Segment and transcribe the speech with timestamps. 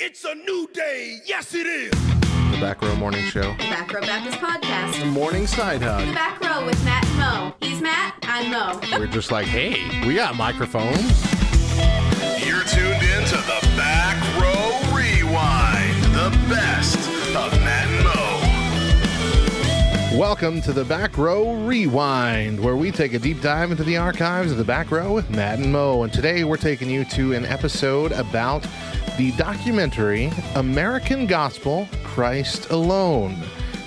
[0.00, 1.18] It's a new day.
[1.26, 1.90] Yes, it is.
[1.90, 3.50] The Back Row Morning Show.
[3.54, 5.00] The Back Row Baptist Podcast.
[5.00, 6.14] The Morning Side The Hug.
[6.14, 7.52] Back Row with Matt and Mo.
[7.60, 8.80] He's Matt, I'm Mo.
[8.96, 11.00] We're just like, hey, we got microphones.
[12.46, 16.96] You're tuned in to the Back Row Rewind, the best
[17.34, 18.04] of Matt and
[20.12, 20.16] Mo.
[20.16, 24.52] Welcome to the Back Row Rewind, where we take a deep dive into the archives
[24.52, 26.04] of the Back Row with Matt and Mo.
[26.04, 28.64] And today we're taking you to an episode about
[29.18, 33.36] the documentary American Gospel Christ Alone.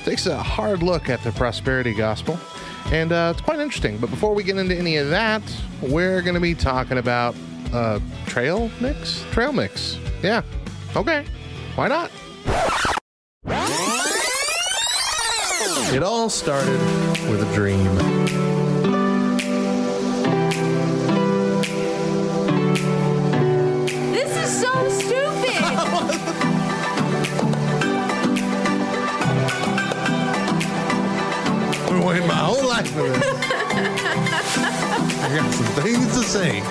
[0.03, 2.37] takes a hard look at the prosperity gospel.
[2.91, 3.97] And uh, it's quite interesting.
[3.97, 5.41] But before we get into any of that,
[5.81, 7.33] we're going to be talking about
[7.71, 9.23] uh, trail mix?
[9.31, 9.97] Trail mix.
[10.21, 10.41] Yeah.
[10.97, 11.25] Okay.
[11.75, 12.11] Why not?
[15.93, 16.79] It all started
[17.29, 18.10] with a dream.
[32.11, 33.23] I've been waiting my whole life for this.
[35.23, 36.61] I got some things to say.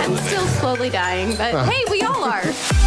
[0.00, 1.70] I'm still slowly dying, but uh-huh.
[1.70, 2.79] hey, we all are.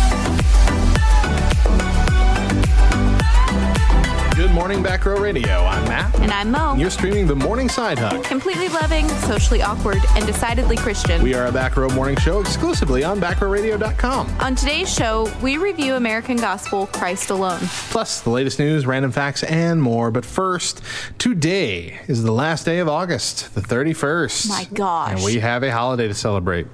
[4.44, 5.62] Good morning, Back Row Radio.
[5.64, 6.20] I'm Matt.
[6.20, 6.76] And I'm Mo.
[6.76, 8.26] You're streaming the Morning Side Hug.
[8.26, 11.24] completely loving, socially awkward, and decidedly Christian.
[11.24, 14.30] We are a Back Row Morning Show exclusively on backrowradio.com.
[14.42, 17.62] On today's show, we review American Gospel Christ Alone.
[17.90, 20.12] Plus, the latest news, random facts, and more.
[20.12, 20.82] But first,
[21.18, 24.50] today is the last day of August, the 31st.
[24.50, 25.14] My gosh.
[25.14, 26.68] And we have a holiday to celebrate.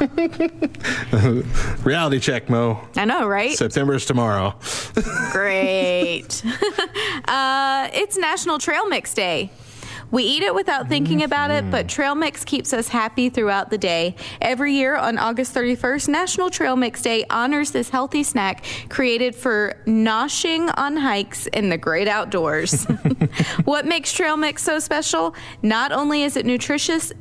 [1.84, 2.88] Reality check, Mo.
[2.96, 3.52] I know, right?
[3.52, 4.54] September's tomorrow.
[5.32, 6.42] Great.
[7.24, 9.50] uh, it's National Trail Mix Day.
[10.10, 13.78] We eat it without thinking about it, but trail mix keeps us happy throughout the
[13.78, 14.14] day.
[14.40, 19.74] Every year on August 31st, National Trail Mix Day honors this healthy snack created for
[19.86, 22.84] noshing on hikes in the great outdoors.
[23.64, 25.34] what makes trail mix so special?
[25.62, 27.12] Not only is it nutritious,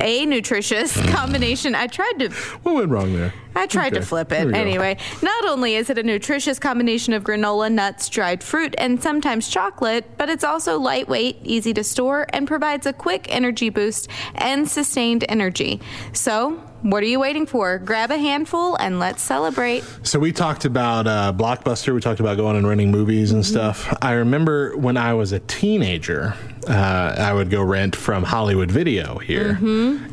[0.00, 1.74] a nutritious combination.
[1.74, 2.28] I tried to
[2.62, 3.32] What went wrong there?
[3.56, 4.46] I tried to flip it.
[4.46, 4.58] we go.
[4.58, 9.48] Anyway, not only is it a nutritious combination of granola, nuts, dried fruit, and sometimes
[9.48, 14.68] chocolate, but it's also lightweight, easy to store, and provides a quick energy boost and
[14.68, 15.80] sustained energy.
[16.12, 17.78] So, what are you waiting for?
[17.78, 19.82] Grab a handful and let's celebrate.
[20.02, 21.94] So we talked about uh, Blockbuster.
[21.94, 23.96] We talked about going and renting movies and stuff.
[24.02, 26.34] I remember when I was a teenager,
[26.68, 29.58] uh, I would go rent from Hollywood Video here,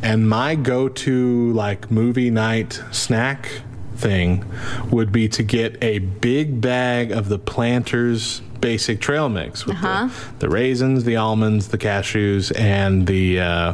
[0.01, 3.49] and my go-to like movie night snack
[3.97, 4.45] thing
[4.89, 10.11] would be to get a big bag of the Planters basic trail mix with the,
[10.39, 13.73] the raisins, the almonds, the cashews, and the uh,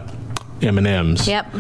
[0.64, 1.28] M and M's.
[1.28, 1.54] Yep.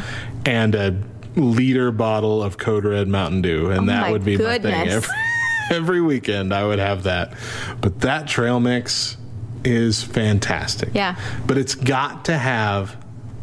[0.45, 1.03] And a
[1.37, 5.09] liter bottle of Code Red Mountain Dew, and Oh that would be my thing every,
[5.71, 6.53] every weekend.
[6.53, 7.33] I would have that,
[7.81, 9.17] but that trail mix
[9.63, 10.89] is fantastic.
[10.93, 11.15] Yeah.
[11.45, 12.95] but it's got to have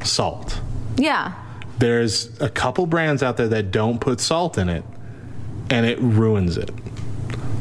[0.03, 0.61] salt.
[0.97, 1.35] Yeah.
[1.79, 4.85] There's a couple brands out there that don't put salt in it,
[5.71, 6.71] and it ruins it.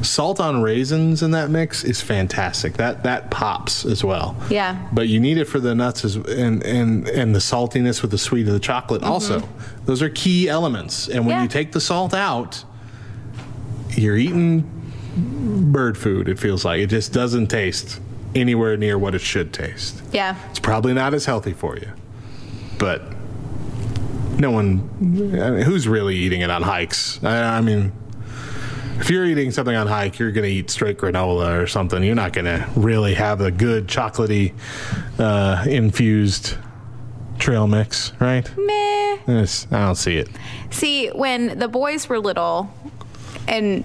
[0.03, 2.73] Salt on raisins in that mix is fantastic.
[2.73, 4.35] That that pops as well.
[4.49, 4.87] Yeah.
[4.91, 8.17] But you need it for the nuts as, and and and the saltiness with the
[8.17, 9.01] sweet of the chocolate.
[9.03, 9.41] Also,
[9.85, 11.07] those are key elements.
[11.07, 11.39] And when Mm-hmm.
[11.39, 11.43] Yeah.
[11.43, 12.63] you take the salt out,
[13.91, 14.69] you're eating
[15.71, 16.27] bird food.
[16.27, 17.99] It feels like it just doesn't taste
[18.35, 20.01] anywhere near what it should taste.
[20.11, 20.35] Yeah.
[20.49, 21.91] It's probably not as healthy for you,
[22.79, 23.01] but
[24.39, 24.89] no one,
[25.39, 27.23] I mean, who's really eating it on hikes?
[27.23, 27.91] I, I mean,
[28.99, 32.03] if you're eating something on hike, you're going to eat straight granola or something.
[32.03, 34.53] You're not going to really have a good chocolatey
[35.19, 36.55] uh, infused
[37.39, 38.49] trail mix, right?
[38.57, 39.17] Meh.
[39.27, 40.29] It's- I don't see it.
[40.69, 42.71] See, when the boys were little
[43.47, 43.83] and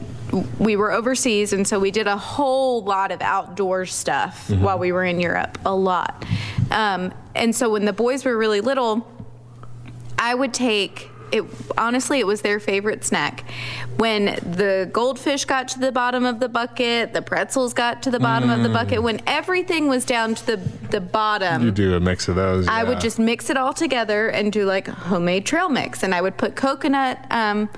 [0.59, 4.93] we were overseas, and so we did a whole lot of outdoor stuff while we
[4.93, 6.25] were in Europe, a lot.
[6.71, 9.07] Um, and so when the boys were really little,
[10.19, 11.44] I would take it.
[11.76, 13.44] Honestly, it was their favorite snack.
[13.97, 18.20] When the goldfish got to the bottom of the bucket, the pretzels got to the
[18.20, 20.56] bottom of the bucket, when everything was down to the,
[20.91, 21.64] the bottom.
[21.64, 22.67] You do a mix of those.
[22.69, 26.20] I would just mix it all together and do like homemade trail mix, and I
[26.20, 27.69] would put coconut um,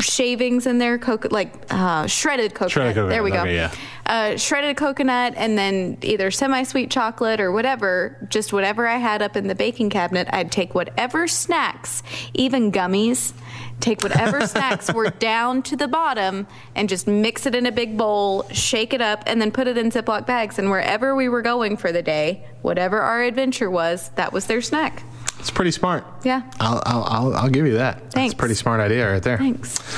[0.00, 2.72] shavings in there, coco- like uh, shredded coconut.
[2.72, 3.40] Shredded coconut, There we go.
[3.42, 3.72] okay, yeah.
[4.06, 9.36] Uh, shredded coconut, and then either semi-sweet chocolate or whatever, just whatever I had up
[9.36, 10.26] in the baking cabinet.
[10.32, 12.02] I'd take whatever snacks,
[12.34, 13.32] even gummies.
[13.78, 17.96] Take whatever snacks were down to the bottom and just mix it in a big
[17.96, 20.58] bowl, shake it up, and then put it in Ziploc bags.
[20.58, 24.60] And wherever we were going for the day, whatever our adventure was, that was their
[24.60, 25.02] snack.
[25.40, 26.04] It's pretty smart.
[26.22, 26.42] Yeah.
[26.60, 27.98] I'll, I'll, I'll, I'll give you that.
[28.00, 28.34] That's Thanks.
[28.34, 29.38] a pretty smart idea right there.
[29.38, 29.80] Thanks.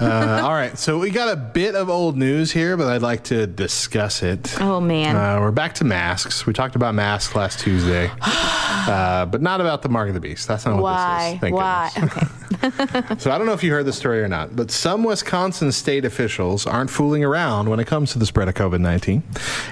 [0.00, 0.78] Uh, all right.
[0.78, 4.58] So we got a bit of old news here, but I'd like to discuss it.
[4.60, 5.14] Oh, man.
[5.14, 6.46] Uh, we're back to masks.
[6.46, 10.48] We talked about masks last Tuesday, uh, but not about the mark of the beast.
[10.48, 11.18] That's not what Why?
[11.26, 11.40] this is.
[11.40, 11.90] Thank Why?
[11.94, 12.14] goodness.
[12.62, 13.16] Okay.
[13.16, 16.04] So I don't know if you heard the story or not, but some Wisconsin state
[16.04, 19.22] officials aren't fooling around when it comes to the spread of COVID 19.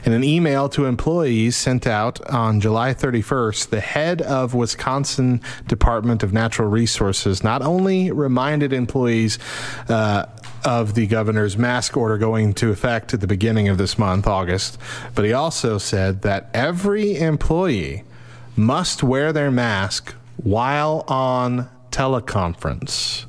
[0.05, 6.22] In an email to employees sent out on July 31st, the head of Wisconsin Department
[6.22, 9.38] of Natural Resources not only reminded employees
[9.88, 10.26] uh,
[10.64, 14.78] of the governor's mask order going into effect at the beginning of this month, August,
[15.14, 18.05] but he also said that every employee
[18.56, 23.25] must wear their mask while on teleconference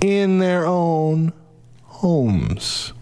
[0.00, 1.32] in their own
[1.84, 2.92] homes.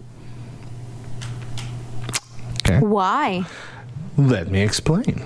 [2.61, 3.44] Okay, Why?
[4.17, 5.23] let me explain.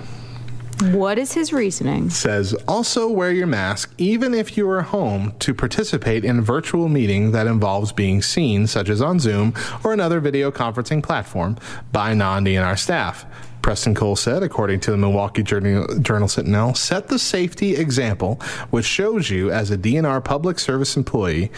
[0.79, 2.11] What is his reasoning?
[2.11, 6.87] Says also wear your mask even if you are home to participate in a virtual
[6.87, 11.57] meeting that involves being seen, such as on Zoom or another video conferencing platform,
[11.91, 13.25] by non DNR staff.
[13.63, 18.35] Preston Cole said, according to the Milwaukee Journal, Journal Sentinel, set the safety example,
[18.69, 21.51] which shows you, as a DNR public service employee,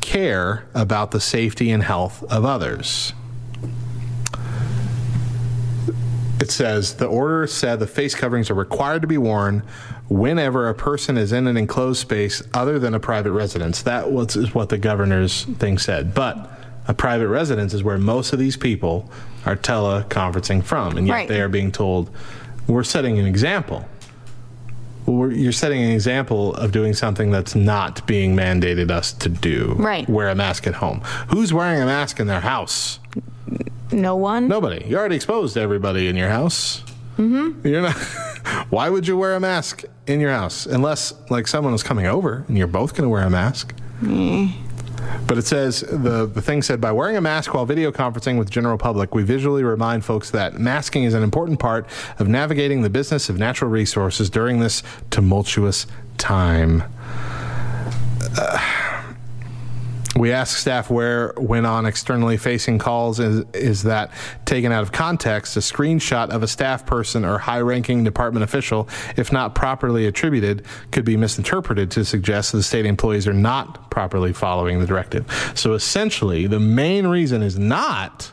[0.00, 3.14] care about the safety and health of others.
[6.40, 9.62] It says the order said the face coverings are required to be worn
[10.08, 13.82] whenever a person is in an enclosed space other than a private residence.
[13.82, 16.14] That was is what the governor's thing said.
[16.14, 16.50] But
[16.88, 19.10] a private residence is where most of these people
[19.46, 21.28] are teleconferencing from, and yet Right.
[21.28, 22.10] they are being told
[22.66, 23.88] we're setting an example.
[25.06, 29.74] We're, you're setting an example of doing something that's not being mandated us to do.
[29.78, 30.08] Right.
[30.08, 31.00] Wear a mask at home.
[31.28, 32.98] Who's wearing a mask in their house?
[33.92, 34.48] No one?
[34.48, 34.84] Nobody.
[34.86, 36.82] You're already exposed to everybody in your house.
[37.18, 37.66] Mm-hmm.
[37.66, 37.96] You're not.
[38.70, 42.44] Why would you wear a mask in your house unless, like, someone was coming over
[42.48, 43.74] and you're both going to wear a mask?
[45.26, 48.48] But it says the the thing said by wearing a mask while video conferencing with
[48.48, 51.86] the general public, we visually remind folks that masking is an important part
[52.18, 55.86] of navigating the business of natural resources during this tumultuous
[56.18, 56.82] time.
[60.16, 64.10] We ask staff where, when on externally facing calls, is, is that
[64.46, 68.88] taken out of context, a screenshot of a staff person or high ranking department official,
[69.16, 73.90] if not properly attributed, could be misinterpreted to suggest that the state employees are not
[73.90, 75.26] properly following the directive.
[75.54, 78.32] So essentially, the main reason is not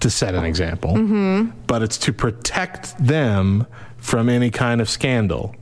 [0.00, 1.50] to set an example, mm-hmm.
[1.66, 3.66] but it's to protect them
[3.96, 5.54] from any kind of scandal.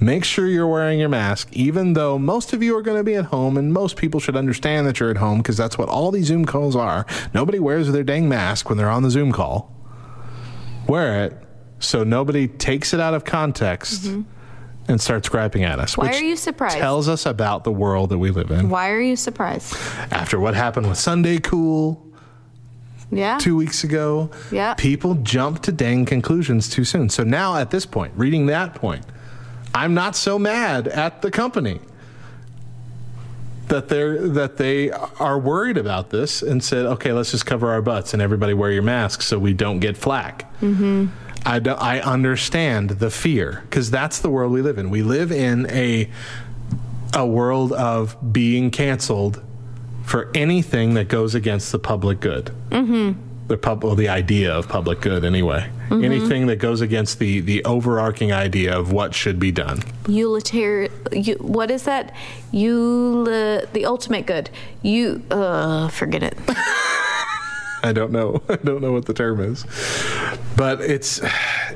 [0.00, 3.14] Make sure you're wearing your mask, even though most of you are going to be
[3.14, 6.10] at home, and most people should understand that you're at home because that's what all
[6.10, 7.06] these Zoom calls are.
[7.32, 9.72] Nobody wears their dang mask when they're on the Zoom call.
[10.88, 11.38] Wear it
[11.78, 14.10] so nobody takes it out of context
[14.88, 15.92] and starts griping at us.
[15.92, 16.00] Mm-hmm.
[16.02, 16.76] Why which are you surprised?
[16.76, 18.68] Tells us about the world that we live in.
[18.70, 19.74] Why are you surprised?
[20.10, 22.04] After what happened with Sunday Cool,
[23.10, 23.38] Yeah.
[23.38, 24.30] two weeks ago.
[24.50, 24.74] Yeah.
[24.74, 27.08] People jump to dang conclusions too soon.
[27.08, 29.04] So now at this point, reading that point,
[29.74, 31.80] I'm not so mad at the company
[33.68, 37.82] that they're that they are worried about this and said, okay, let's just cover our
[37.82, 40.50] butts and everybody wear your masks so we don't get flack.
[40.60, 41.06] Mm-hmm.
[41.46, 44.90] I, do, I understand the fear because that's the world we live in.
[44.90, 46.08] We live in a
[47.12, 49.42] a world of being canceled
[50.04, 52.50] for anything that goes against the public good.
[52.70, 53.20] Mm-hmm.
[53.46, 55.68] The pub, well, the idea of public good, anyway.
[55.90, 59.82] Anything that goes against the the overarching idea of what should be done.
[60.08, 60.90] Utilitarian.
[61.12, 62.14] You, what is that?
[62.52, 64.50] You the ultimate good.
[64.82, 66.38] You uh forget it.
[67.84, 68.42] I don't know.
[68.48, 69.64] I don't know what the term is,
[70.56, 71.20] but it's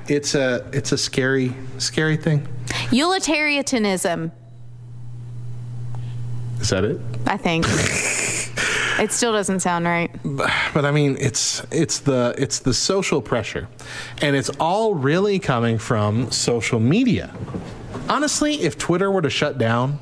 [0.08, 2.48] it's a it's a scary scary thing.
[2.90, 4.32] Utilitarianism.
[6.60, 6.98] Is that it?
[7.26, 7.66] I think.
[8.98, 10.10] it still doesn't sound right.
[10.74, 13.68] but I mean, it's it's the it's the social pressure,
[14.22, 17.34] and it's all really coming from social media.
[18.08, 19.98] Honestly, if Twitter were to shut down,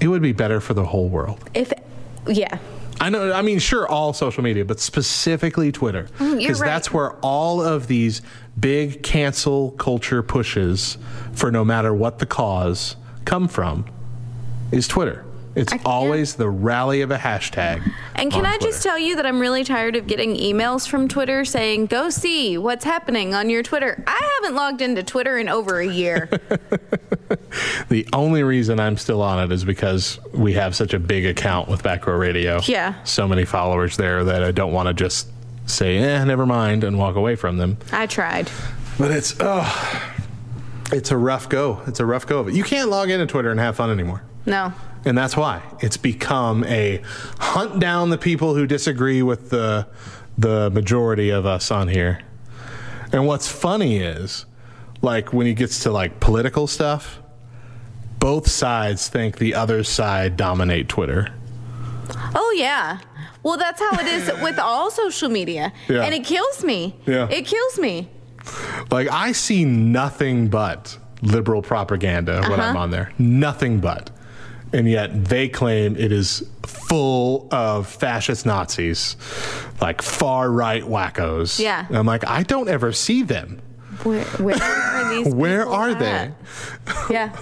[0.00, 1.48] it would be better for the whole world.
[1.54, 1.72] If
[2.26, 2.58] yeah.
[3.02, 3.32] I know.
[3.32, 6.66] I mean, sure, all social media, but specifically Twitter, Mm, because right.
[6.66, 8.20] that's where all of these
[8.58, 10.98] big cancel culture pushes
[11.32, 13.86] for no matter what the cause come from.
[14.70, 15.24] Is Twitter?
[15.54, 17.82] It's always the rally of a hashtag.
[18.14, 21.44] And can I just tell you that I'm really tired of getting emails from Twitter
[21.44, 24.02] saying, go see what's happening on your Twitter.
[24.06, 26.28] I haven't logged into Twitter in over a year.
[27.88, 31.68] The only reason I'm still on it is because we have such a big account
[31.68, 32.60] with Back Row Radio.
[32.64, 33.02] Yeah.
[33.04, 35.28] So many followers there that I don't want to just
[35.66, 37.78] say, eh, never mind, and walk away from them.
[37.92, 38.50] I tried.
[38.98, 40.12] But it's, oh,
[40.92, 41.82] It's a rough go.
[41.86, 42.54] It's a rough go of it.
[42.54, 44.22] You can't log into Twitter and have fun anymore.
[44.46, 44.72] No.
[45.04, 47.00] And that's why it's become a
[47.38, 49.86] hunt down the people who disagree with the
[50.38, 52.20] the majority of us on here.
[53.12, 54.46] And what's funny is
[55.02, 57.20] like when he gets to like political stuff,
[58.18, 61.28] both sides think the other side dominate Twitter.
[62.34, 62.98] Oh yeah.
[63.42, 66.02] Well, that's how it is with all social media, Yeah.
[66.02, 66.94] and it kills me.
[67.06, 67.26] Yeah.
[67.30, 68.08] It kills me.
[68.90, 72.78] Like I see nothing but liberal propaganda when I'm Uh-huh.
[72.78, 73.12] on there.
[73.18, 74.10] Nothing but.
[74.72, 79.16] And yet they claim it is full of fascist Nazis,
[79.80, 81.58] like far right wackos.
[81.58, 81.86] Yeah.
[81.88, 83.60] And I'm like, I don't ever see them.
[84.04, 85.34] Where, where are these?
[85.34, 86.32] Where are they?
[87.10, 87.36] Yeah.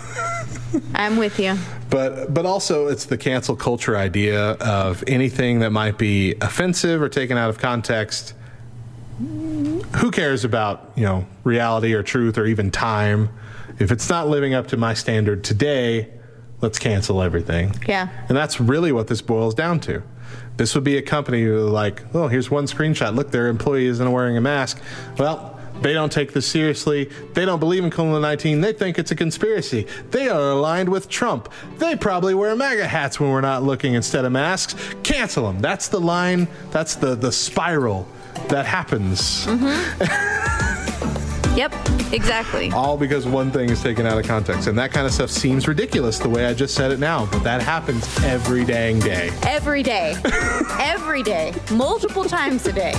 [0.95, 1.57] I'm with you.
[1.89, 7.09] But but also it's the cancel culture idea of anything that might be offensive or
[7.09, 8.35] taken out of context.
[9.19, 13.31] Who cares about, you know, reality or truth or even time?
[13.79, 16.09] If it's not living up to my standard today,
[16.61, 17.75] let's cancel everything.
[17.87, 18.09] Yeah.
[18.29, 20.03] And that's really what this boils down to.
[20.57, 23.15] This would be a company who like, oh, here's one screenshot.
[23.15, 24.81] Look, their employee isn't wearing a mask.
[25.17, 27.11] Well, they don't take this seriously.
[27.35, 28.61] They don't believe in COVID 19.
[28.61, 29.87] They think it's a conspiracy.
[30.11, 31.53] They are aligned with Trump.
[31.79, 34.75] They probably wear MAGA hats when we're not looking instead of masks.
[35.05, 35.61] Cancel them.
[35.61, 38.09] That's the line, that's the, the spiral
[38.49, 39.47] that happens.
[39.47, 40.35] Mm-hmm.
[41.59, 41.75] Yep.
[42.13, 42.71] Exactly.
[42.71, 44.69] All because one thing is taken out of context.
[44.69, 47.43] And that kind of stuff seems ridiculous the way I just said it now, but
[47.43, 49.33] that happens every dang day.
[49.43, 50.15] Every day.
[50.79, 51.53] Every day.
[51.73, 52.95] Multiple times a day.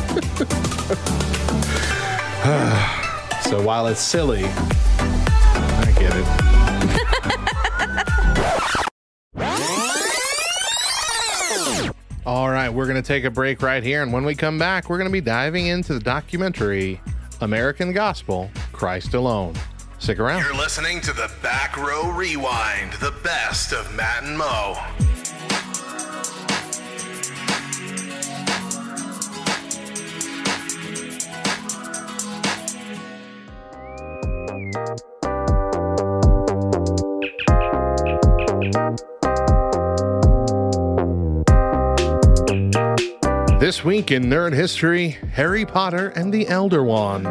[3.43, 6.25] So while it's silly, I get it.
[12.27, 14.03] All right, we're going to take a break right here.
[14.03, 17.01] And when we come back, we're going to be diving into the documentary
[17.41, 19.53] American Gospel Christ Alone.
[19.99, 20.43] Stick around.
[20.43, 24.77] You're listening to the Back Row Rewind, the best of Matt and Mo.
[43.69, 47.27] This week in Nerd History, Harry Potter and the Elder Wand.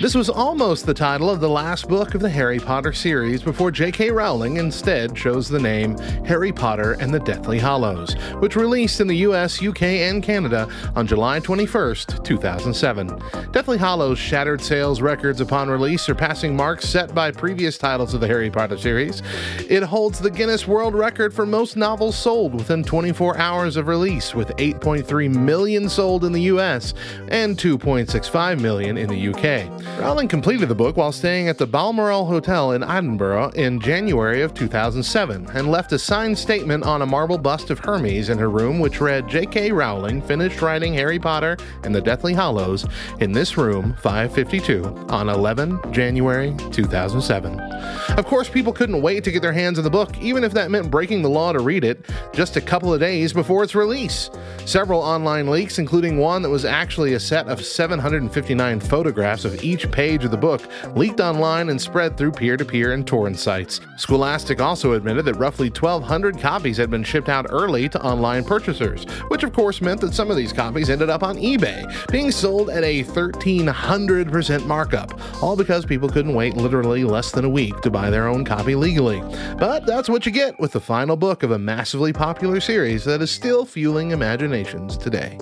[0.00, 3.70] This was almost the title of the last book of the Harry Potter series before
[3.70, 4.10] J.K.
[4.10, 9.16] Rowling instead chose the name Harry Potter and the Deathly Hallows, which released in the
[9.16, 10.66] US, UK, and Canada
[10.96, 13.52] on July 21st, 2007.
[13.52, 18.26] Deathly Hallows shattered sales records upon release, surpassing marks set by previous titles of the
[18.26, 19.22] Harry Potter series.
[19.68, 24.34] It holds the Guinness World Record for most novels sold within 24 hours of release,
[24.34, 26.94] with 8.3 million sold in the US
[27.28, 29.89] and 2.65 million in the UK.
[29.98, 34.54] Rowling completed the book while staying at the Balmoral Hotel in Edinburgh in January of
[34.54, 38.80] 2007 and left a signed statement on a marble bust of Hermes in her room
[38.80, 39.72] which read J.K.
[39.72, 42.86] Rowling finished writing Harry Potter and the Deathly Hallows
[43.20, 47.60] in this room 552 on 11 January 2007.
[47.60, 50.70] Of course, people couldn't wait to get their hands on the book, even if that
[50.70, 54.30] meant breaking the law to read it just a couple of days before its release.
[54.64, 59.79] Several online leaks, including one that was actually a set of 759 photographs of each
[59.88, 60.62] page of the book,
[60.94, 63.80] leaked online and spread through peer to peer and torrent sites.
[63.96, 69.04] Scholastic also admitted that roughly 1,200 copies had been shipped out early to online purchasers,
[69.28, 72.70] which of course meant that some of these copies ended up on eBay, being sold
[72.70, 77.90] at a 1,300% markup, all because people couldn't wait literally less than a week to
[77.90, 79.20] buy their own copy legally.
[79.58, 83.22] But that's what you get with the final book of a massively popular series that
[83.22, 85.38] is still fueling imaginations today.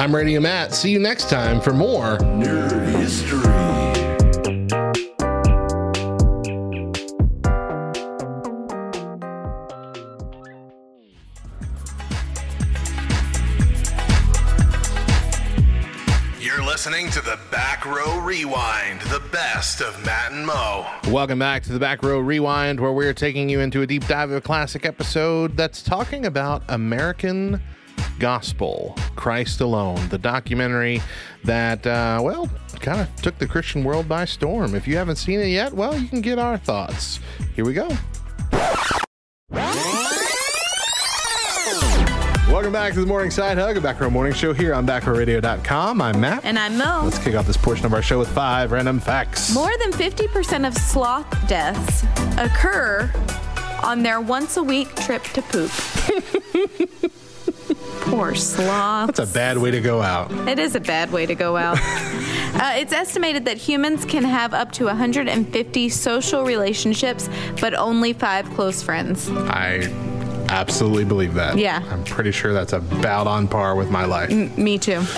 [0.00, 0.72] I'm Radio Matt.
[0.72, 3.40] See you next time for more Nerd History.
[16.42, 20.86] You're listening to the Back Row Rewind, the best of Matt and Mo.
[21.08, 24.30] Welcome back to the Back Row Rewind, where we're taking you into a deep dive
[24.30, 27.60] of a classic episode that's talking about American
[28.20, 31.00] Gospel, Christ Alone, the documentary
[31.42, 32.50] that, uh, well,
[32.80, 34.74] kind of took the Christian world by storm.
[34.74, 37.18] If you haven't seen it yet, well, you can get our thoughts.
[37.56, 37.88] Here we go.
[42.46, 46.02] Welcome back to the Morning Side Hug, a Back Row Morning Show here on BackRowRadio.com.
[46.02, 46.44] I'm Matt.
[46.44, 47.02] And I'm Mo.
[47.04, 49.54] Let's kick off this portion of our show with five random facts.
[49.54, 52.04] More than 50% of sloth deaths
[52.36, 53.10] occur
[53.82, 55.70] on their once a week trip to poop.
[58.10, 59.06] Poor sloth.
[59.06, 60.32] That's a bad way to go out.
[60.48, 61.78] It is a bad way to go out.
[61.82, 67.28] uh, it's estimated that humans can have up to 150 social relationships,
[67.60, 69.30] but only five close friends.
[69.30, 69.88] I
[70.50, 71.56] absolutely believe that.
[71.58, 71.82] Yeah.
[71.90, 74.30] I'm pretty sure that's about on par with my life.
[74.30, 75.02] Me too.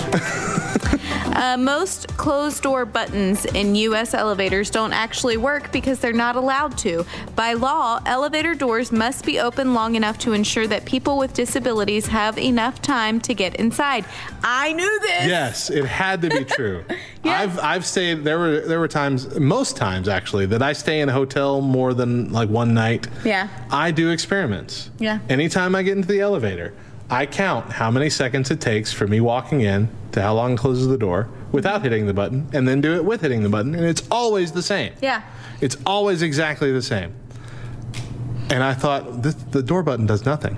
[1.35, 4.13] Uh, most closed door buttons in U.S.
[4.13, 7.05] elevators don't actually work because they're not allowed to.
[7.35, 12.05] By law, elevator doors must be open long enough to ensure that people with disabilities
[12.07, 14.05] have enough time to get inside.
[14.43, 15.27] I knew this.
[15.27, 16.85] Yes, it had to be true.
[17.23, 17.57] Yes.
[17.57, 21.09] I've I've stayed there were there were times most times actually that I stay in
[21.09, 23.07] a hotel more than like one night.
[23.25, 23.47] Yeah.
[23.71, 24.91] I do experiments.
[24.99, 25.19] Yeah.
[25.29, 26.73] Anytime I get into the elevator,
[27.09, 30.59] I count how many seconds it takes for me walking in to how long it
[30.59, 33.75] closes the door without hitting the button and then do it with hitting the button
[33.75, 34.93] and it's always the same.
[35.01, 35.21] Yeah.
[35.61, 37.13] It's always exactly the same.
[38.49, 40.57] And I thought this, the door button does nothing.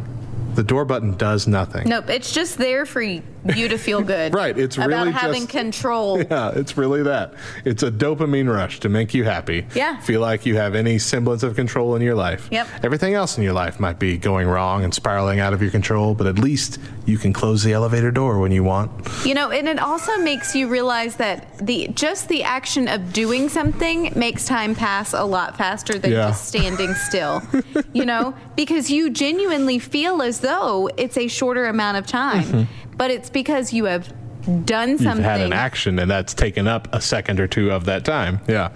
[0.56, 1.88] The door button does nothing.
[1.88, 3.02] Nope, it's just there for
[3.56, 4.34] you to feel good.
[4.34, 6.22] Right, it's really about really having just- control.
[6.36, 7.34] Yeah, it's really that.
[7.66, 9.66] It's a dopamine rush to make you happy.
[9.76, 10.00] Yeah.
[10.02, 12.48] Feel like you have any semblance of control in your life.
[12.52, 12.68] Yep.
[12.84, 16.16] Everything else in your life might be going wrong and spiraling out of your control,
[16.16, 18.92] but at least you can close the elevator door when you want.
[19.26, 23.48] You know, and it also makes you realize that the just the action of doing
[23.50, 26.30] something makes time pass a lot faster than Yeah.
[26.30, 27.42] just standing still.
[27.94, 32.85] you know, because you genuinely feel as though it's a shorter amount of time, mm-hmm.
[32.98, 34.14] But it's because you have
[34.46, 34.90] done something.
[34.90, 35.24] You've something.
[35.24, 38.40] had an action and that's taken up a second or two of that time.
[38.48, 38.70] Yeah.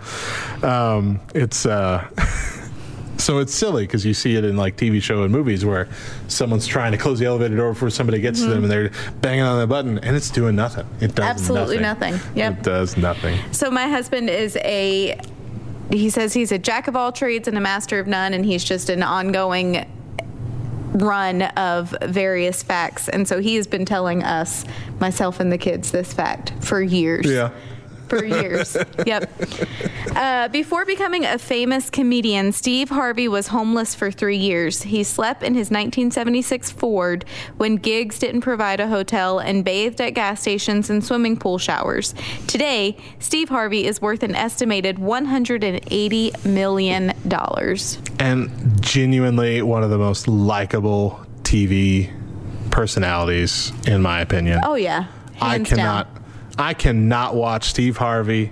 [0.63, 2.07] Um, it's uh
[3.17, 5.87] so it's silly because you see it in like TV show and movies where
[6.27, 9.43] someone's trying to close the elevator door before somebody gets to them and they're banging
[9.43, 10.87] on the button and it's doing nothing.
[11.01, 11.21] It does Mm-hmm.
[11.21, 12.19] Absolutely nothing.
[12.35, 12.59] Yep.
[12.59, 13.39] It does nothing.
[13.51, 15.19] So my husband is a
[15.91, 18.63] he says he's a jack of all trades and a master of none and he's
[18.63, 19.85] just an ongoing
[20.93, 24.65] run of various facts and so he has been telling us
[24.99, 27.51] myself and the kids this fact for years Yeah.
[28.09, 28.75] For years.
[29.05, 29.31] Yep.
[30.15, 34.81] Uh, before becoming a famous comedian steve harvey was homeless for three years.
[34.81, 37.25] He slept in his 1976 ford
[37.57, 42.13] when gigs didn't provide a hotel and bathed at gas stations and swimming pool showers.
[42.47, 47.99] Today steve harvey is worth an estimated 180 million dollars.
[48.19, 48.49] And
[48.81, 52.11] genuinely one of the most likable TV
[52.71, 54.61] personalities, in my opinion.
[54.63, 55.07] oh yeah.
[55.41, 56.18] I cannot, down.
[56.59, 58.51] I cannot watch Steve Harvey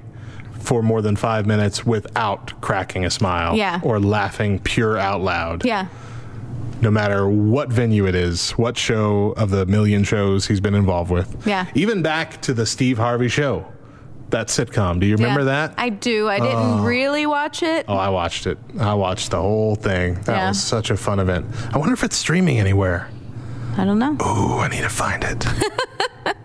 [0.60, 3.80] for more than five minutes without cracking a smile Yeah.
[3.84, 5.64] or laughing pure out loud.
[5.66, 5.88] yeah
[6.82, 11.12] No matter what venue it is, what show of the million shows he's been involved
[11.12, 11.46] with.
[11.46, 11.66] Yeah.
[11.76, 13.66] Even back to the Steve Harvey show,
[14.30, 15.00] that sitcom.
[15.00, 15.68] Do you remember Yeah.
[15.68, 15.74] that?
[15.78, 16.84] i do i didn't oh.
[16.84, 18.58] really watch it Oh, I watched it.
[18.80, 20.16] I watched the whole thing.
[20.26, 20.48] That Yeah.
[20.50, 21.46] was such a fun event.
[21.74, 23.10] I wonder if it's streaming anywhere.
[23.78, 25.46] i don't know Ooh, I need to find it.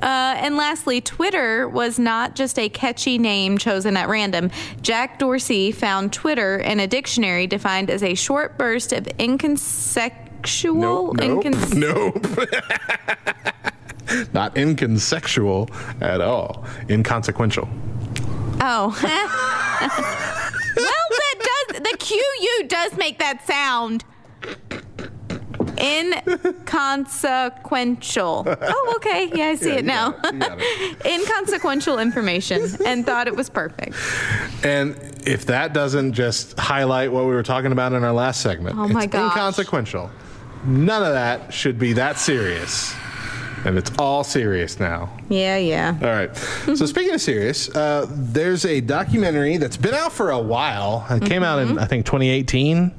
[0.00, 4.50] Uh, and lastly, Twitter was not just a catchy name chosen at random.
[4.80, 10.74] Jack Dorsey found Twitter in a dictionary defined as a short burst of inconsequential.
[10.74, 11.16] nope.
[11.18, 12.26] incons- Nope.
[14.34, 16.64] Not inconsequential at all.
[16.88, 17.68] Inconsequential.
[18.60, 18.98] oh.
[20.76, 21.80] well, that does.
[21.80, 24.04] The QU does make that sound.
[25.82, 28.46] Inconsequential.
[28.74, 29.30] Oh, okay.
[29.34, 30.14] Yeah, I see Yeah, it now.
[30.24, 31.06] it.
[31.06, 33.96] Inconsequential information and thought it was perfect.
[34.64, 38.78] And if that doesn't just highlight what we were talking about in our last segment,
[38.78, 39.32] Oh my it's gosh.
[39.32, 40.10] inconsequential.
[40.64, 42.94] None of that should be that serious.
[43.64, 45.10] And it's all serious now.
[45.28, 45.96] Yeah, yeah.
[46.00, 46.34] All right.
[46.76, 51.06] so speaking of serious, uh, there's a documentary that's been out for a while.
[51.10, 51.72] It came out Mm-hmm.
[51.72, 52.92] in I think 2018.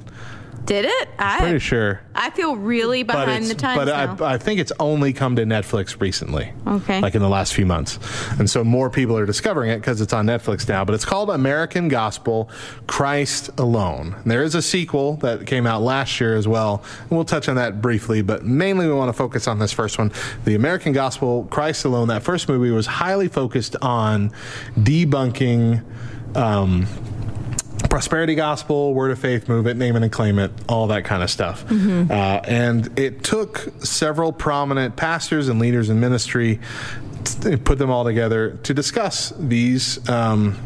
[0.65, 1.09] Did it?
[1.19, 1.99] I Pretty sure.
[2.15, 4.25] I feel really behind the times but now.
[4.25, 6.53] I, I think it's only come to Netflix recently.
[6.65, 7.01] Okay.
[7.01, 7.99] Like in the last few months,
[8.39, 10.85] and so more people are discovering it because it's on Netflix now.
[10.85, 12.49] But it's called American Gospel:
[12.87, 14.15] Christ Alone.
[14.21, 16.83] And there is a sequel that came out last year as well.
[17.01, 19.97] And we'll touch on that briefly, but mainly we want to focus on this first
[19.97, 20.13] one,
[20.45, 22.07] the American Gospel: Christ Alone.
[22.07, 24.31] That first movie was highly focused on
[24.77, 25.83] debunking.
[26.35, 26.87] Um,
[27.89, 31.29] prosperity gospel, word of faith movement, name it and claim it, all that kind of
[31.29, 31.69] stuff.
[31.71, 36.59] Uh, and it took several prominent pastors and leaders in ministry,
[37.23, 40.57] t- put them all together to discuss these um,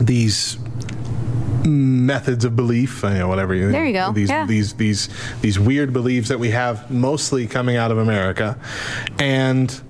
[0.00, 0.58] these
[1.66, 4.12] methods of belief, you know, whatever you There you go.
[4.12, 4.46] These Yeah.
[4.46, 5.08] these these
[5.42, 8.58] these weird beliefs that we have mostly coming out of America,
[9.18, 9.80] and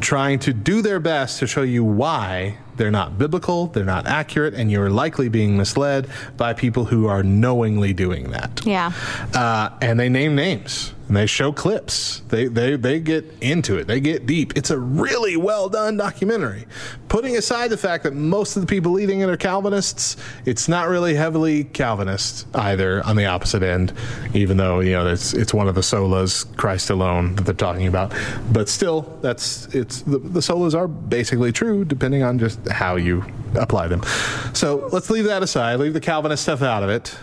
[0.00, 4.54] trying to do their best to show you why they're not biblical, they're not accurate,
[4.54, 8.62] and you're likely being misled by people who are knowingly doing that.
[8.64, 8.92] Yeah.
[9.34, 10.94] Uh, and they name names.
[11.08, 12.20] And they show clips.
[12.28, 13.86] They they they get into it.
[13.86, 14.56] They get deep.
[14.56, 16.66] It's a really well done documentary.
[17.08, 20.88] Putting aside the fact that most of the people leading it are Calvinists, it's not
[20.88, 23.94] really heavily Calvinist either on the opposite end.
[24.34, 27.86] Even though you know it's it's one of the solas, Christ alone, that they're talking
[27.86, 28.14] about.
[28.52, 33.24] But still, that's it's the, the solas are basically true depending on just how you
[33.54, 34.02] apply them.
[34.52, 35.80] So let's leave that aside.
[35.80, 37.16] Leave the Calvinist stuff out of it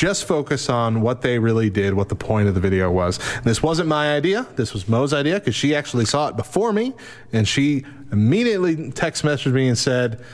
[0.00, 3.18] just focus on what they really did, what the point of the video was.
[3.36, 4.46] And this wasn't my idea.
[4.56, 6.94] This was Mo's idea because she actually saw it before me,
[7.34, 10.24] and she immediately text messaged me and said,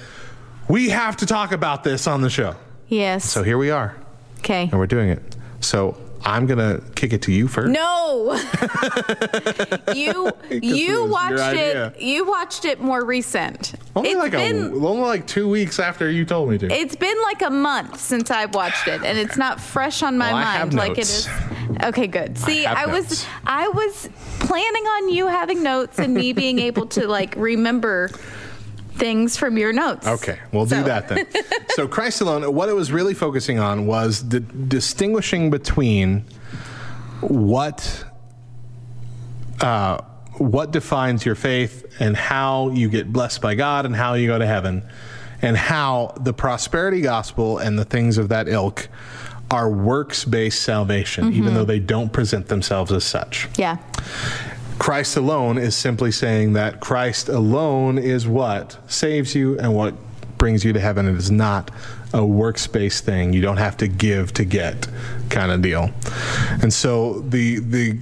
[0.68, 2.54] "We have to talk about this on the show."
[2.86, 3.28] Yes.
[3.28, 3.96] So here we are,
[4.38, 4.68] okay.
[4.70, 5.34] and we're doing it.
[5.58, 7.70] So I'm gonna kick it to you first.
[7.70, 8.34] No.
[9.94, 12.00] you you watched it.
[12.00, 13.74] You watched it more recent.
[13.94, 16.66] Only It's like been a, only like two weeks after you told me to.
[16.66, 20.32] it's been like a month since I've watched it, and it's not fresh on my
[20.32, 21.28] Well, I mind like it is.
[21.84, 22.36] Okay, good.
[22.36, 23.26] See, have I, was notes.
[23.46, 24.08] I was
[24.40, 28.10] planning on you having notes and me being able to like remember
[28.96, 30.06] things from your notes.
[30.06, 31.26] Okay, we'll do that then.
[31.70, 36.24] so Christ alone, what it was really focusing on was the distinguishing between
[37.20, 38.04] what
[39.60, 40.02] uh,
[40.38, 44.38] what defines your faith and how you get blessed by God and how you go
[44.38, 44.82] to heaven,
[45.42, 48.88] and how the prosperity gospel and the things of that ilk
[49.50, 53.48] are works based salvation, even though they don't present themselves as such.
[53.56, 53.76] Yeah.
[54.78, 59.94] Christ alone is simply saying that Christ alone is what saves you and what
[60.38, 61.06] brings you to heaven.
[61.06, 61.70] It is not
[62.12, 63.32] a works based thing.
[63.32, 64.86] You don't have to give to get
[65.30, 65.90] kind of deal.
[66.62, 67.98] And so the the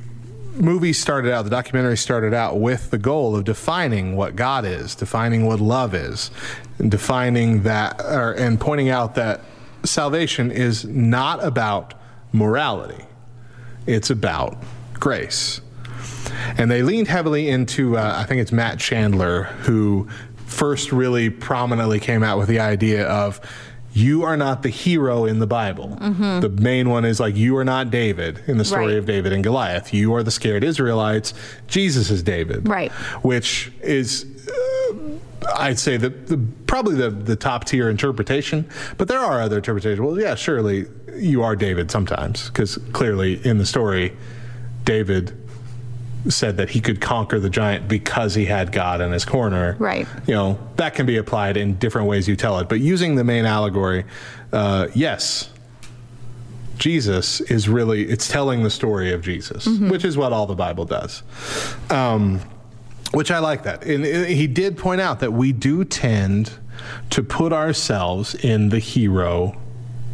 [0.57, 4.95] movie started out, the documentary started out with the goal of defining what God is,
[4.95, 6.31] defining what love is,
[6.79, 9.41] and defining that or, and pointing out that
[9.85, 11.95] salvation is not about
[12.33, 13.05] morality.
[13.87, 14.57] It's about
[14.95, 15.61] grace
[16.59, 20.09] and they leaned heavily into uh, I think it's Matt Chandler who
[20.47, 23.41] first really prominently came out with the idea of
[23.93, 25.89] you are not the hero in the Bible.
[26.01, 28.97] The main one is like you are not David in the story Right.
[28.97, 29.95] of David and Goliath.
[29.95, 31.33] You are the scared Israelites.
[31.69, 32.69] Jesus is David.
[32.69, 32.91] Right.
[33.23, 34.97] Which is uh,
[35.57, 40.01] I'd say the, the probably the, the top tier interpretation, but there are other interpretations.
[40.01, 44.17] Well, yeah, surely you are David sometimes, because clearly in the story,
[44.85, 45.44] David
[46.29, 49.77] said that he could conquer the giant because he had God in his corner.
[49.79, 50.07] Right.
[50.27, 52.69] You know, that can be applied in different ways you tell it.
[52.69, 54.05] But using the main allegory,
[54.53, 55.51] uh, yes,
[56.79, 60.85] Jesus is really, it's telling the story of Jesus, which is what all the Bible
[60.85, 61.23] does.
[61.91, 62.41] Um,
[63.13, 63.85] which I like that.
[63.85, 66.53] And uh, he did point out that we do tend
[67.11, 69.57] to put ourselves in the hero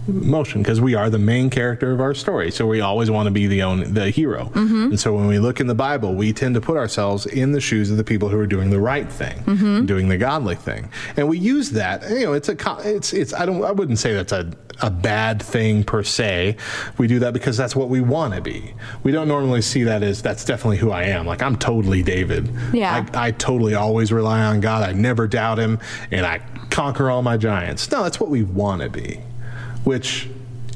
[0.07, 2.51] motion because we are the main character of our story.
[2.51, 4.47] So we always want to be the own the hero.
[4.47, 4.85] Mm-hmm.
[4.85, 7.61] And so when we look in the Bible, we tend to put ourselves in the
[7.61, 9.87] shoes of the people who are doing the right thing, mm-hmm.
[9.87, 10.91] doing the godly thing.
[11.17, 14.15] And we use that, you know, it's a it's it's I don't I wouldn't say
[14.15, 14.51] that's a
[14.83, 16.57] a bad thing per se.
[16.99, 18.75] We do that because that's what we want to be.
[19.03, 21.27] We don't normally see that as that's definitely who I am.
[21.27, 22.51] Like I'm totally David.
[22.73, 23.07] Yeah.
[23.13, 24.89] I, I totally always rely on God.
[24.89, 25.79] I never doubt him
[26.11, 27.91] and I conquer all my giants.
[27.91, 29.21] No, that's what we want to be,
[29.85, 30.29] which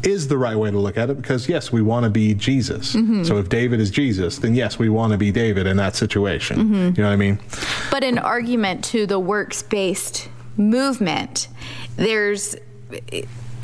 [0.02, 2.94] is the right way to look at it because yes, we want to be Jesus.
[2.94, 3.24] Mm-hmm.
[3.24, 6.58] So if David is Jesus, then yes, we want to be David in that situation.
[6.58, 6.74] Mm-hmm.
[6.74, 7.38] You know what I mean?
[7.90, 11.48] But an argument to the works based movement,
[11.96, 12.56] there's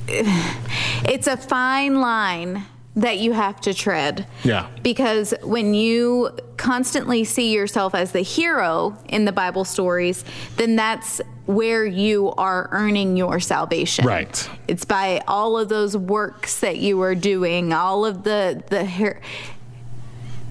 [0.08, 2.64] it's a fine line
[2.96, 4.26] that you have to tread.
[4.44, 4.68] Yeah.
[4.82, 10.24] Because when you constantly see yourself as the hero in the Bible stories,
[10.56, 14.04] then that's where you are earning your salvation.
[14.06, 14.48] Right.
[14.68, 19.20] It's by all of those works that you are doing, all of the the her-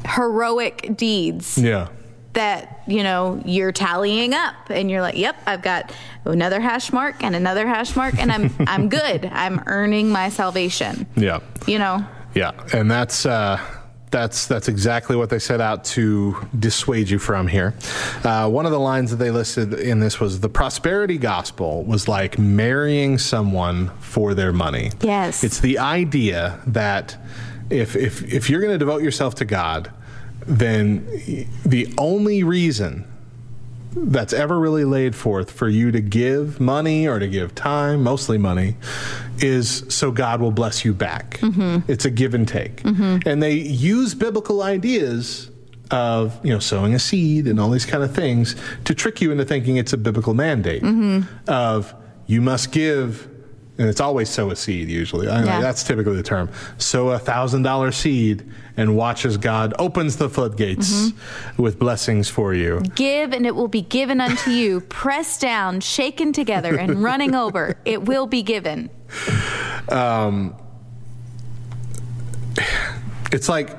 [0.06, 1.90] heroic deeds Yeah.
[2.34, 5.92] that you know you're tallying up and you're like yep i've got
[6.26, 11.06] another hash mark and another hash mark and i'm i'm good i'm earning my salvation
[11.18, 11.40] Yeah.
[11.68, 13.60] you know Yeah, and that's uh,
[14.12, 17.74] that's that's exactly what they set out to dissuade you from here.
[18.24, 22.08] Uh, one of the lines that they listed in this was the prosperity gospel was
[22.08, 24.92] like marrying someone for their money.
[25.02, 25.44] Yes.
[25.44, 27.18] it's the idea that
[27.70, 29.92] if if if you're going to devote yourself to God,
[30.46, 31.06] then
[31.66, 33.06] the only reason
[34.06, 38.38] that's ever really laid forth for you to give money or to give time, mostly
[38.38, 38.76] money,
[39.40, 41.40] is so God will bless you back.
[41.40, 41.92] Mm-hmm.
[41.92, 42.84] It's a give and take.
[42.84, 43.28] Mm-hmm.
[43.28, 45.52] And they use biblical ideas
[45.92, 49.32] of, you know, sowing a seed and all these kind of things to trick you
[49.32, 51.28] into thinking it's a biblical mandate mm-hmm.
[51.48, 51.94] of
[52.28, 53.28] you must give
[53.80, 55.28] and it's always sow a seed usually.
[55.28, 55.62] I Yeah.
[55.62, 56.50] That's typically the term.
[56.78, 58.44] Sow a thousand dollar seed
[58.78, 61.62] and watch as God opens the floodgates Mm-hmm.
[61.64, 62.82] with blessings for you.
[62.96, 67.78] Give and it will be given unto you, pressed down, shaken together, and running over.
[67.86, 68.90] It will be given.
[69.90, 70.54] Um,
[73.32, 73.76] It's like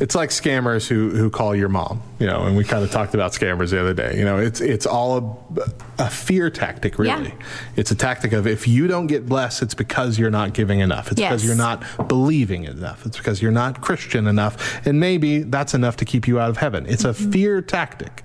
[0.00, 3.14] it's like scammers who who call your mom, you know, and we kind of talked
[3.14, 4.16] about scammers the other day.
[4.16, 7.28] You know, it's it's all a, a fear tactic, really.
[7.28, 7.46] Yeah.
[7.76, 11.12] It's a tactic of if you don't get blessed, it's because you're not giving enough.
[11.12, 13.04] It's because you're not believing enough.
[13.06, 16.56] It's because you're not Christian enough, and maybe that's enough to keep you out of
[16.56, 16.86] heaven.
[16.86, 17.30] It's a mm-hmm.
[17.30, 18.24] fear tactic,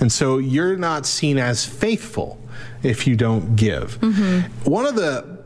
[0.00, 2.40] and so you're not seen as faithful
[2.82, 4.00] if you don't give.
[4.00, 4.70] Mm-hmm.
[4.70, 5.38] One of the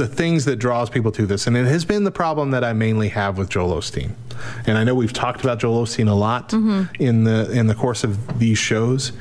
[0.00, 2.72] the things that draws people to this, and it has been the problem that I
[2.72, 4.12] mainly have with Joel Osteen.
[4.66, 6.84] And I know we've talked about Joel Osteen a lot mm-hmm.
[7.02, 9.12] in the in the course of these shows,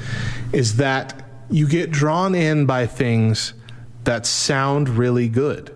[0.54, 3.54] is that you get drawn in by things
[4.06, 5.76] that sound really good.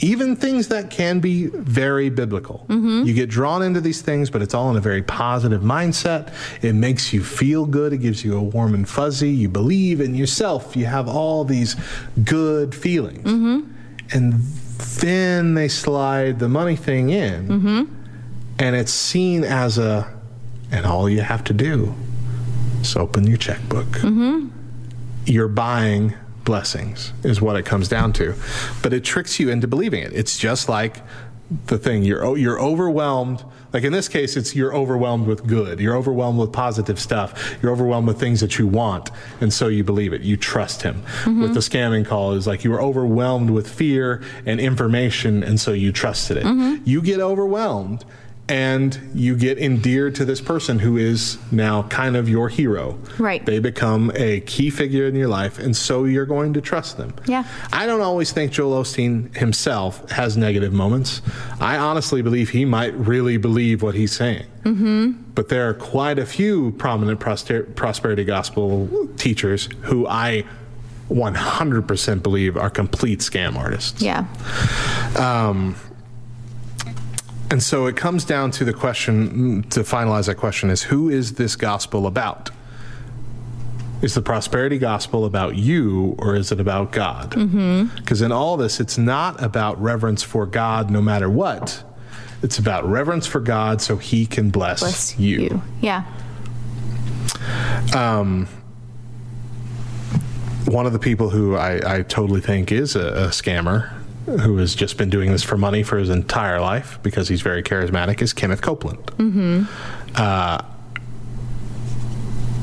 [0.00, 2.66] Even things that can be very biblical.
[2.68, 3.06] Mm-hmm.
[3.06, 6.32] You get drawn into these things, but it's all in a very positive mindset.
[6.62, 7.92] It makes you feel good.
[7.92, 9.30] It gives you a warm and fuzzy.
[9.30, 10.74] You believe in yourself.
[10.74, 11.76] You have all these
[12.24, 13.70] good feelings mm-hmm.
[14.12, 14.34] And
[15.00, 17.48] then they slide the money thing in.
[17.48, 17.94] Mm-hmm.
[18.58, 20.12] And it's seen as a
[20.70, 21.94] and all you have to do
[22.80, 23.86] is open your checkbook.
[23.86, 24.48] Mm-hmm.
[25.26, 28.34] You're buying blessings is what it comes down to.
[28.82, 30.12] But it tricks you into believing it.
[30.12, 30.96] It's just like
[31.66, 32.02] the thing.
[32.02, 35.80] You're you're overwhelmed like in this case it's you're overwhelmed with good.
[35.80, 37.56] You're overwhelmed with positive stuff.
[37.62, 40.22] You're overwhelmed with things that you want and so you believe it.
[40.22, 41.02] You trust him.
[41.02, 41.42] Mm-hmm.
[41.42, 45.72] With the scamming call is like you were overwhelmed with fear and information and so
[45.72, 46.44] you trusted it.
[46.44, 46.82] Mm-hmm.
[46.84, 48.04] You get overwhelmed
[48.50, 53.44] and you get endeared to this person who is now kind of your hero Right.
[53.46, 57.14] they become a key figure in your life, and so you're going to trust them.
[57.26, 57.44] Yeah.
[57.72, 61.22] I don't always think Joel Osteen himself has negative moments.
[61.60, 64.46] I honestly believe he might really believe what he's saying.
[64.64, 65.12] Mm-hmm.
[65.34, 70.44] But there are quite a few prominent proster- prosperity gospel teachers who I
[71.08, 74.02] 100% believe are complete scam artists.
[74.02, 74.26] Yeah.
[75.16, 75.74] Um,
[77.50, 81.34] and so it comes down to the question to finalize that question is who is
[81.34, 82.50] this gospel about?
[84.02, 87.30] Is the prosperity gospel about you or is it about God?
[87.96, 91.84] Because in all this, it's not about reverence for God no matter what.
[92.42, 95.40] It's about reverence for God so he can bless, Bless you.
[95.40, 95.62] you.
[95.82, 96.04] Yeah.
[97.94, 98.48] Um,
[100.66, 103.92] one of the people who I, I totally think is a, a scammer,
[104.26, 107.62] who has just been doing this for money for his entire life because he's very
[107.62, 109.04] charismatic, is Kenneth Copeland.
[109.06, 109.64] Mm-hmm.
[110.14, 110.62] Uh,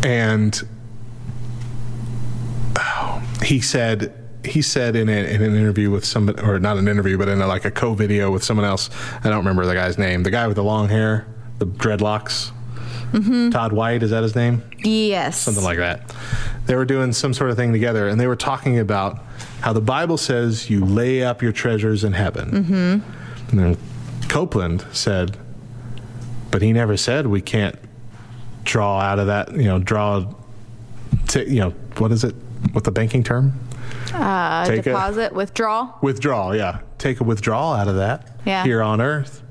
[0.04, 0.68] and
[2.78, 4.14] oh, he said
[4.46, 7.42] he said in, a, in an interview with somebody, or not an interview, but in
[7.42, 8.90] a, like a co-video with someone else.
[9.24, 10.24] I don't remember the guy's name.
[10.24, 11.28] The guy with the long hair,
[11.60, 12.52] the dreadlocks.
[13.52, 14.64] Todd White is that his name?
[14.84, 15.40] Yes.
[15.40, 16.14] something like that.
[16.66, 19.20] They were doing some sort of thing together, and they were talking about
[19.62, 22.52] how the Bible says you lay up your treasures in heaven.
[22.52, 23.50] Mm-hmm.
[23.52, 23.78] And then
[24.30, 25.38] Copeland said,
[26.52, 27.76] but he never said we can't
[28.64, 29.52] draw out of that.
[29.54, 30.34] You know, draw.
[31.30, 32.36] To, you know, what is it?
[32.72, 33.54] What the banking term?
[34.14, 35.96] uh, Take a- deposit, withdrawal.
[36.02, 36.56] Withdrawal.
[36.56, 38.64] Yeah, take a withdrawal out of that Yeah.
[38.64, 39.44] here on Earth.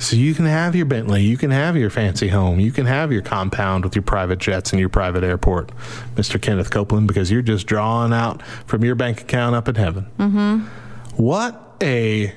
[0.00, 3.12] So you can have your Bentley, you can have your fancy home, you can have
[3.12, 5.72] your compound with your private jets and your private airport,
[6.14, 6.40] Mr.
[6.40, 10.06] Kenneth Copeland, because you're just drawing out from your bank account up in heaven.
[10.18, 11.22] Mm-hmm.
[11.22, 12.34] What a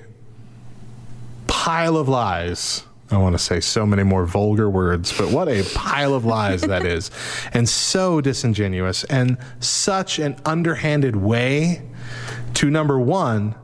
[1.47, 2.83] pile of lies.
[3.09, 6.63] I want to say so many more vulgar words, but what a pile of lies
[6.63, 7.11] that is.
[7.53, 11.83] And so disingenuous and such an underhanded way
[12.55, 13.55] to number one,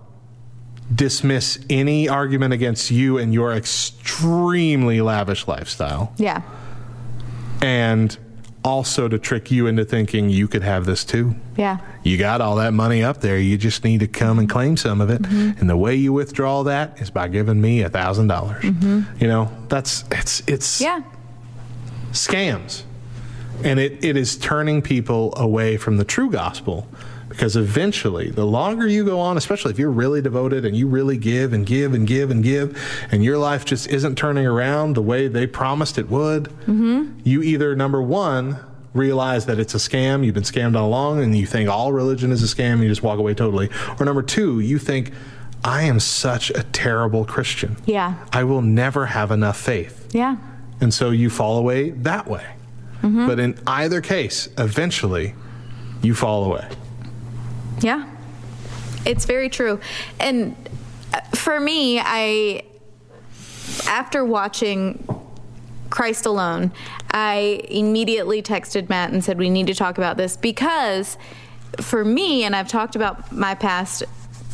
[0.93, 6.41] dismiss any argument against you and your extremely lavish lifestyle, Yeah.
[7.61, 8.17] and
[8.63, 11.35] also to trick you into thinking you could have this too.
[11.55, 11.77] Yeah.
[12.03, 13.37] You got all that money up there.
[13.39, 15.21] You just need to come and claim some of it.
[15.21, 15.59] Mm-hmm.
[15.59, 18.63] And the way you withdraw that is by giving me a thousand dollars.
[18.63, 21.01] You know, that's it's it's Mm-hmm.
[21.01, 22.11] Yeah.
[22.11, 22.83] scams.
[23.63, 26.87] And it, it is turning people away from the true gospel
[27.39, 31.15] because eventually, the longer you go on, especially if you're really devoted and you really
[31.15, 32.77] give and give and give and give,
[33.13, 37.17] and your life just isn't turning around the way they promised it would, mm-hmm.
[37.23, 38.59] you either, number one,
[38.93, 42.33] realize that it's a scam, you've been scammed all along, and you think all religion
[42.33, 43.69] is a scam, and you just walk away totally.
[43.97, 45.13] Or number two, you think,
[45.63, 47.77] I am such a terrible Christian.
[47.85, 48.15] Yeah.
[48.33, 50.09] I will never have enough faith.
[50.13, 50.35] Yeah.
[50.81, 52.45] And so you fall away that way.
[53.01, 53.27] Mm-hmm.
[53.27, 55.35] But in either case, eventually
[56.01, 56.67] you fall away.
[57.81, 58.09] Yeah.
[59.05, 59.79] It's very true.
[60.19, 60.55] And
[61.13, 62.63] uh, for me, I
[63.87, 65.03] after watching
[65.89, 66.71] Christ Alone,
[67.11, 71.17] I immediately texted Matt and said we need to talk about this because
[71.81, 74.03] for me, and I've talked about my past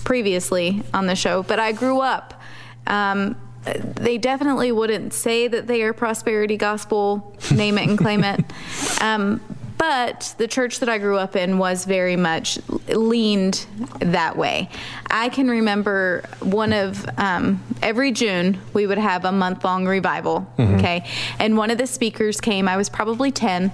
[0.04, 2.42] previously on the show, but I grew up.
[2.88, 8.44] Um, they definitely wouldn't say that they are prosperity gospel, name it and claim it.
[9.02, 9.42] Um,
[9.78, 13.66] but the church that I grew up in was very much leaned
[14.00, 14.70] that way.
[15.10, 20.48] I can remember one of um, every June we would have a month long revival.
[20.60, 21.06] Okay,
[21.40, 22.68] and one of the speakers came.
[22.68, 23.72] I was probably ten.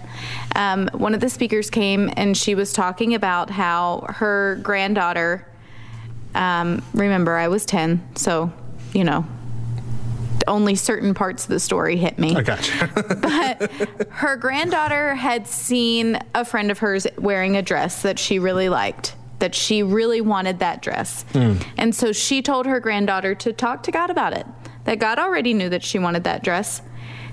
[0.56, 5.48] Um, one of the speakers came and she was talking about how her granddaughter.
[6.34, 8.52] Um, remember, I was ten, so
[8.94, 9.26] you know
[10.48, 12.36] only certain parts of the story hit me.
[12.36, 12.88] I got you.
[13.16, 13.72] but
[14.12, 19.16] her granddaughter had seen a friend of hers wearing a dress that she really liked,
[19.40, 21.24] that she really wanted that dress.
[21.34, 21.56] Hmm.
[21.78, 24.46] And so she told her granddaughter to talk to God about it,
[24.86, 26.82] that God already knew that she wanted that dress,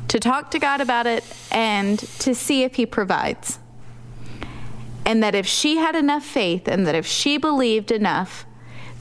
[0.09, 3.59] to talk to God about it and to see if He provides.
[5.05, 8.45] And that if she had enough faith and that if she believed enough,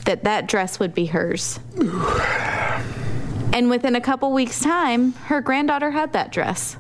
[0.06, 1.60] that that dress would be hers.
[3.58, 6.78] And within a couple weeks' time, her granddaughter had that dress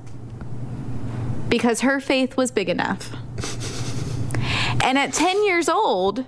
[1.49, 3.15] because her faith was big enough.
[4.83, 6.23] And at 10 years old,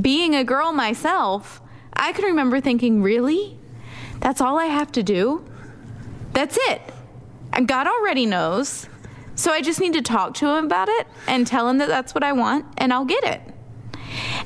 [0.00, 1.60] being a girl myself,
[1.92, 3.58] I can remember thinking, really?
[4.20, 5.44] That's all I have to do?
[6.32, 6.80] That's it.
[7.52, 8.88] And God already knows.
[9.34, 12.14] So I just need to talk to him about it and tell him that that's
[12.14, 13.42] what I want and I'll get it.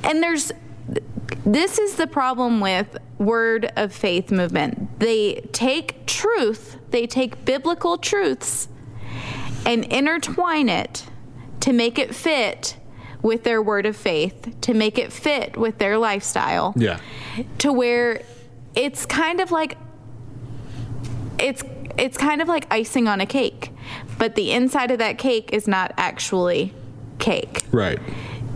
[0.03, 0.51] And there's
[1.45, 4.99] this is the problem with word of faith movement.
[4.99, 8.67] They take truth, they take biblical truths
[9.65, 11.05] and intertwine it
[11.61, 12.77] to make it fit
[13.21, 16.73] with their word of faith, to make it fit with their lifestyle.
[16.75, 16.99] Yeah.
[17.59, 18.21] To where
[18.75, 19.77] it's kind of like
[21.37, 21.63] it's
[21.97, 23.71] it's kind of like icing on a cake,
[24.17, 26.73] but the inside of that cake is not actually
[27.17, 27.99] cake Right.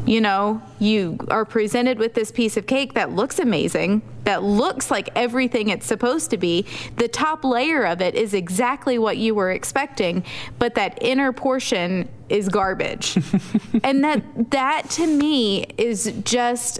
[0.06, 4.92] You know, you are presented with this piece of cake that looks amazing, that looks
[4.92, 6.66] like everything it's supposed to be.
[6.98, 10.24] The top layer of it is exactly what you were expecting,
[10.60, 13.18] but that inner portion is garbage.
[13.84, 16.80] and that that to me is just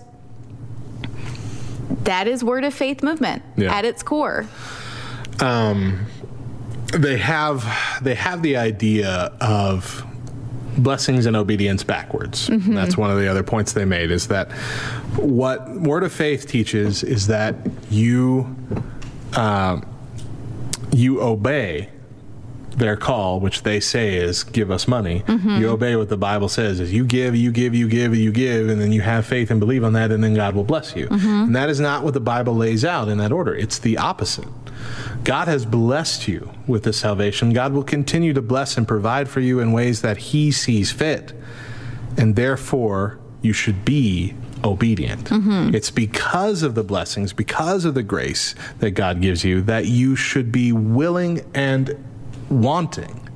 [2.04, 3.74] that is word of faith movement Yeah.
[3.74, 4.46] at its core.
[5.40, 6.06] um,
[6.94, 7.64] they have
[8.02, 10.06] they have the idea of
[10.78, 12.50] blessings and obedience backwards.
[12.50, 12.74] Mm-hmm.
[12.74, 14.52] That's one of the other points they made is that
[15.18, 17.56] what word of faith teaches is that
[17.90, 18.56] you
[19.34, 19.82] uh,
[20.92, 21.90] you obey
[22.78, 25.22] their call, which they say is give us money.
[25.28, 25.62] Mm-hmm.
[25.62, 28.70] You obey what the Bible says is you give, you give, you give, you give,
[28.70, 31.08] and then you have faith and believe on that, and then God will bless you.
[31.08, 31.28] Mm-hmm.
[31.28, 33.56] And that is not what the Bible lays out in that order.
[33.56, 34.48] It's the opposite.
[35.24, 37.54] God has blessed you with this salvation.
[37.54, 41.34] God will continue to bless and provide for you in ways that He sees fit.
[42.18, 45.26] And therefore, you should be obedient.
[45.26, 45.76] Mm-hmm.
[45.76, 50.16] It's because of the blessings, because of the grace that God gives you, that you
[50.16, 52.04] should be willing and
[52.50, 53.30] wanting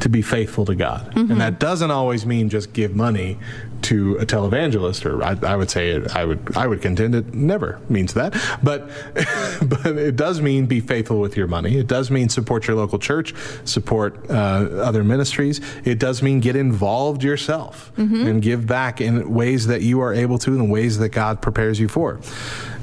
[0.00, 1.06] to be faithful to God.
[1.16, 1.38] And mm-hmm.
[1.38, 3.38] that doesn't always mean just give money
[3.82, 7.34] to a televangelist, or I, I would say it, I would I would contend it
[7.34, 8.88] never means that, but
[9.62, 11.76] but it does mean be faithful with your money.
[11.76, 15.60] It does mean support your local church, support uh, other ministries.
[15.84, 20.38] It does mean get involved yourself and give back in ways that you are able
[20.38, 22.20] to, in ways that God prepares you for.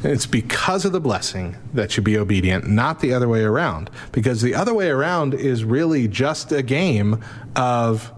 [0.04, 3.90] It's because of the blessing that you be obedient, not the other way around.
[4.12, 7.22] Because the other way around is really just a game
[7.56, 8.14] of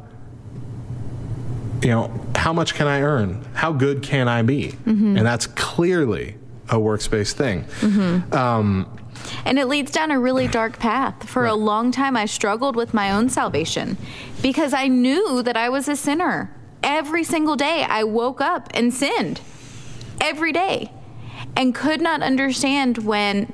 [1.81, 3.43] you know, how much can I earn?
[3.53, 4.75] How good can I be?
[4.85, 6.35] And that's clearly
[6.69, 7.65] a works-based thing.
[8.31, 8.97] Um,
[9.45, 11.27] And it leads down a really dark path.
[11.27, 13.97] For a long time, I struggled with my own salvation
[14.41, 16.55] because I knew that I was a sinner.
[16.83, 19.41] Every single day, I woke up and sinned.
[20.19, 20.91] Every day.
[21.55, 23.51] And could not understand when,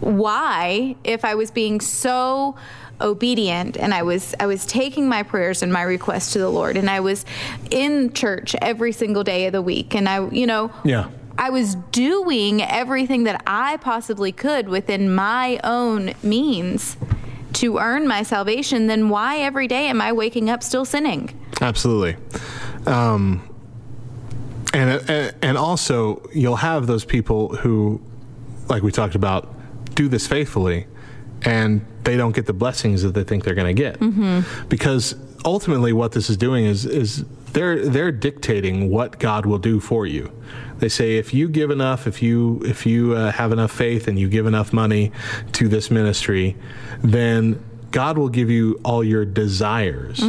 [0.00, 2.56] why, if I was being so
[3.00, 6.76] obedient and I was I was taking my prayers and my requests to the Lord
[6.76, 7.24] and I was
[7.70, 11.08] in church every single day of the week and I you know Yeah.
[11.38, 16.96] I was doing everything that I possibly could within my own means
[17.54, 21.38] to earn my salvation, then why every day am I waking up still sinning?
[21.60, 22.16] Absolutely.
[22.86, 23.46] Um,
[24.74, 28.00] and, and and also you'll have those people who,
[28.68, 29.54] like we talked about,
[29.94, 30.86] do this faithfully,
[31.42, 33.98] and they don't get the blessings that they think they're going to get,
[34.70, 39.80] because ultimately what this is doing is is they're they're dictating what God will do
[39.80, 40.30] for you.
[40.78, 44.18] They say if you give enough, if you if you uh, have enough faith and
[44.18, 45.12] you give enough money
[45.52, 46.56] to this ministry,
[47.02, 50.20] then God will give you all your desires.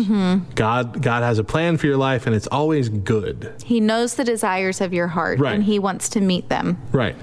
[0.55, 3.53] God God has a plan for your life, and it's always good.
[3.65, 5.53] He knows the desires of your heart Right.
[5.55, 6.77] and he wants to meet them.
[6.93, 7.15] Right.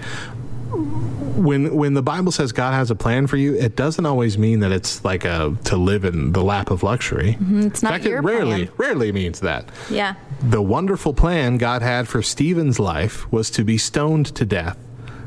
[0.77, 4.61] When when the Bible says God has a plan for you, it doesn't always mean
[4.61, 7.33] that it's like a to live in the lap of luxury.
[7.41, 7.61] Mm-hmm.
[7.66, 8.77] It's In not fact, your it rarely plan.
[8.77, 9.68] rarely means that.
[9.91, 10.14] Yeah.
[10.43, 14.79] The wonderful plan God had for Stephen's life was to be stoned to death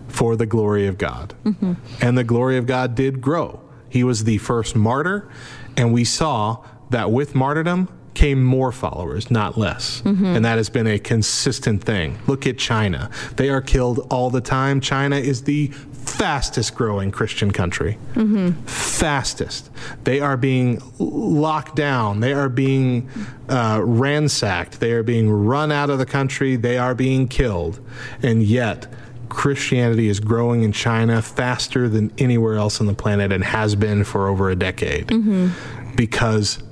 [0.07, 1.33] for the glory of God.
[1.43, 1.73] Mm-hmm.
[2.01, 3.61] And the glory of God did grow.
[3.89, 5.29] He was the first martyr,
[5.75, 10.01] and we saw that with martyrdom came more followers, not less.
[10.01, 10.25] Mm-hmm.
[10.25, 12.17] And that has been a consistent thing.
[12.25, 13.11] Look at China.
[13.35, 14.81] They are killed all the time.
[14.81, 17.99] China is the fastest growing Christian country.
[18.15, 18.53] Mm-hmm.
[18.65, 19.69] Fastest.
[20.03, 22.21] They are being locked down.
[22.21, 23.07] They are being
[23.49, 24.79] uh, ransacked.
[24.79, 26.55] They are being run out of the country.
[26.55, 27.79] They are being killed.
[28.23, 28.91] And yet,
[29.29, 34.03] Christianity is growing in China faster than anywhere else on the planet and has been
[34.03, 35.09] for over a decade.
[35.09, 35.95] Mm-hmm.
[35.95, 36.63] Because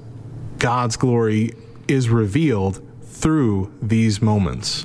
[0.65, 1.53] God's glory
[1.87, 4.83] is revealed through these moments.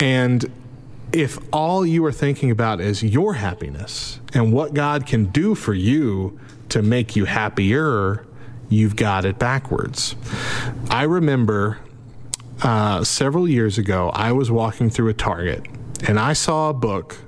[0.00, 0.50] And
[1.12, 5.74] if all you are thinking about is your happiness and what God can do for
[5.74, 8.24] you to make you happier,
[8.70, 10.16] you've got it backwards.
[10.88, 11.80] I remember
[12.62, 15.66] uh, several years ago, I was walking through a Target
[16.08, 17.18] and I saw a book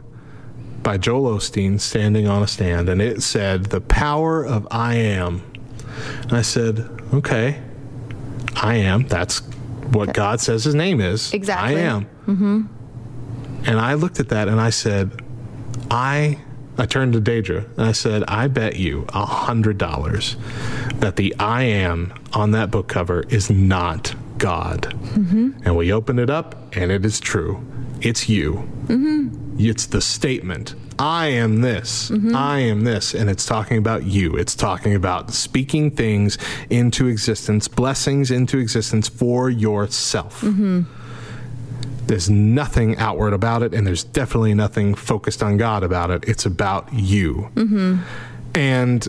[0.83, 5.52] by Joel Osteen standing on a stand, and it said, The Power of I Am.
[6.22, 6.78] And I said,
[7.14, 7.61] Okay,
[8.57, 9.07] I am.
[9.09, 9.40] That's
[9.93, 11.32] what God says his name is.
[11.32, 11.76] Exactly.
[11.76, 12.07] I am.
[12.26, 12.62] Mm-hmm.
[13.66, 15.22] And I looked at that and I said,
[15.90, 16.38] I.
[16.78, 20.36] I turned to Deidre and I said, I bet you a hundred dollars
[20.97, 24.95] that the I am on that book cover is not God.
[25.66, 27.62] And we opened it up and it is true.
[28.01, 28.66] It's you.
[29.59, 30.74] It's the statement.
[31.03, 32.11] I am this.
[32.11, 32.37] Mm-hmm.
[32.37, 33.13] I am this.
[33.13, 34.37] And it's talking about you.
[34.37, 36.39] It's talking about speaking things
[36.71, 40.43] into existence, blessings into existence for yourself.
[40.43, 40.83] Mm-hmm.
[42.07, 46.25] There's nothing outward about it, and there's definitely nothing focused on God about it.
[46.29, 47.51] It's about you.
[47.55, 47.99] Mm-hmm.
[48.55, 49.09] And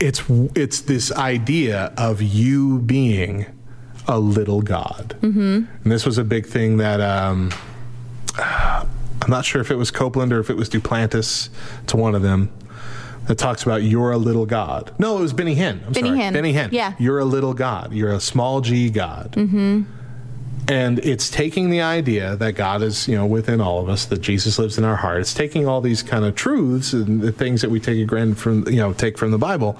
[0.00, 0.22] it's
[0.56, 3.46] it's this idea of you being
[4.08, 5.16] a little God.
[5.22, 7.50] And this was a big thing that um,
[9.24, 11.48] I'm not sure if it was Copeland or if it was Duplantis.
[11.88, 12.50] To one of them
[13.26, 14.92] that talks about you're a little God.
[14.98, 15.84] No, it was Benny Hinn.
[15.86, 16.32] I'm Benny sorry, Hinn.
[16.32, 16.68] Benny Hinn.
[16.72, 16.94] Yeah.
[16.98, 17.92] you're a little God.
[17.92, 19.32] You're a small G God.
[19.32, 19.82] Mm-hmm.
[20.66, 24.22] And it's taking the idea that God is, you know, within all of us, that
[24.22, 25.20] Jesus lives in our heart.
[25.20, 28.66] It's taking all these kind of truths and the things that we take granted from,
[28.68, 29.78] you know, take from the Bible,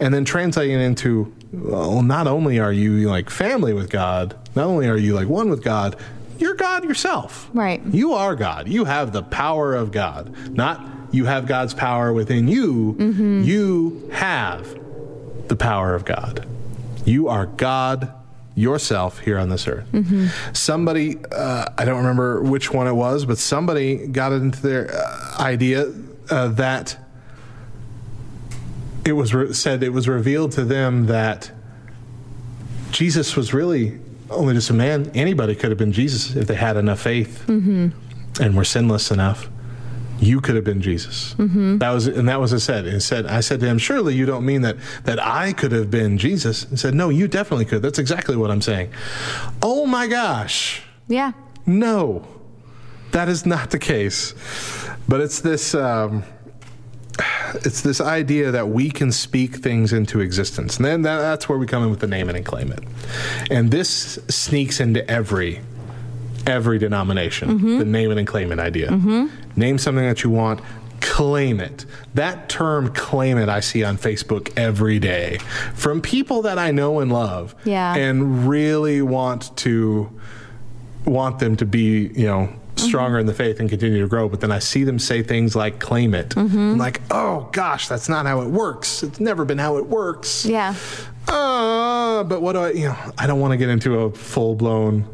[0.00, 4.66] and then translating it into, well, not only are you like family with God, not
[4.66, 5.96] only are you like one with God,
[6.38, 7.50] you're God yourself.
[7.52, 7.82] Right.
[7.84, 8.68] You are God.
[8.68, 10.34] You have the power of God.
[10.54, 12.94] Not you have God's power within you.
[13.44, 14.78] You have
[15.48, 16.46] the power of God.
[17.04, 18.12] You are God
[18.54, 19.86] yourself here on this earth.
[20.52, 25.36] Somebody, uh, I don't remember which one it was, but somebody got into their uh,
[25.40, 25.92] idea
[26.28, 26.98] uh, that
[29.06, 31.50] it was re- said it was revealed to them that
[32.90, 33.98] Jesus was really
[34.30, 35.10] only just a man.
[35.14, 37.92] Anybody could have been Jesus if they had enough faith and
[38.56, 39.48] were sinless enough.
[40.20, 41.34] You could have been Jesus.
[41.38, 42.86] That was, and that was it said.
[42.86, 45.92] It said, I said to him, "Surely you don't mean that that I could have
[45.92, 47.82] been Jesus." He said, "No, you definitely could.
[47.82, 48.90] That's exactly what I'm saying."
[49.62, 51.32] Oh my gosh, Yeah.
[51.66, 52.26] no,
[53.12, 54.34] that is not the case.
[55.08, 55.72] But it's this.
[55.74, 56.24] Um,
[57.64, 60.76] it's this idea that we can speak things into existence.
[60.76, 62.80] And then that, that's where we come in with the name it and claim it.
[63.50, 65.60] And this sneaks into every
[66.46, 67.78] every denomination, mm-hmm.
[67.78, 68.88] the name it and claim it idea.
[68.88, 69.60] Mm-hmm.
[69.60, 70.60] Name something that you want,
[71.00, 71.84] claim it.
[72.14, 75.38] That term claim it I see on Facebook every day
[75.74, 77.94] from people that I know and love Yeah.
[77.94, 80.10] and really want to
[81.04, 82.48] want them to be, you know,
[82.78, 84.28] stronger in the faith and continue to grow.
[84.28, 86.36] But then I see them say things like claim it.
[86.36, 89.02] I'm like, oh gosh, that's not how it works.
[89.02, 90.44] It's never been how it works.
[90.44, 90.74] Yeah.
[91.26, 94.54] Uh, but what do I, you know, I don't want to get into a full
[94.54, 95.04] blown,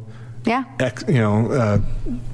[0.44, 0.64] Yeah.
[0.78, 1.78] ex, you know, uh,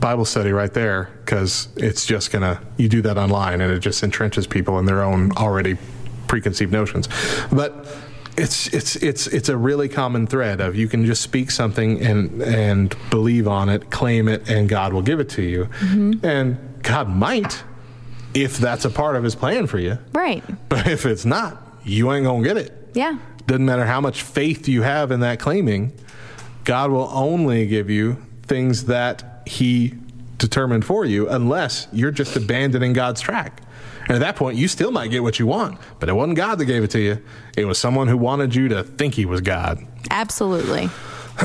[0.01, 4.03] Bible study right there because it's just gonna, you do that online and it just
[4.05, 5.78] entrenches people in their own already
[6.28, 7.09] preconceived notions.
[7.51, 7.87] But
[8.37, 12.43] it's it's it's it's a really common thread of you can just speak something and
[12.43, 16.24] and believe on it, claim it, and God will give it to you, mm-hmm.
[16.24, 17.62] and God might
[18.33, 19.99] if that's a part of His plan for you.
[20.12, 20.45] Right.
[20.68, 22.91] But if it's not, you ain't gonna get it.
[22.95, 23.18] Yeah.
[23.47, 25.93] Doesn't matter how much faith you have in that claiming,
[26.64, 29.95] God will only give you things that He
[30.39, 33.62] determined for you unless you're just abandoning God's track.
[34.11, 36.58] And at that point, you still might get what you want, but it wasn't God
[36.58, 37.22] that gave it to you.
[37.56, 39.78] It was someone who wanted you to think He was God.
[40.11, 40.90] Absolutely.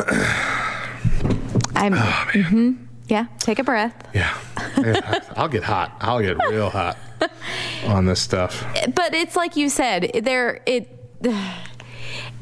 [1.76, 1.94] I'm.
[1.94, 2.78] mhm.
[3.08, 3.28] Yeah.
[3.38, 3.94] Take a breath.
[4.16, 4.36] Yeah.
[4.80, 5.96] Yeah, I'll get hot.
[6.02, 6.98] I'll get real hot
[7.86, 8.66] on this stuff.
[8.96, 10.90] but it's like you said there it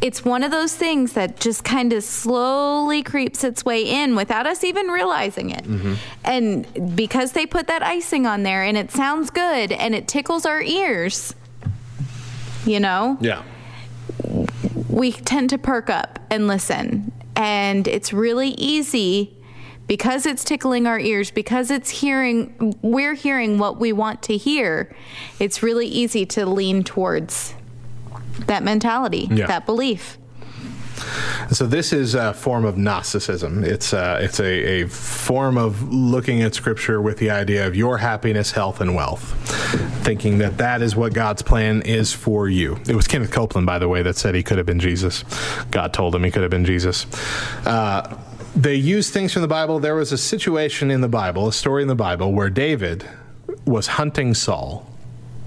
[0.04, 4.46] it's one of those things that just kind of slowly creeps its way in without
[4.46, 5.94] us even realizing it mm-hmm.
[6.26, 10.46] and because they put that icing on there and it sounds good and it tickles
[10.46, 11.34] our ears
[12.66, 13.44] you know Yeah.
[14.90, 17.12] we tend to perk up and listen.
[17.36, 19.36] And it's really easy
[19.88, 24.96] because it's tickling our ears, because it's hearing, we're hearing what we want to hear.
[25.40, 27.54] It's really easy to lean towards
[28.48, 29.48] that mentality, Yeah.
[29.48, 30.18] that belief.
[31.52, 33.64] So this is a form of Gnosticism.
[33.64, 37.98] It's a, it's a, a form of looking at Scripture with the idea of your
[37.98, 39.24] happiness, health, and wealth,
[40.06, 42.78] thinking that that is what God's plan is for you.
[42.88, 45.24] It was Kenneth Copeland, by the way, that said he could have been Jesus.
[45.72, 47.06] God told him he could have been Jesus.
[47.66, 48.18] Uh,
[48.56, 49.80] they use things from the Bible.
[49.80, 53.04] There was a situation in the Bible, a story in the Bible, where David
[53.66, 54.88] was hunting Saul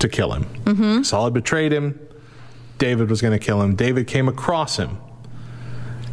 [0.01, 1.05] to kill him.
[1.05, 2.01] Saul had betrayed him.
[2.79, 3.74] David was going to kill him.
[3.74, 4.99] David came across him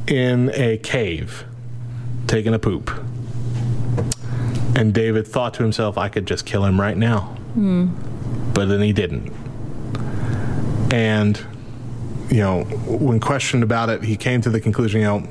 [0.07, 1.45] in a cave
[2.27, 2.91] taking a poop.
[4.75, 7.21] And David thought to himself, I could just kill him right now.
[7.53, 7.89] Hmm.
[8.53, 9.31] But then he didn't.
[10.91, 11.39] And,
[12.29, 15.27] you know, when questioned about it, he came to the conclusion, you know,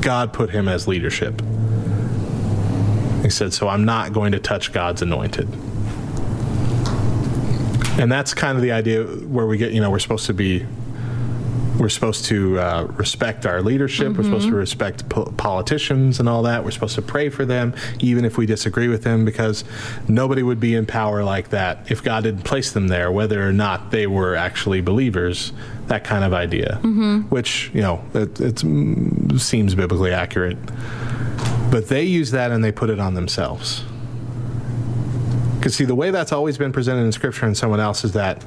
[0.00, 1.40] God put him as leadership.
[3.22, 5.48] He said, So I'm not going to touch God's anointed.
[7.98, 10.66] And that's kind of the idea where we get, you know, we're supposed to be
[11.78, 14.16] we're supposed to uh, respect our leadership.
[14.16, 16.64] We're supposed to respect po- politicians and all that.
[16.64, 19.64] We're supposed to pray for them, even if we disagree with them, because
[20.08, 23.52] nobody would be in power like that if God didn't place them there, whether or
[23.52, 25.52] not they were actually believers.
[25.88, 26.76] That kind of idea,
[27.28, 30.58] which you know, it, it mm, seems biblically accurate.
[31.70, 33.84] But they use that and they put it on themselves.
[35.66, 38.44] Because see, the way that's always been presented in Scripture and someone else is that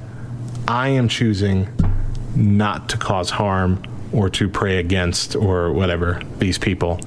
[0.69, 1.67] I am choosing
[2.33, 6.97] not to cause harm or to pray against or whatever these people.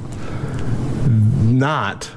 [1.08, 2.10] Not,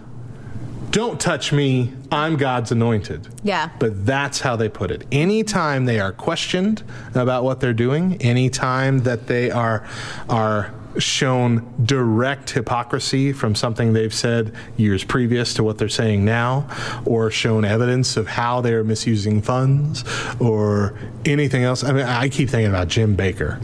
[0.91, 3.29] don't touch me, I'm God's anointed.
[3.43, 3.69] Yeah.
[3.79, 5.07] But that's how they put it.
[5.09, 6.83] Anytime they are questioned
[7.13, 9.87] about what they're doing, anytime that they are
[10.27, 16.67] are shown direct hypocrisy from something they've said years previous to what they're saying now,
[17.05, 20.03] or shown evidence of how they're misusing funds,
[20.39, 21.83] or anything else.
[21.83, 23.61] I mean, I keep thinking about Jim Bakker,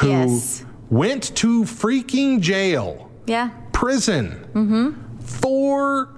[0.00, 0.64] who Yes.
[0.90, 3.50] went to freaking jail Yeah.
[3.72, 4.90] prison mm-hmm.
[5.20, 6.08] for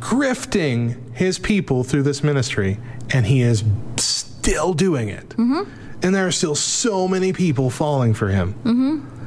[0.00, 2.78] grifting his people through this ministry,
[3.10, 3.62] and he is
[3.98, 5.28] still doing it.
[5.30, 5.70] Mm-hmm.
[6.02, 8.54] And there are still so many people falling for him.
[8.64, 9.19] Mm-hmm.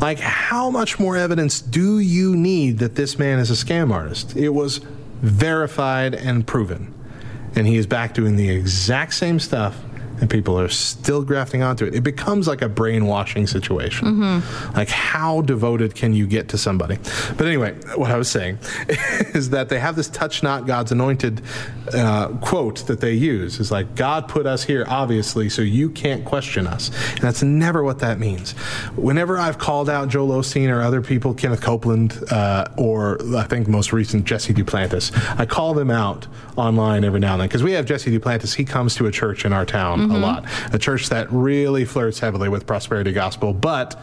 [0.00, 4.36] Like, how much more evidence do you need that this man is a scam artist?
[4.36, 4.78] It was
[5.22, 6.94] verified and proven.
[7.56, 9.76] And he is back doing the exact same stuff,
[10.20, 11.94] and people are still grafting onto it.
[11.94, 14.42] It becomes like a brainwashing situation.
[14.74, 16.98] Like, how devoted can you get to somebody?
[17.36, 18.58] But anyway, what I was saying
[19.34, 21.42] is that they have this touch not God's anointed
[21.94, 23.60] uh, quote that they use.
[23.60, 26.90] is like, God put us here, obviously, so you can't question us.
[27.12, 28.52] And that's never what that means.
[28.96, 33.68] Whenever I've called out Joel Osteen or other people, Kenneth Copeland, uh, or I think
[33.68, 37.72] most recent Jesse Duplantis, I call them out online every now and then because we
[37.72, 38.54] have Jesse Duplantis.
[38.54, 40.22] He comes to a church in our town a mm-hmm.
[40.22, 44.00] lot, a church that really flirts heavily with prosperity gospel, but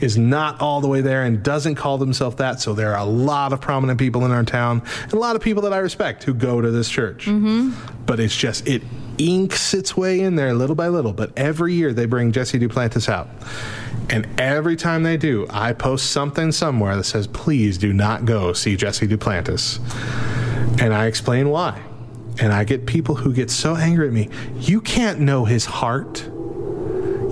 [0.00, 2.60] is not all the way there and doesn't call themselves that.
[2.60, 5.42] So there are a lot of prominent people in our town and a lot of
[5.42, 7.26] people that I respect who go to this church.
[7.26, 8.04] Mm-hmm.
[8.04, 8.82] But it's just, it
[9.18, 11.12] inks its way in there little by little.
[11.12, 13.28] But every year they bring Jesse Duplantis out.
[14.10, 18.52] And every time they do, I post something somewhere that says, please do not go
[18.52, 19.78] see Jesse Duplantis.
[20.80, 21.80] And I explain why.
[22.40, 24.28] And I get people who get so angry at me.
[24.58, 26.28] You can't know his heart.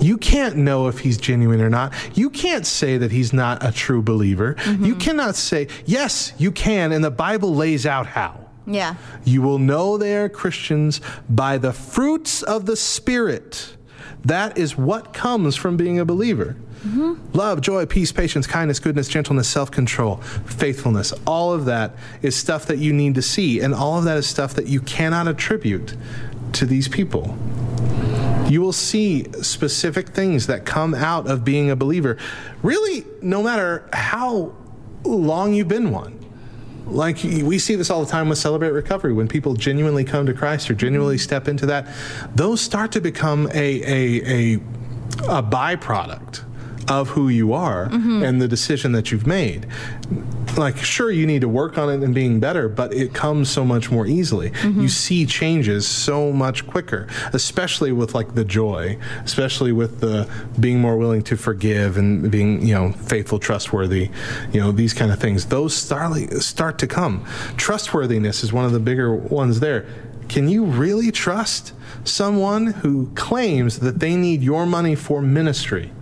[0.00, 1.92] You can't know if he's genuine or not.
[2.16, 4.54] You can't say that he's not a true believer.
[4.54, 4.84] Mm-hmm.
[4.84, 8.48] You cannot say, yes, you can, and the Bible lays out how.
[8.66, 8.96] Yeah.
[9.24, 13.76] You will know they are Christians by the fruits of the Spirit.
[14.24, 16.56] That is what comes from being a believer.
[16.84, 17.36] Mm-hmm.
[17.36, 20.16] Love, joy, peace, patience, kindness, goodness, gentleness, self control,
[20.46, 21.12] faithfulness.
[21.26, 24.26] All of that is stuff that you need to see, and all of that is
[24.26, 25.94] stuff that you cannot attribute
[26.54, 27.38] to these people.
[28.48, 32.18] You will see specific things that come out of being a believer.
[32.62, 34.52] Really, no matter how
[35.04, 36.18] long you've been one.
[36.84, 39.12] Like we see this all the time with Celebrate Recovery.
[39.12, 41.22] When people genuinely come to Christ or genuinely mm-hmm.
[41.22, 41.86] step into that,
[42.34, 44.54] those start to become a a a,
[45.28, 46.42] a byproduct
[46.88, 48.22] of who you are mm-hmm.
[48.22, 49.66] and the decision that you've made.
[50.56, 53.64] Like, sure, you need to work on it and being better, but it comes so
[53.64, 54.50] much more easily.
[54.50, 54.82] Mm-hmm.
[54.82, 60.28] You see changes so much quicker, especially with like the joy, especially with the
[60.60, 64.10] being more willing to forgive and being, you know, faithful, trustworthy,
[64.52, 65.46] you know, these kind of things.
[65.46, 67.24] Those start, start to come.
[67.56, 69.86] Trustworthiness is one of the bigger ones there.
[70.28, 71.72] Can you really trust
[72.04, 75.92] someone who claims that they need your money for ministry?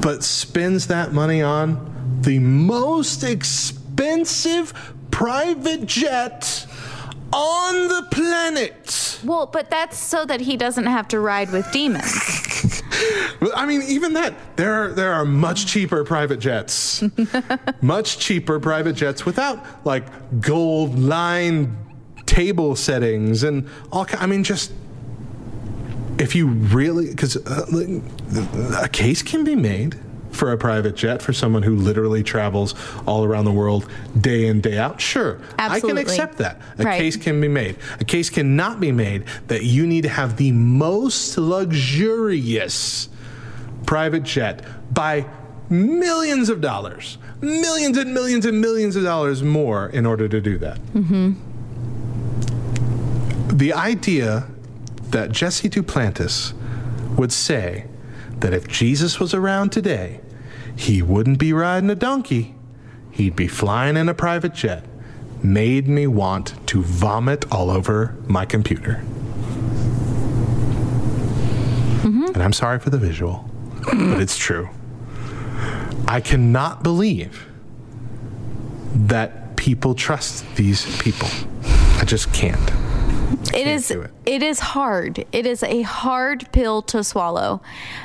[0.00, 4.72] But spends that money on the most expensive
[5.10, 6.66] private jet
[7.32, 9.20] on the planet.
[9.24, 12.12] Well, but that's so that he doesn't have to ride with demons.
[13.54, 17.02] I mean, even that there are there are much cheaper private jets,
[17.80, 20.04] much cheaper private jets without like
[20.40, 21.76] gold line
[22.26, 24.06] table settings and all.
[24.12, 24.72] I mean, just
[26.18, 27.66] if you really because uh,
[28.82, 29.98] a case can be made
[30.30, 32.74] for a private jet for someone who literally travels
[33.06, 33.88] all around the world
[34.20, 35.00] day in day out.
[35.00, 36.60] Sure i can accept that.
[36.78, 36.98] A Right.
[36.98, 37.76] case can be made.
[37.98, 43.08] A case cannot be made that you need to have the most luxurious
[43.86, 45.26] private jet by
[45.68, 50.58] millions of dollars millions and millions and millions of dollars more in order to do
[50.58, 50.78] that.
[50.94, 51.32] Mm-hmm.
[53.56, 54.46] The idea
[55.10, 56.52] that Jesse Duplantis
[57.16, 57.86] would say
[58.40, 60.20] that if Jesus was around today,
[60.76, 62.54] he wouldn't be riding a donkey,
[63.10, 64.84] he'd be flying in a private jet,
[65.42, 69.02] made me want to vomit all over my computer.
[72.02, 72.26] Mm-hmm.
[72.34, 73.48] And I'm sorry for the visual,
[73.84, 74.68] but it's true.
[76.08, 77.46] I cannot believe
[78.94, 81.28] that people trust these people.
[81.98, 82.58] I just can't.
[83.54, 84.10] It is it.
[84.26, 85.24] it is hard.
[85.32, 87.62] It is a hard pill to swallow.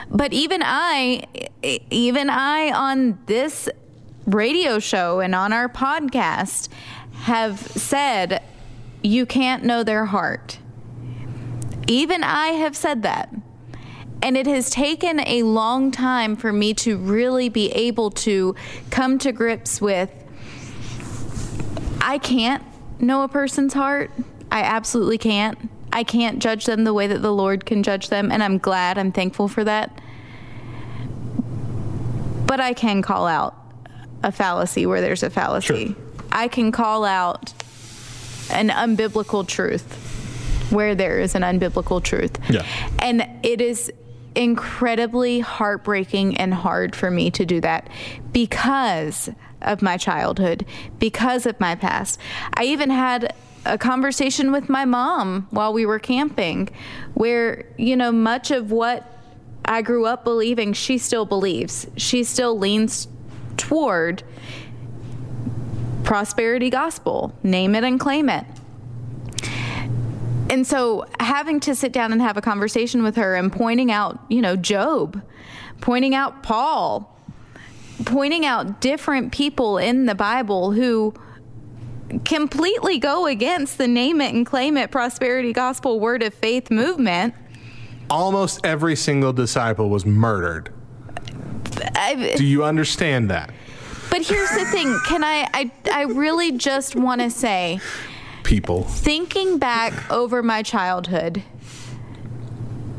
[0.09, 1.23] But even I
[1.89, 3.69] even I on this
[4.25, 6.69] radio show and on our podcast
[7.13, 8.43] have said
[9.01, 10.59] you can't know their heart.
[11.87, 13.33] Even I have said that.
[14.21, 18.55] And it has taken a long time for me to really be able to
[18.89, 20.11] come to grips with
[22.01, 22.63] I can't
[22.99, 24.11] know a person's heart.
[24.51, 25.69] I absolutely can't.
[25.91, 28.97] I can't judge them the way that the Lord can judge them, and I'm glad,
[28.97, 30.01] I'm thankful for that.
[32.45, 33.55] But I can call out
[34.23, 35.87] a fallacy where there's a fallacy.
[35.87, 35.95] Sure.
[36.31, 37.53] I can call out
[38.51, 40.01] an unbiblical truth
[40.69, 42.37] where there is an unbiblical truth.
[42.49, 42.65] Yeah.
[42.99, 43.91] And it is
[44.35, 47.89] incredibly heartbreaking and hard for me to do that
[48.31, 49.29] because
[49.61, 50.65] of my childhood,
[50.99, 52.19] because of my past.
[52.53, 53.33] I even had
[53.65, 56.69] a conversation with my mom while we were camping
[57.15, 59.11] where, you know, much of what
[59.65, 61.87] I grew up believing, she still believes.
[61.97, 63.07] She still leans
[63.57, 64.23] toward
[66.03, 68.45] prosperity gospel, name it and claim it.
[70.49, 74.19] And so having to sit down and have a conversation with her and pointing out,
[74.29, 75.23] you know, Job,
[75.81, 77.19] pointing out Paul,
[78.05, 81.15] pointing out different people in the Bible who
[82.23, 87.33] completely go against the name it and claim it prosperity gospel word of faith movement.
[88.09, 90.71] Almost every single disciple was murdered.
[91.95, 93.51] I, Do you understand that?
[94.11, 97.79] but here's the thing can I, I, I really just want to say,
[98.43, 98.83] People.
[98.83, 101.43] thinking back over my childhood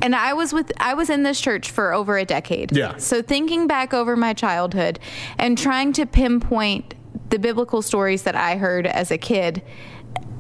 [0.03, 2.77] and I was with I was in this church for over a decade.
[2.77, 2.97] Yeah.
[2.99, 4.99] So thinking back over my childhood
[5.39, 6.95] and trying to pinpoint
[7.31, 9.62] the biblical stories that I heard as a kid,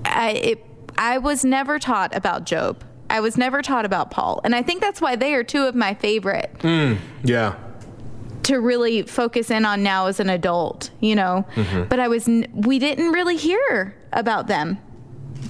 [0.04, 0.64] I it,
[0.98, 2.82] I was never taught about Job.
[3.08, 4.40] I was never taught about Paul.
[4.44, 7.54] And I think that's why they are two of my favorite hmm, Yeah.
[8.44, 11.46] to really focus in on now as an adult, you know.
[11.54, 11.84] Mm-hmm.
[11.84, 14.78] But I was we didn't really hear about them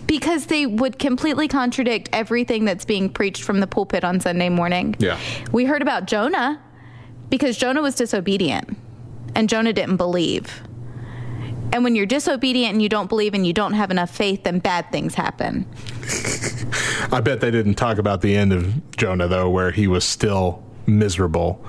[0.07, 4.95] because they would completely contradict everything that's being preached from the pulpit on Sunday morning.
[4.99, 5.19] Yeah.
[5.53, 6.61] We heard about Jonah
[7.31, 8.77] because Jonah was disobedient
[9.35, 10.63] and Jonah didn't believe.
[11.73, 14.59] And when you're disobedient and you don't believe and you don't have enough faith, then
[14.61, 15.67] bad things happen.
[17.13, 20.63] I bet they didn't talk about the end of Jonah, though, where he was still
[20.87, 21.65] miserable.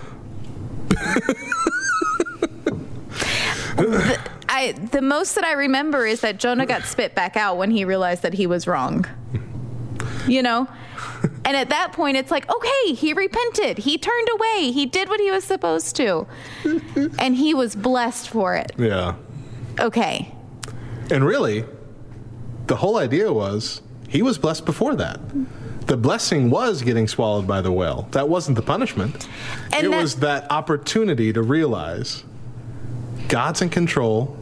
[4.50, 7.86] I the most that I remember is that Jonah got spit back out when he
[7.86, 9.06] realized that he was wrong.
[10.28, 10.68] You know?
[11.46, 13.78] And at that point, it's like, okay, he repented.
[13.78, 14.72] He turned away.
[14.72, 16.28] He did what he was supposed to.
[17.20, 18.72] and he was blessed for it.
[18.78, 19.16] Yeah.
[19.80, 20.34] Okay.
[21.10, 21.66] And really,
[22.68, 25.20] the whole idea was he was blessed before that.
[25.88, 28.08] The blessing was getting swallowed by the whale.
[28.12, 29.28] That wasn't the punishment.
[29.72, 32.24] And it that- was that opportunity to realize
[33.30, 34.38] God's in control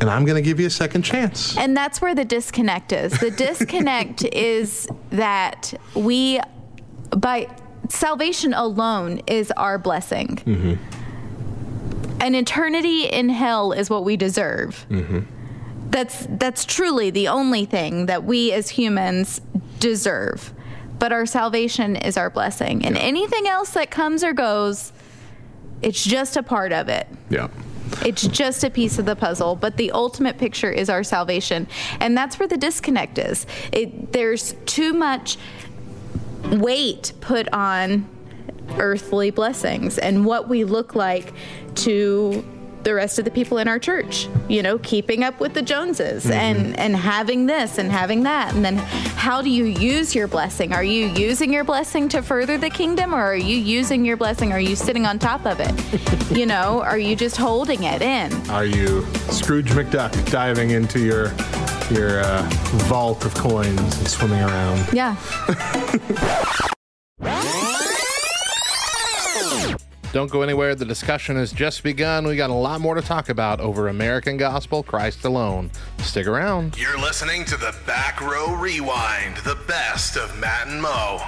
[0.00, 1.56] and I'm going to give you a second chance.
[1.56, 3.18] And that's where the disconnect is.
[3.18, 6.40] The disconnect is that we,
[7.10, 7.48] by
[7.88, 10.36] salvation alone, is our blessing.
[10.36, 10.74] Mm-hmm.
[12.20, 14.86] An eternity in hell is what we deserve.
[14.90, 15.20] Mm-hmm.
[15.90, 19.40] That's that's truly the only thing that we as humans
[19.78, 20.52] deserve.
[20.98, 24.92] But our salvation is our blessing, and anything else that comes or goes,
[25.80, 27.06] it's just a part of it.
[27.30, 27.48] Yeah.
[28.04, 31.68] It's just a piece of the puzzle, but the ultimate picture is our salvation.
[32.00, 33.46] And that's where the disconnect is.
[33.72, 35.38] It, there's too much
[36.50, 38.08] weight put on
[38.78, 41.32] earthly blessings and what we look like
[41.74, 42.44] to
[42.84, 46.30] the rest of the people in our church you know keeping up with the joneses
[46.30, 48.54] and and having this and having that.
[48.54, 50.72] And then how do you use your blessing?
[50.72, 54.52] Are you using your blessing to further the kingdom or are you using your blessing?
[54.52, 55.74] Are you sitting on top of it?
[56.38, 58.32] You know are you just holding it in?
[58.50, 61.32] Are you Scrooge McDuck diving into your
[61.90, 62.42] your uh,
[62.86, 64.92] vault of coins and swimming around?
[64.92, 65.16] yeah
[70.10, 70.74] Don't go anywhere.
[70.74, 72.26] The discussion has just begun.
[72.26, 75.70] We got a lot more to talk about over American Gospel, Christ alone.
[75.98, 76.78] Stick around.
[76.78, 81.20] You're listening to the Back Row Rewind, the best of Matt and Mo.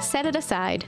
[0.00, 0.86] Set it aside.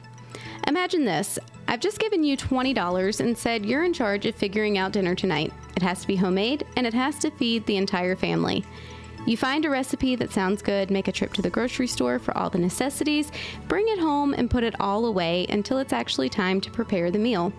[0.67, 1.39] Imagine this
[1.69, 5.53] I've just given you $20 and said you're in charge of figuring out dinner tonight.
[5.77, 8.65] It has to be homemade and it has to feed the entire family.
[9.27, 12.37] You find a recipe that sounds good, make a trip to the grocery store for
[12.37, 13.33] all the necessities,
[13.69, 17.19] bring it home, and put it all away until it's actually time to prepare the
[17.19, 17.53] meal.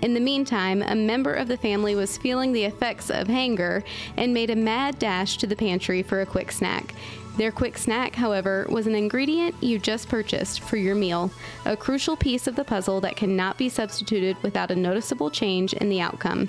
[0.00, 3.84] In the meantime, a member of the family was feeling the effects of hunger
[4.16, 6.94] and made a mad dash to the pantry for a quick snack.
[7.36, 11.32] Their quick snack, however, was an ingredient you just purchased for your meal,
[11.64, 15.88] a crucial piece of the puzzle that cannot be substituted without a noticeable change in
[15.88, 16.48] the outcome.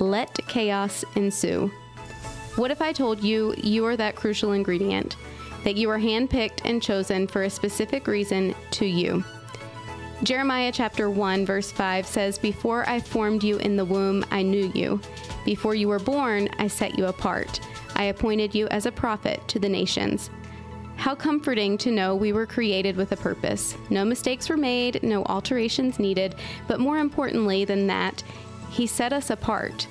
[0.00, 1.70] Let chaos ensue.
[2.56, 5.16] What if I told you you are that crucial ingredient?
[5.64, 9.24] That you are handpicked and chosen for a specific reason to you?
[10.22, 14.70] Jeremiah chapter 1 verse 5 says, "Before I formed you in the womb, I knew
[14.74, 15.00] you.
[15.44, 17.60] Before you were born, I set you apart.
[17.94, 20.30] I appointed you as a prophet to the nations."
[20.96, 23.76] How comforting to know we were created with a purpose.
[23.90, 26.36] No mistakes were made, no alterations needed,
[26.68, 28.22] but more importantly than that,
[28.70, 29.88] he set us apart,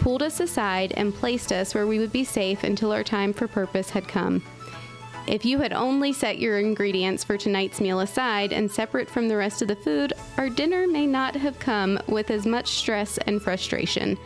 [0.00, 3.46] pulled us aside and placed us where we would be safe until our time for
[3.46, 4.42] purpose had come.
[5.26, 9.36] If you had only set your ingredients for tonight's meal aside and separate from the
[9.36, 13.40] rest of the food, our dinner may not have come with as much stress and
[13.40, 14.18] frustration.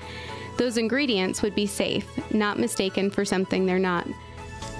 [0.57, 4.07] Those ingredients would be safe, not mistaken for something they're not.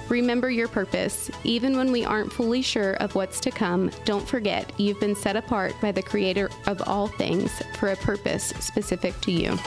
[0.09, 1.31] Remember your purpose.
[1.43, 5.35] Even when we aren't fully sure of what's to come, don't forget you've been set
[5.35, 9.57] apart by the Creator of all things for a purpose specific to you.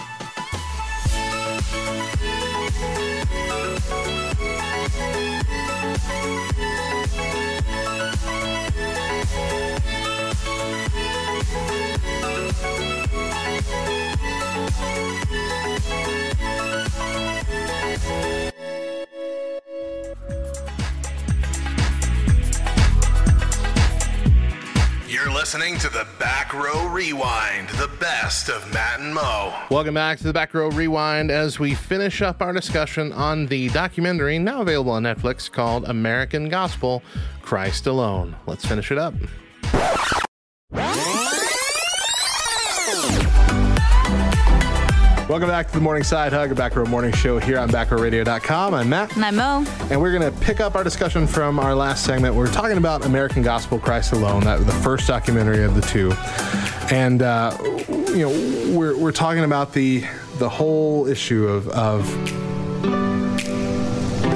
[25.69, 29.55] Listening to the Back Row Rewind, the best of Matt and Mo.
[29.71, 33.69] Welcome back to the Back Row Rewind as we finish up our discussion on the
[33.69, 37.03] documentary now available on Netflix called American Gospel
[37.43, 38.35] Christ Alone.
[38.47, 39.13] Let's finish it up.
[45.29, 48.73] Welcome back to the Morning Side Hug, a Back Row Morning Show here on backrowradio.com.
[48.73, 49.15] I'm Matt.
[49.15, 52.35] and i'm mo And we're going to pick up our discussion from our last segment.
[52.35, 56.13] We're talking about American Gospel Christ Alone, that the first documentary of the two.
[56.91, 57.55] And, uh,
[58.09, 60.03] you know, we're, we're talking about the
[60.39, 62.07] the whole issue of, of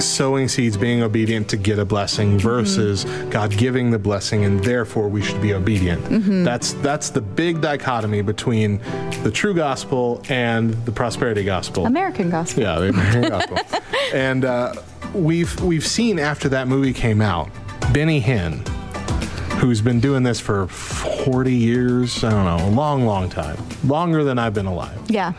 [0.05, 5.09] sowing seeds, being obedient to get a blessing versus God giving the blessing and therefore
[5.09, 6.44] we should be obedient.
[6.44, 8.78] That's that's the big dichotomy between
[9.22, 11.86] the true gospel and the prosperity gospel.
[11.86, 13.59] american gospel Yeah, the American Gospel.
[14.14, 14.74] And uh,
[15.14, 17.48] we've we've seen after that movie came out,
[17.92, 18.66] Benny Hinn
[19.59, 24.24] who's been doing this for 40 years, I don't know, a long, long time, longer
[24.24, 25.34] than I've been alive, Yeah.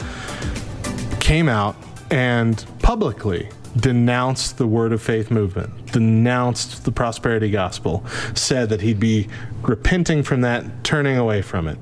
[1.20, 1.76] came out
[2.10, 9.00] and publicly denounced the Word of Faith movement, denounced the prosperity gospel, said that he'd
[9.00, 9.28] be
[9.62, 11.78] repenting from that, turning away from it.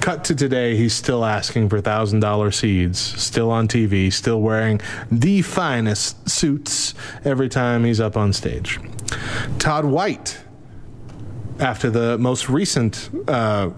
[0.00, 4.80] Cut to today, he's still asking for $1,000 seeds, still on TV, still wearing
[5.10, 8.80] the finest suits every time he's up on stage.
[9.58, 10.38] Todd White,
[11.60, 13.70] after the most recent uh,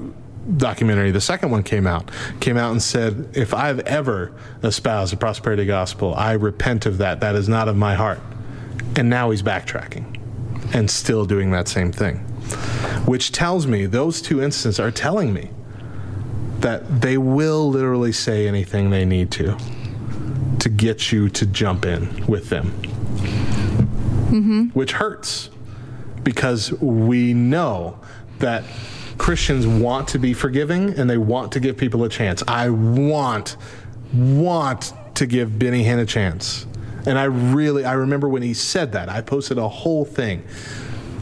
[0.56, 2.10] documentary, the second one came out,
[2.40, 4.32] came out and said, If I've ever
[4.62, 7.20] espoused the prosperity gospel, I repent of that.
[7.20, 8.20] That is not of my heart.
[8.96, 10.16] And now he's backtracking
[10.74, 12.18] and still doing that same thing.
[13.06, 15.50] Which tells me, those two instances are telling me
[16.60, 19.56] that they will literally say anything they need to
[20.58, 22.70] to get you to jump in with them.
[24.30, 24.64] Mm-hmm.
[24.68, 25.50] Which hurts
[26.22, 27.98] because we know
[28.38, 28.64] that
[29.20, 32.42] Christians want to be forgiving and they want to give people a chance.
[32.48, 33.58] I want,
[34.14, 36.66] want to give Benny Hinn a chance.
[37.04, 40.42] And I really, I remember when he said that, I posted a whole thing.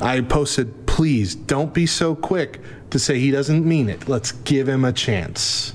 [0.00, 4.08] I posted, please don't be so quick to say he doesn't mean it.
[4.08, 5.74] Let's give him a chance.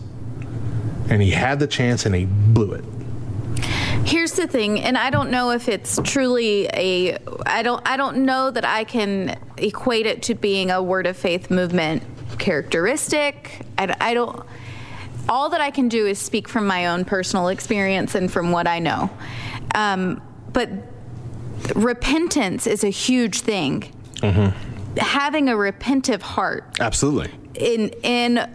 [1.09, 2.85] And he had the chance and he blew it.
[4.05, 7.17] Here's the thing, and I don't know if it's truly a.
[7.45, 7.81] I don't.
[7.87, 12.03] I don't know that I can equate it to being a word of faith movement
[12.43, 13.61] characteristic.
[13.77, 14.45] I, I don't.
[15.29, 18.67] All that I can do is speak from my own personal experience and from what
[18.67, 19.09] I know.
[19.73, 20.21] Um,
[20.51, 20.69] but
[21.73, 23.83] repentance is a huge thing.
[24.97, 27.31] Having a repentive heart Absolutely.
[27.55, 28.49] in in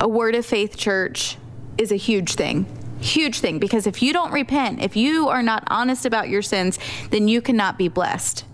[0.00, 1.36] a word of faith church
[1.76, 2.66] is a huge thing
[3.00, 6.78] huge thing because if you don't repent if you are not honest about your sins
[7.10, 8.44] then you cannot be blessed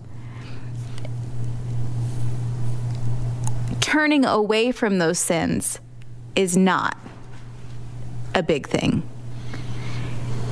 [3.89, 5.79] turning away from those sins
[6.35, 6.95] is not
[8.35, 9.01] a big thing.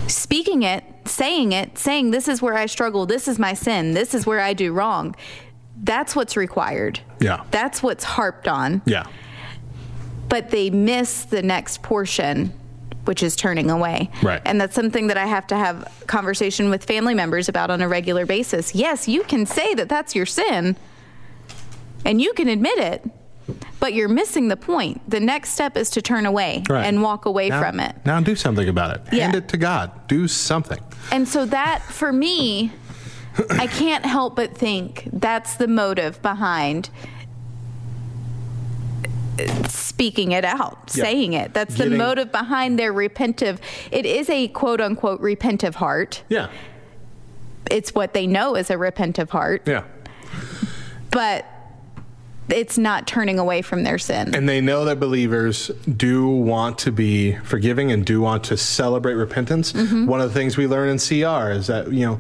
[0.08, 3.06] Speaking it saying it saying this is where i struggle.
[3.06, 3.94] This is my sin.
[3.94, 5.16] This is where i do wrong.
[5.84, 7.00] That's what's required.
[7.20, 7.44] Yeah.
[7.52, 8.82] that's what's harped on.
[8.86, 9.06] Yeah.
[10.30, 12.52] but they miss the next portion
[13.06, 14.10] which is turning away.
[14.24, 14.42] Right.
[14.46, 17.88] and that's something that i have to have conversation with family members about on a
[17.88, 18.74] regular basis.
[18.74, 20.76] Yes you can say that that's your sin
[22.04, 23.08] and you can admit it
[23.80, 26.86] but you're missing the point the next step is to turn away Right.
[26.86, 29.02] and walk away Now- from it Now do something about it.
[29.14, 29.24] Yeah.
[29.24, 29.92] Hand it to God.
[30.08, 30.80] Do something.
[31.12, 32.72] and so that for me
[33.52, 36.90] i can't help but think that's the motive behind
[39.68, 41.04] speaking it out Yeah.
[41.04, 43.60] saying it that's the motive behind their repentive
[43.92, 46.48] it is a quote unquote repentive heart Yeah.
[47.70, 49.84] it's what they know is a repentive heart Yeah.
[51.12, 51.46] but
[52.50, 56.92] it's not turning away from their sin And they know that believers do want to
[56.92, 59.74] be forgiving and do want to celebrate repentance.
[59.74, 60.06] Mm-hmm.
[60.06, 62.20] One of the things we learn in CR is that, you know,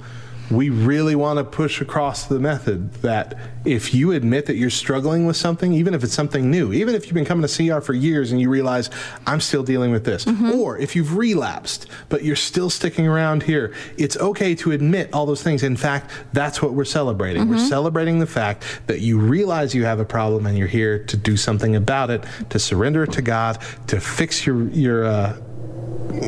[0.49, 5.25] we really want to push across the method that if you admit that you're struggling
[5.25, 7.93] with something, even if it's something new, even if you've been coming to CR for
[7.93, 8.89] years and you realize
[9.25, 10.51] I'm still dealing with this, Mm-hmm.
[10.51, 15.25] or if you've relapsed but you're still sticking around here, it's okay to admit all
[15.25, 15.63] those things.
[15.63, 17.49] In fact, that's what we're celebrating.
[17.49, 21.17] We're celebrating the fact that you realize you have a problem and you're here to
[21.17, 25.37] do something about it, to surrender it to God, to fix your your uh,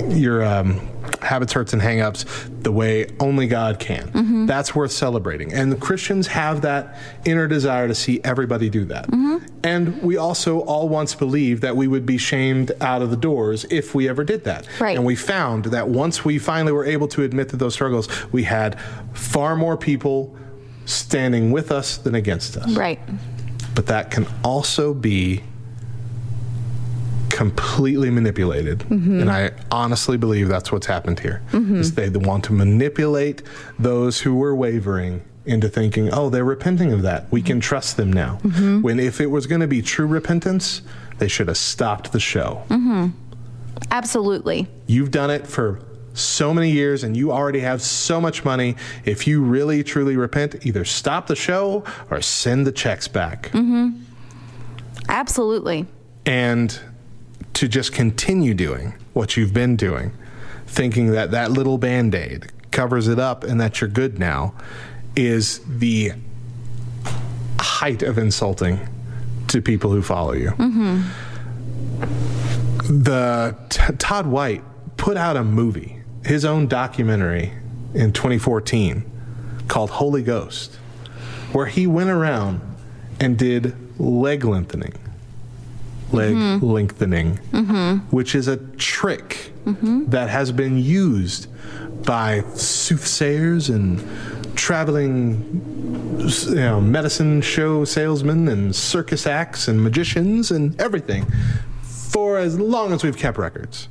[0.09, 0.79] your um,
[1.21, 2.25] habits, hurts, and hangups
[2.63, 4.45] the way only God can.
[4.45, 5.53] That's worth celebrating.
[5.53, 9.09] And the Christians have that inner desire to see everybody do that.
[9.63, 13.65] And we also all once believed that we would be shamed out of the doors
[13.69, 14.67] if we ever did that.
[14.79, 14.95] Right.
[14.95, 18.43] And we found that once we finally were able to admit to those struggles, we
[18.43, 18.79] had
[19.13, 20.35] far more people
[20.85, 22.99] standing with us than against us right
[23.75, 25.43] but that can also be
[27.39, 29.21] completely manipulated mm-hmm.
[29.21, 31.77] and i honestly believe that's what's happened here mm-hmm.
[31.77, 33.41] is they want to manipulate
[33.79, 37.31] those who were wavering into thinking oh they're repenting of that.
[37.31, 38.39] We can trust them now.
[38.43, 38.81] Mm-hmm.
[38.81, 40.81] When if it was going to be true repentance
[41.19, 42.61] they should have stopped the show.
[43.89, 44.67] Absolutely.
[44.87, 45.79] You've done it for
[46.13, 48.75] so many years and you already have so much money.
[49.05, 53.49] If you really truly repent, either stop the show or send the checks back.
[55.07, 55.87] absolutely.
[56.25, 56.77] And
[57.59, 60.13] to just continue doing what you've been doing,
[60.65, 64.53] thinking that that little band aid covers it up and that you're good now,
[65.13, 66.13] is the
[67.59, 68.79] height of insulting
[69.49, 70.51] to people who follow you.
[70.51, 71.01] Mm-hmm.
[73.03, 74.63] The T- Todd White
[74.95, 77.51] put out a movie, his own documentary
[77.93, 79.03] in 2014
[79.67, 80.75] called Holy Ghost,
[81.51, 82.61] where he went around
[83.19, 84.93] and did leg lengthening.
[86.11, 86.65] Leg mm-hmm.
[86.65, 87.97] lengthening, mm-hmm.
[88.15, 90.05] which is a trick mm-hmm.
[90.05, 91.47] that has been used
[92.03, 94.03] by soothsayers and
[94.57, 95.61] traveling
[96.19, 101.25] you know, medicine show salesmen and circus acts and magicians and everything
[101.83, 103.87] for as long as we've kept records.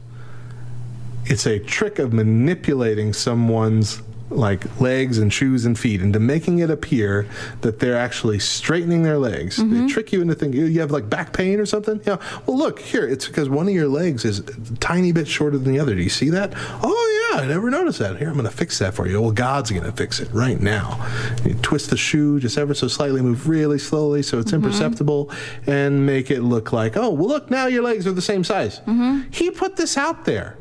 [1.24, 6.70] It's a trick of manipulating someone's like legs and shoes and feet into making it
[6.70, 7.26] appear
[7.62, 9.56] that they're actually straightening their legs.
[9.56, 9.86] They mm-hmm.
[9.86, 12.00] trick you into thinking you have like back pain or something.
[12.04, 12.16] Yeah.
[12.46, 13.06] Well, look here.
[13.06, 15.94] It's because one of your legs is a tiny bit shorter than the other.
[15.94, 16.52] Do you see that?
[16.82, 18.16] Oh yeah, I never noticed that.
[18.18, 19.20] Here, I'm going to fix that for you.
[19.20, 21.06] Well, God's going to fix it right now.
[21.44, 24.64] You twist the shoe just ever so slightly, move really slowly so it's mm-hmm.
[24.64, 25.30] imperceptible,
[25.66, 28.80] and make it look like oh well, look now your legs are the same size.
[28.80, 29.30] Mm-hmm.
[29.30, 30.58] He put this out there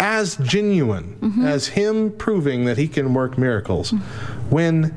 [0.00, 1.44] as genuine mm-hmm.
[1.44, 4.50] as him proving that he can work miracles mm-hmm.
[4.50, 4.94] when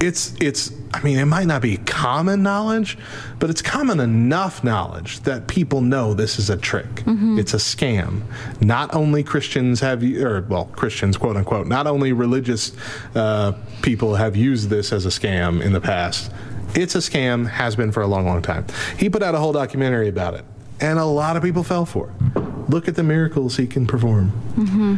[0.00, 2.96] it's it's I mean it might not be common knowledge
[3.38, 6.86] but it's common enough knowledge that people know this is a trick.
[6.86, 7.38] Mm-hmm.
[7.38, 8.22] It's a scam.
[8.60, 12.72] Not only Christians have or well Christians quote unquote not only religious
[13.14, 13.52] uh,
[13.82, 16.32] people have used this as a scam in the past.
[16.74, 18.64] It's a scam has been for a long long time.
[18.96, 20.44] He put out a whole documentary about it
[20.80, 24.32] and a lot of people fell for it look at the miracles he can perform
[24.56, 24.96] Mm-hmm.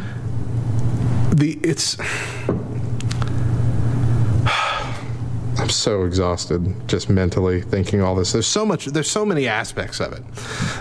[1.35, 1.97] the it's
[5.59, 8.31] I'm so exhausted just mentally thinking all this.
[8.33, 10.23] There's so much there's so many aspects of it.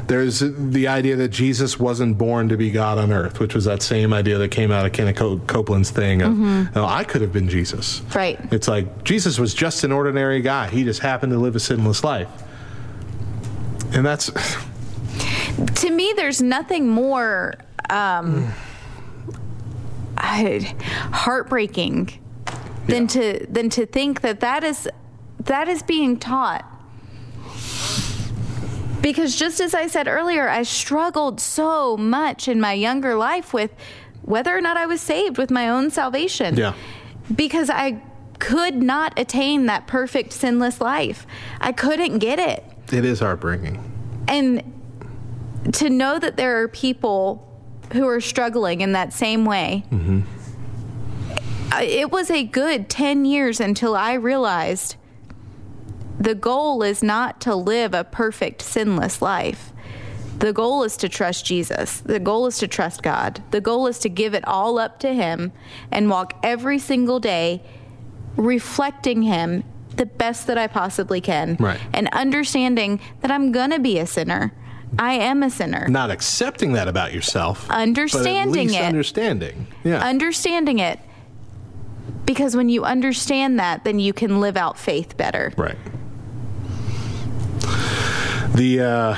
[0.08, 3.82] There's the idea that Jesus wasn't born to be God on earth, which was that
[3.82, 5.16] same idea that came out of Kenneth
[5.46, 8.00] Copeland's thing of "Oh, I could have been Jesus.
[8.14, 8.40] Right.
[8.52, 10.68] It's like Jesus was just an ordinary guy.
[10.68, 12.28] He just happened to live a sinless life.
[13.92, 14.30] And that's
[15.76, 17.54] to me, there's nothing more
[17.90, 18.52] um,
[20.16, 20.74] I-
[21.12, 22.18] heartbreaking
[22.86, 24.88] than to than to think that that is
[25.44, 26.64] that is being taught.
[29.00, 33.72] Because just as I said earlier, I struggled so much in my younger life with
[34.22, 36.56] whether or not I was saved with my own salvation.
[36.56, 36.74] Yeah.
[37.34, 38.00] Because I
[38.38, 41.26] could not attain that perfect sinless life.
[41.60, 43.80] I couldn't get it it is heartbreaking.
[44.28, 44.62] and
[45.72, 47.48] to know that there are people
[47.92, 49.84] who are struggling in that same way
[51.70, 54.96] I- it was a good 10 years until i realized
[56.18, 59.72] the goal is not to live a perfect sinless life
[60.38, 63.98] the goal is to trust jesus the goal is to trust god the goal is
[64.00, 65.52] to give it all up to him
[65.90, 67.62] and walk every single day
[68.36, 69.62] reflecting him
[69.96, 71.78] the best that i possibly can Right.
[71.92, 74.52] and understanding that I'm gonna be a sinner.
[74.98, 75.88] I am a sinner.
[75.88, 77.68] Not accepting that about yourself.
[77.70, 78.82] Understanding least it.
[78.82, 79.66] Understanding.
[79.84, 80.04] Yeah.
[80.06, 80.98] Understanding it.
[82.26, 85.52] Because when you understand that, then you can live out faith better.
[85.56, 85.76] Right.
[88.54, 89.14] The uh,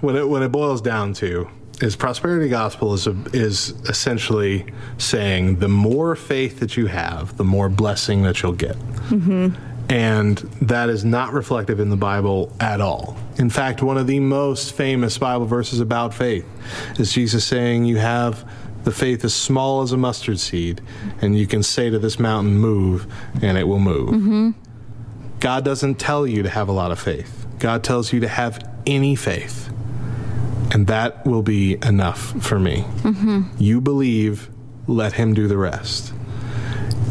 [0.00, 1.48] when it when it boils down to
[1.80, 4.66] is prosperity gospel is a, is essentially
[4.98, 8.76] saying the more faith that you have, the more blessing that you'll get.
[9.88, 13.16] And that is not reflective in the Bible at all.
[13.36, 16.46] In fact, one of the most famous Bible verses about faith
[16.98, 18.48] is Jesus saying, You have
[18.84, 20.80] the faith as small as a mustard seed,
[21.20, 23.12] and you can say to this mountain, Move,
[23.42, 24.10] and it will move.
[24.10, 24.50] Mm-hmm.
[25.40, 27.46] God doesn't tell you to have a lot of faith.
[27.58, 29.68] God tells you to have any faith.
[30.72, 32.84] And that will be enough for me.
[33.02, 33.42] Mm-hmm.
[33.58, 34.48] You believe,
[34.86, 36.14] let Him do the rest.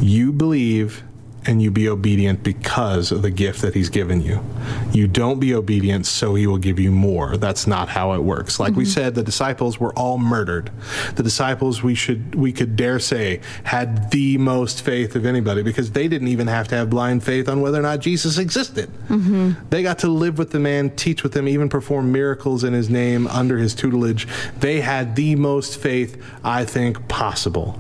[0.02, 1.04] You believe,
[1.46, 4.44] and you be obedient because of the gift that He's given you.
[4.92, 7.38] You don't be obedient so He will give you more.
[7.38, 8.60] That's not how it works.
[8.60, 8.92] Like we mm-hmm.
[8.92, 10.72] said, the disciples were all murdered.
[11.16, 15.92] The disciples, we should, we could dare say, had the most faith of anybody because
[15.92, 18.90] they didn't even have to have blind faith on whether or not Jesus existed.
[19.08, 19.68] Mm-hmm.
[19.70, 22.90] They got to live with the man, teach with him, even perform miracles in his
[22.90, 24.28] name under his tutelage.
[24.60, 27.80] They had the most faith, I think, possible.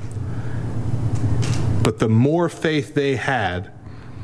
[1.81, 3.71] But the more faith they had,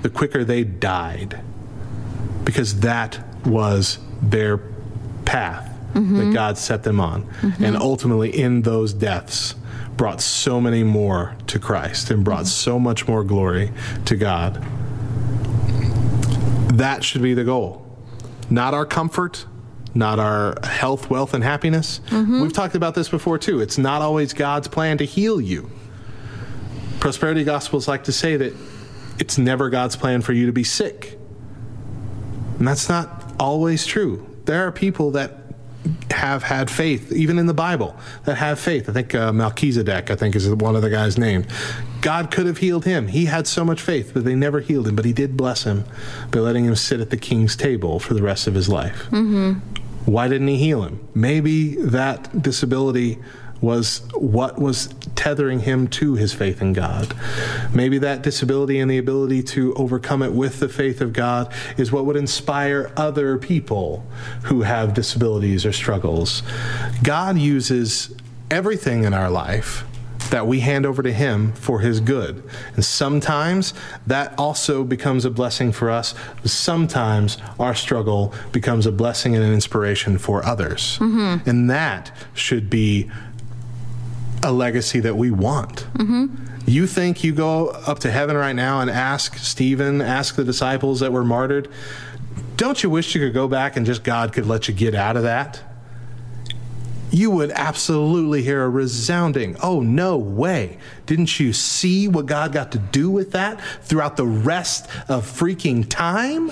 [0.01, 1.41] the quicker they died.
[2.43, 4.59] Because that was their
[5.25, 6.33] path that mm-hmm.
[6.33, 7.23] God set them on.
[7.23, 7.63] Mm-hmm.
[7.63, 9.55] And ultimately, in those deaths,
[9.95, 12.45] brought so many more to Christ and brought mm-hmm.
[12.45, 13.71] so much more glory
[14.05, 14.63] to God.
[16.73, 17.83] That should be the goal.
[18.49, 19.45] Not our comfort,
[19.95, 21.99] not our health, wealth, and happiness.
[22.11, 23.59] We've talked about this before too.
[23.59, 25.71] It's not always God's plan to heal you.
[26.99, 28.53] Prosperity Gospels like to say that
[29.19, 31.17] it's never God's plan for you to be sick.
[32.59, 34.27] And that's not always true.
[34.45, 35.33] There are people that
[36.11, 37.95] have had faith, even in the Bible,
[38.25, 38.89] that have faith.
[38.89, 41.47] I think uh, Melchizedek, I think, is one of the guys named.
[42.01, 43.07] God could have healed him.
[43.07, 44.95] He had so much faith, but they never healed him.
[44.95, 45.85] But he did bless him
[46.31, 49.07] by letting him sit at the king's table for the rest of his life.
[49.11, 49.59] Mm-hmm.
[50.09, 51.05] Why didn't he heal him?
[51.13, 53.19] Maybe that disability
[53.61, 54.93] was what was
[55.27, 57.13] tethering him to his faith in God.
[57.73, 61.91] Maybe that disability and the ability to overcome it with the faith of God is
[61.91, 64.07] what would inspire other people
[64.43, 66.43] who have disabilities or struggles.
[67.03, 68.15] God uses
[68.49, 69.83] everything in our life
[70.29, 72.41] that we hand over to Him for His good.
[72.75, 73.73] And sometimes
[74.05, 76.15] that also becomes a blessing for us.
[76.45, 80.97] Sometimes our struggle becomes a blessing and an inspiration for others.
[80.99, 81.49] Mm-hmm.
[81.49, 83.11] And that should be
[84.43, 85.87] a legacy that we want.
[85.93, 86.45] Mm-hmm.
[86.67, 90.99] You think you go up to heaven right now and ask Stephen, ask the disciples
[90.99, 91.69] that were martyred,
[92.57, 95.15] don't you wish you could go back and just God could let you get out
[95.15, 95.61] of that?
[97.09, 100.77] You would absolutely hear a resounding, oh, no way.
[101.05, 105.87] Didn't you see what God got to do with that throughout the rest of freaking
[105.87, 106.51] time?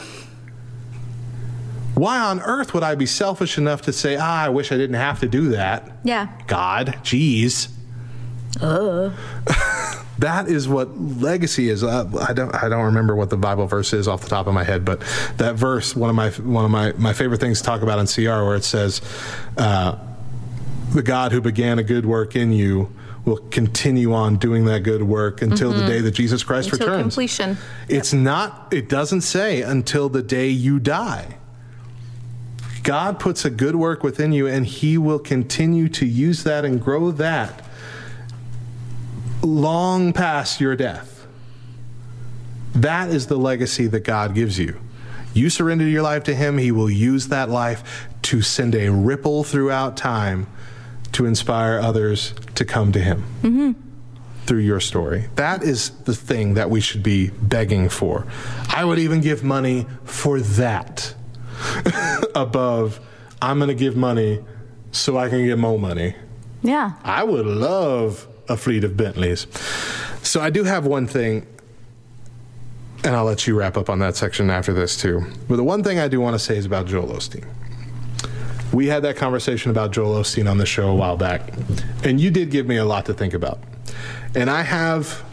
[1.96, 4.96] Why on earth would I be selfish enough to say, ah, I wish I didn't
[4.96, 5.92] have to do that?
[6.04, 6.28] Yeah.
[6.48, 7.68] God, geez.
[8.62, 9.12] Uh.
[10.20, 11.84] that is what legacy is.
[11.84, 14.54] Uh, I don't I don't remember what the Bible verse is off the top of
[14.54, 15.02] my head, but
[15.38, 18.08] that verse one of my one of my my favorite things to talk about in
[18.08, 19.02] CR where it says,
[19.58, 19.98] uh,
[20.94, 22.92] "The God who began a good work in you."
[23.26, 25.80] Will continue on doing that good work until mm-hmm.
[25.80, 27.02] the day that Jesus Christ until returns.
[27.02, 27.58] completion.
[27.90, 28.22] It's yep.
[28.22, 28.68] not.
[28.72, 31.38] It doesn't say until the day you die.
[32.84, 36.80] God puts a good work within you, and He will continue to use that and
[36.80, 37.66] grow that
[39.42, 41.28] long past your death.
[42.74, 44.80] That is the legacy that God gives you.
[45.34, 49.44] You surrender your life to Him, He will use that life to send a ripple
[49.44, 50.48] throughout time
[51.14, 53.72] to inspire others to come to Him mm-hmm.
[54.46, 55.26] through your story.
[55.36, 58.26] That is the thing that we should be begging for.
[58.70, 61.14] I would even give money for that
[62.36, 63.00] above,
[63.42, 64.44] I'm going to give money
[64.92, 66.16] so I can get more money.
[66.62, 66.94] Yeah.
[67.04, 69.48] I would love a fleet of Bentleys.
[70.24, 71.46] So I do have one thing,
[73.04, 75.26] and I'll let you wrap up on that section after this too.
[75.48, 77.46] But the one thing I do want to say is about Joel Osteen.
[78.74, 81.54] We had that conversation about Joel Osteen on the show a while back,
[82.04, 83.60] and you did give me a lot to think about.
[84.34, 85.24] And I have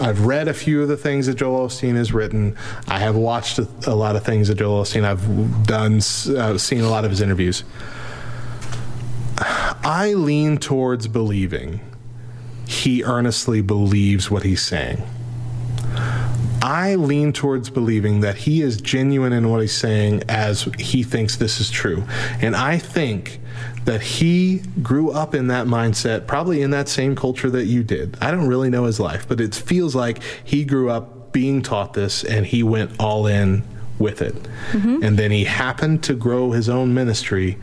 [0.00, 2.56] I've read a few of the things that Joel Osteen has written.
[2.86, 5.04] I have watched a, a lot of things that Joel Osteen.
[5.04, 5.96] I've done,
[6.36, 7.64] uh, seen a lot of his interviews.
[9.38, 11.80] I lean towards believing
[12.68, 15.02] he earnestly believes what he's saying.
[16.60, 21.36] I lean towards believing that he is genuine in what he's saying as he thinks
[21.36, 22.04] this is true.
[22.42, 23.40] And I think
[23.86, 28.18] that he grew up in that mindset, probably in that same culture that you did.
[28.20, 31.94] I don't really know his life, but it feels like he grew up being taught
[31.94, 33.62] this and he went all in
[33.98, 34.34] with it.
[34.72, 35.02] Mm-hmm.
[35.02, 37.56] And then he happened to grow his own ministry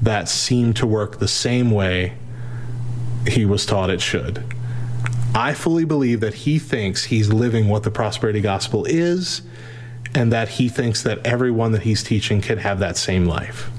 [0.00, 2.14] that seemed to work the same way
[3.26, 4.44] he was taught it should.
[5.34, 9.42] I fully believe that he thinks he's living what the prosperity gospel is,
[10.14, 13.70] and that he thinks that everyone that he's teaching can have that same life.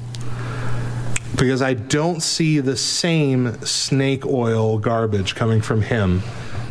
[1.37, 6.23] Because I don't see the same snake oil garbage coming from him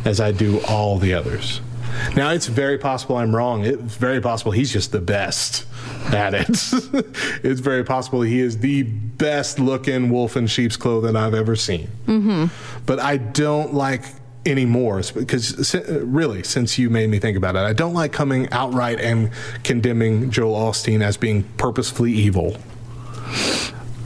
[0.03, 1.61] as I do all the others.
[2.15, 3.65] Now, it's very possible I'm wrong.
[3.65, 5.65] It's very possible he's just the best
[6.13, 6.49] at it.
[7.43, 11.89] it's very possible he is the best looking wolf in sheep's clothing I've ever seen.
[12.05, 12.45] Mm-hmm.
[12.85, 14.03] But I don't like
[14.45, 15.73] anymore because
[16.03, 19.31] really since you made me think about it i don't like coming outright and
[19.63, 22.57] condemning joel osteen as being purposefully evil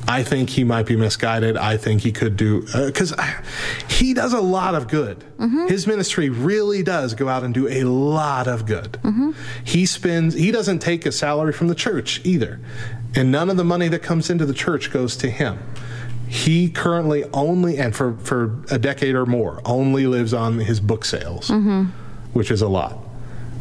[0.07, 1.57] I think he might be misguided.
[1.57, 3.41] I think he could do because uh,
[3.89, 5.19] he does a lot of good.
[5.37, 5.67] Mm-hmm.
[5.67, 8.93] His ministry really does go out and do a lot of good.
[9.03, 9.31] Mm-hmm.
[9.65, 10.33] He spends.
[10.33, 12.59] He doesn't take a salary from the church either,
[13.15, 15.59] and none of the money that comes into the church goes to him.
[16.29, 21.03] He currently only, and for for a decade or more, only lives on his book
[21.03, 21.83] sales, mm-hmm.
[22.31, 22.97] which is a lot.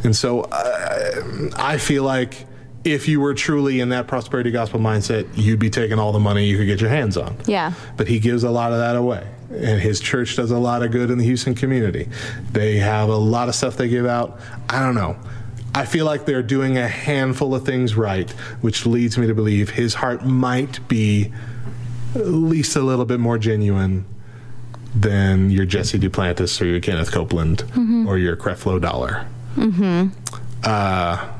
[0.04, 2.46] And so uh, I feel like
[2.86, 6.46] if you were truly in that prosperity gospel mindset, you'd be taking all the money
[6.46, 7.36] you could get your hands on.
[7.44, 7.72] Yeah.
[7.96, 9.26] But he gives a lot of that away.
[9.50, 12.08] And his church does a lot of good in the Houston community.
[12.52, 14.38] They have a lot of stuff they give out.
[14.68, 15.16] I don't know.
[15.74, 18.30] I feel like they're doing a handful of things right,
[18.60, 21.32] which leads me to believe his heart might be
[22.14, 24.06] at least a little bit more genuine
[24.94, 28.08] than your Jesse Duplantis or your Kenneth Copeland mm-hmm.
[28.08, 29.26] or your Creflo Dollar.
[29.56, 30.08] Mm-hmm.
[30.64, 31.35] Uh,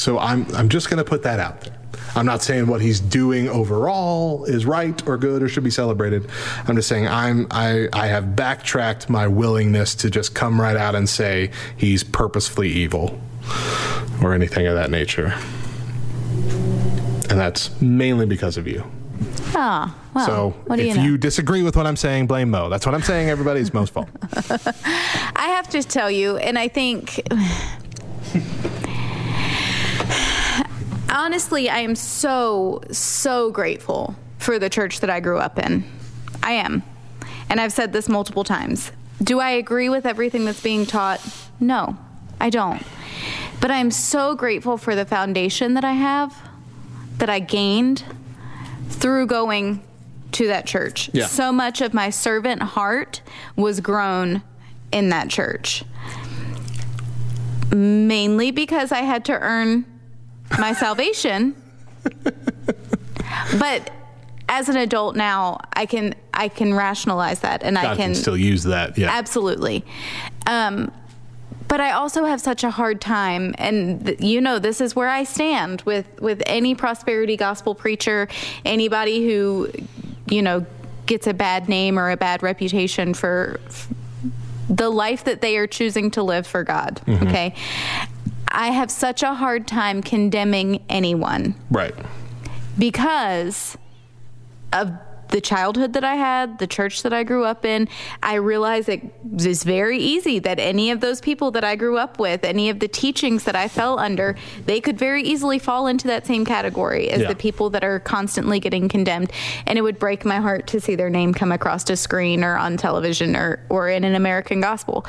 [0.00, 1.76] so I'm I'm just going to put that out there.
[2.16, 6.26] I'm not saying what he's doing overall is right or good or should be celebrated.
[6.66, 10.94] I'm just saying I'm I I have backtracked my willingness to just come right out
[10.94, 13.20] and say he's purposefully evil
[14.22, 15.34] or anything of that nature.
[17.28, 18.90] And that's mainly because of you.
[19.54, 21.16] Ah, well, so what do if you know?
[21.18, 22.70] disagree with what I'm saying, blame Mo.
[22.70, 23.28] That's what I'm saying.
[23.28, 24.08] Everybody's Mo's fault.
[25.36, 27.20] I have to tell you, and I think
[31.10, 35.84] honestly, I am so, so grateful for the church that I grew up in.
[36.42, 36.82] I am.
[37.48, 38.92] And I've said this multiple times.
[39.22, 41.20] Do I agree with everything that's being taught?
[41.58, 41.96] No,
[42.40, 42.82] I don't.
[43.60, 46.34] But I'm so grateful for the foundation that I have,
[47.18, 48.04] that I gained
[48.88, 49.82] through going
[50.32, 51.10] to that church.
[51.12, 51.26] Yeah.
[51.26, 53.20] So much of my servant heart
[53.56, 54.42] was grown
[54.92, 55.84] in that church.
[57.70, 59.84] Mainly because I had to earn
[60.58, 61.54] my salvation.
[63.58, 63.90] but
[64.48, 68.36] as an adult now, I can I can rationalize that and I can, can still
[68.36, 68.98] use that.
[68.98, 69.10] Yeah.
[69.10, 69.84] Absolutely.
[70.46, 70.90] Um,
[71.68, 75.08] but I also have such a hard time, and th- you know, this is where
[75.08, 78.26] I stand with with any prosperity gospel preacher,
[78.64, 79.70] anybody who,
[80.26, 80.66] you know,
[81.06, 83.88] gets a bad name or a bad reputation for f-
[84.68, 87.00] the life that they are choosing to live for God.
[87.08, 87.54] Okay,
[88.50, 91.94] I have such a hard time condemning anyone Right.
[92.78, 93.76] because
[94.72, 94.92] of
[95.28, 97.86] the childhood that I had, the church that I grew up in,
[98.20, 99.00] I realize it
[99.38, 102.80] is very easy that any of those people that I grew up with, any of
[102.80, 104.34] the teachings that I fell under,
[104.66, 107.28] they could very easily fall into that same category as Yeah.
[107.28, 109.30] the people that are constantly getting condemned.
[109.66, 112.56] And it would break my heart to see their name come across a screen or
[112.56, 115.06] on television or, or in an American gospel.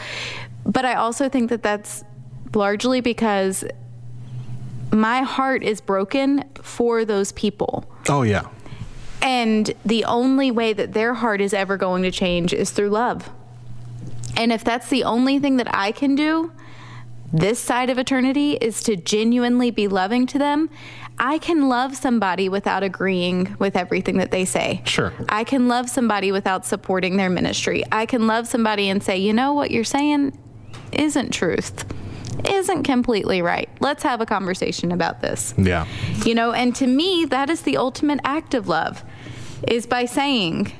[0.68, 2.04] But I also think that that's
[2.54, 3.64] largely because
[4.92, 7.86] my heart is broken for those people.
[8.10, 8.48] Oh yeah.
[9.22, 13.30] And the only way that their heart is ever going to change is through love.
[14.36, 16.52] And if that's the only thing that I can do
[17.34, 20.70] this side of eternity is to genuinely be loving to them,
[21.18, 24.82] I can love somebody without agreeing with everything that they say.
[24.86, 25.14] Sure.
[25.30, 27.84] I can love somebody without supporting their ministry.
[27.92, 30.38] I can love somebody and say, you know, what you're saying
[30.92, 31.86] isn't truth,
[32.50, 33.70] isn't completely right.
[33.80, 35.54] Let's have a conversation about this.
[35.58, 35.86] Yeah.
[36.26, 39.04] You know, and to me, that is the ultimate act of love,
[39.68, 40.72] is by saying,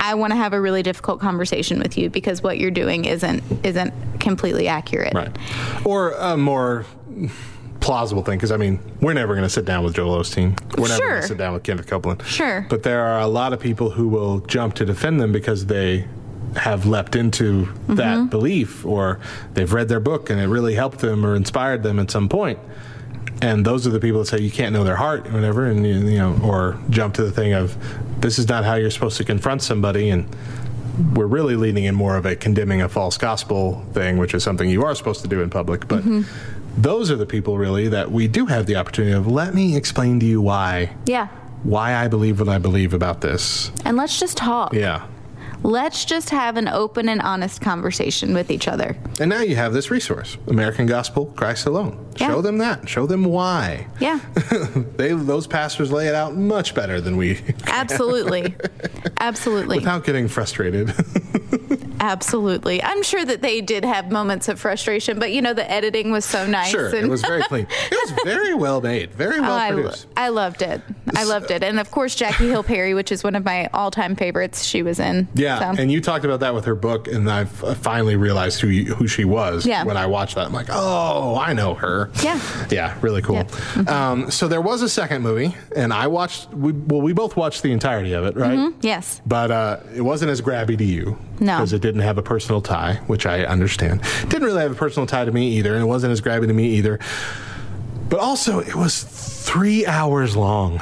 [0.00, 3.42] I want to have a really difficult conversation with you because what you're doing isn't
[3.64, 5.14] isn't completely accurate.
[5.14, 5.34] Right.
[5.84, 6.84] Or a more
[7.80, 10.58] plausible thing, because I mean, we're never going to sit down with Joel Osteen.
[10.78, 11.20] We're never going Sure.
[11.20, 12.22] to sit down with Kenneth Copeland.
[12.26, 12.66] Sure.
[12.68, 16.06] But there are a lot of people who will jump to defend them because they
[16.56, 17.94] have leapt into Mm-hmm.
[17.96, 19.20] that belief or
[19.54, 22.58] they've read their book and it really helped them or inspired them at some point.
[23.42, 25.86] And those are the people that say you can't know their heart or whatever, and
[25.86, 27.76] you you know, or jump to the thing of
[28.20, 30.24] this is not how you're supposed to confront somebody, and
[31.14, 34.70] we're really leaning in more of a condemning a false gospel thing, which is something
[34.70, 35.88] you are supposed to do in public.
[35.88, 36.04] But
[36.78, 40.20] those are the people really that we do have the opportunity of let me explain
[40.20, 41.26] to you why Yeah.
[41.64, 43.70] why I believe what I believe about this.
[43.84, 44.72] And let's just talk.
[44.72, 45.04] Yeah.
[45.64, 48.98] Let's just have an open and honest conversation with each other.
[49.18, 52.04] And now you have this resource, American Gospel, Christ alone.
[52.18, 52.28] Yeah.
[52.28, 52.86] Show them that.
[52.86, 53.86] Show them why.
[53.98, 54.20] Yeah.
[54.96, 58.54] they those pastors lay it out much better than we Absolutely.
[59.18, 59.78] Absolutely.
[59.78, 60.92] without getting frustrated.
[62.00, 62.82] Absolutely.
[62.82, 66.26] I'm sure that they did have moments of frustration, but you know, the editing was
[66.26, 66.68] so nice.
[66.68, 67.66] sure, it was very clean.
[67.90, 70.82] It was very well made, very well Oh, I, lo- I loved it.
[71.14, 71.62] I loved it.
[71.62, 74.82] And of course, Jackie Hill Perry, which is one of my all time favorites, she
[74.82, 75.28] was in.
[75.34, 78.68] Yeah, So- and you talked about that with her book, and I finally realized who
[78.68, 79.84] you, who she was Yeah.
[79.84, 80.46] when I watched that.
[80.46, 82.10] I'm like, oh, I know her.
[82.22, 82.40] Yeah.
[82.70, 83.36] yeah, really cool.
[83.36, 83.48] Yep.
[83.50, 83.88] Mm-hmm.
[83.88, 86.48] Um, so there was a second movie, and I watched.
[86.54, 88.72] We, well, we both watched the entirety of it, right?
[88.80, 89.20] yes.
[89.26, 91.18] But uh, it wasn't as grabby to you.
[91.40, 91.56] No.
[91.58, 94.00] Because it didn't have a personal tie, which I understand.
[94.28, 96.52] Didn't really have a personal tie to me either, and it wasn't as grabby to
[96.54, 96.98] me either.
[98.08, 99.02] But also, it was
[99.44, 100.80] three hours long.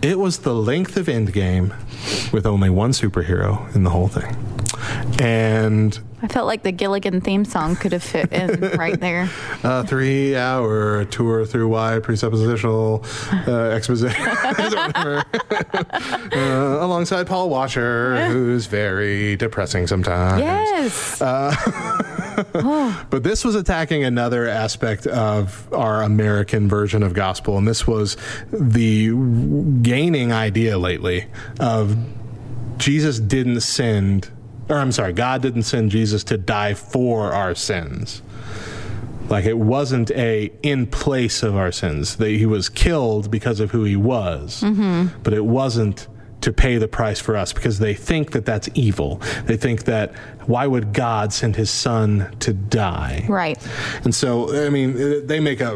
[0.00, 1.74] It was the length of Endgame
[2.32, 4.34] with only one superhero in the whole thing.
[5.20, 9.28] And I felt like the Gilligan theme song could have fit in right there.
[9.64, 13.04] a three hour tour through why presuppositional
[13.46, 14.22] uh, exposition
[16.32, 20.40] uh, alongside Paul Washer, who's very depressing sometimes.
[20.40, 21.20] Yes.
[23.10, 28.16] But this was attacking another aspect of our American version of gospel, and this was
[28.52, 29.08] the
[29.82, 31.26] gaining idea lately
[31.58, 31.96] of
[32.78, 34.30] Jesus didn't send,
[34.68, 38.22] or I'm sorry, God didn't send Jesus to die for our sins.
[39.28, 42.16] Like it wasn't a in place of our sins.
[42.16, 45.20] That he was killed because of who he was, mm-hmm.
[45.22, 46.06] but it wasn't
[46.40, 49.16] to pay the price for us because they think that that's evil.
[49.44, 50.14] They think that
[50.46, 53.26] why would God send his son to die?
[53.28, 53.58] Right.
[54.04, 55.74] And so, I mean, they make a.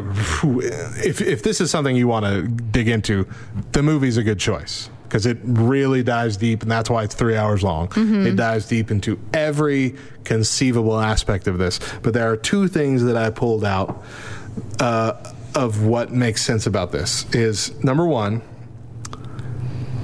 [1.05, 3.27] If, if this is something you want to dig into,
[3.73, 7.37] the movie's a good choice because it really dives deep, and that's why it's three
[7.37, 7.89] hours long.
[8.27, 9.95] It dives deep into every
[10.25, 11.81] conceivable aspect of this.
[12.03, 14.03] But there are two things that I pulled out
[14.81, 15.13] uh,
[15.55, 17.27] of what makes sense about this.
[17.35, 18.41] Is number one,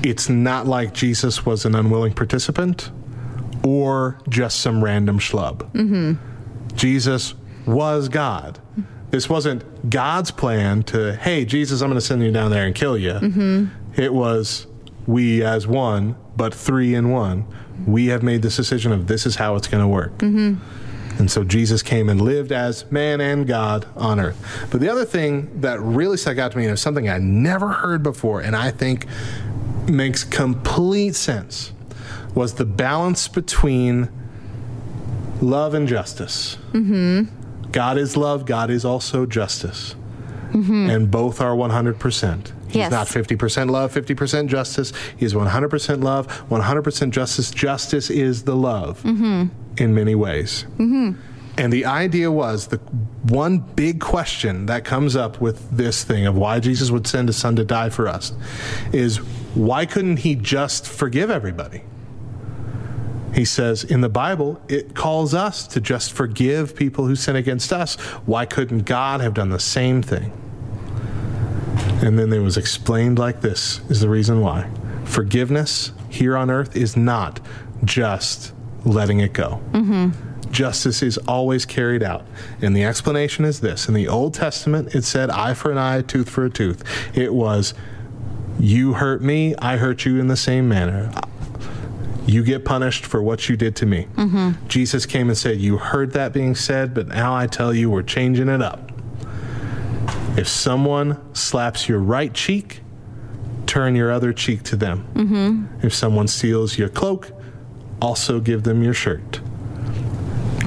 [0.02, 2.90] it's not like Jesus was an unwilling participant
[3.64, 5.70] or just some random schlub.
[5.72, 6.76] Mm-hmm.
[6.76, 7.34] Jesus
[7.66, 8.60] was God.
[9.10, 12.74] This wasn't God's plan to, hey, Jesus, I'm going to send you down there and
[12.74, 13.12] kill you.
[13.12, 14.00] Mm-hmm.
[14.00, 14.66] It was
[15.06, 17.46] we as one, but three in one.
[17.86, 20.18] We have made this decision of this is how it's going to work.
[20.18, 20.56] Mm-hmm.
[21.18, 24.68] And so Jesus came and lived as man and God on earth.
[24.70, 28.02] But the other thing that really stuck out to me is something I never heard
[28.04, 29.06] before, and I think
[29.88, 31.72] makes complete sense,
[32.34, 34.08] was the balance between
[35.40, 36.56] love and justice.
[36.72, 37.70] Mm-hmm.
[37.72, 39.94] God is love, God is also justice.
[40.50, 40.90] Mm-hmm.
[40.90, 42.52] And both are 100%.
[42.68, 42.90] He's Yes.
[42.90, 44.92] not 50% love, 50% justice.
[45.16, 47.50] He's 100% love, 100% justice.
[47.50, 49.46] Justice is the love mm-hmm.
[49.82, 50.64] in many ways.
[50.78, 51.12] Mm-hmm.
[51.58, 52.76] And the idea was the
[53.24, 57.36] one big question that comes up with this thing of why Jesus would send his
[57.36, 58.32] son to die for us
[58.92, 59.16] is
[59.56, 61.82] why couldn't he just forgive everybody?
[63.34, 67.72] He says in the Bible, it calls us to just forgive people who sin against
[67.72, 67.96] us.
[68.24, 70.32] Why couldn't God have done the same thing?
[72.02, 74.70] And then it was explained like this is the reason why.
[75.04, 77.40] Forgiveness here on earth is not
[77.84, 78.52] just
[78.84, 79.60] letting it go.
[79.72, 80.27] Mm-hmm.
[80.50, 82.24] Justice is always carried out.
[82.62, 86.02] And the explanation is this In the Old Testament, it said eye for an eye,
[86.02, 86.84] tooth for a tooth.
[87.16, 87.74] It was
[88.58, 91.12] you hurt me, I hurt you in the same manner.
[92.26, 94.06] You get punished for what you did to me.
[94.16, 94.66] Mm-hmm.
[94.68, 98.02] Jesus came and said, You heard that being said, but now I tell you, we're
[98.02, 98.92] changing it up.
[100.36, 102.80] If someone slaps your right cheek,
[103.66, 105.06] turn your other cheek to them.
[105.14, 105.86] Mm-hmm.
[105.86, 107.30] If someone steals your cloak,
[108.02, 109.40] also give them your shirt.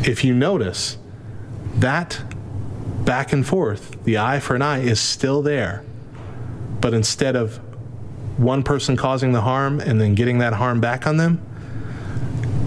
[0.04, 0.98] If you notice,
[1.76, 2.22] that
[3.06, 5.84] back and forth, the eye for an eye, is still there.
[6.80, 7.58] But instead of
[8.38, 11.46] one person causing the harm and then getting that harm back on them,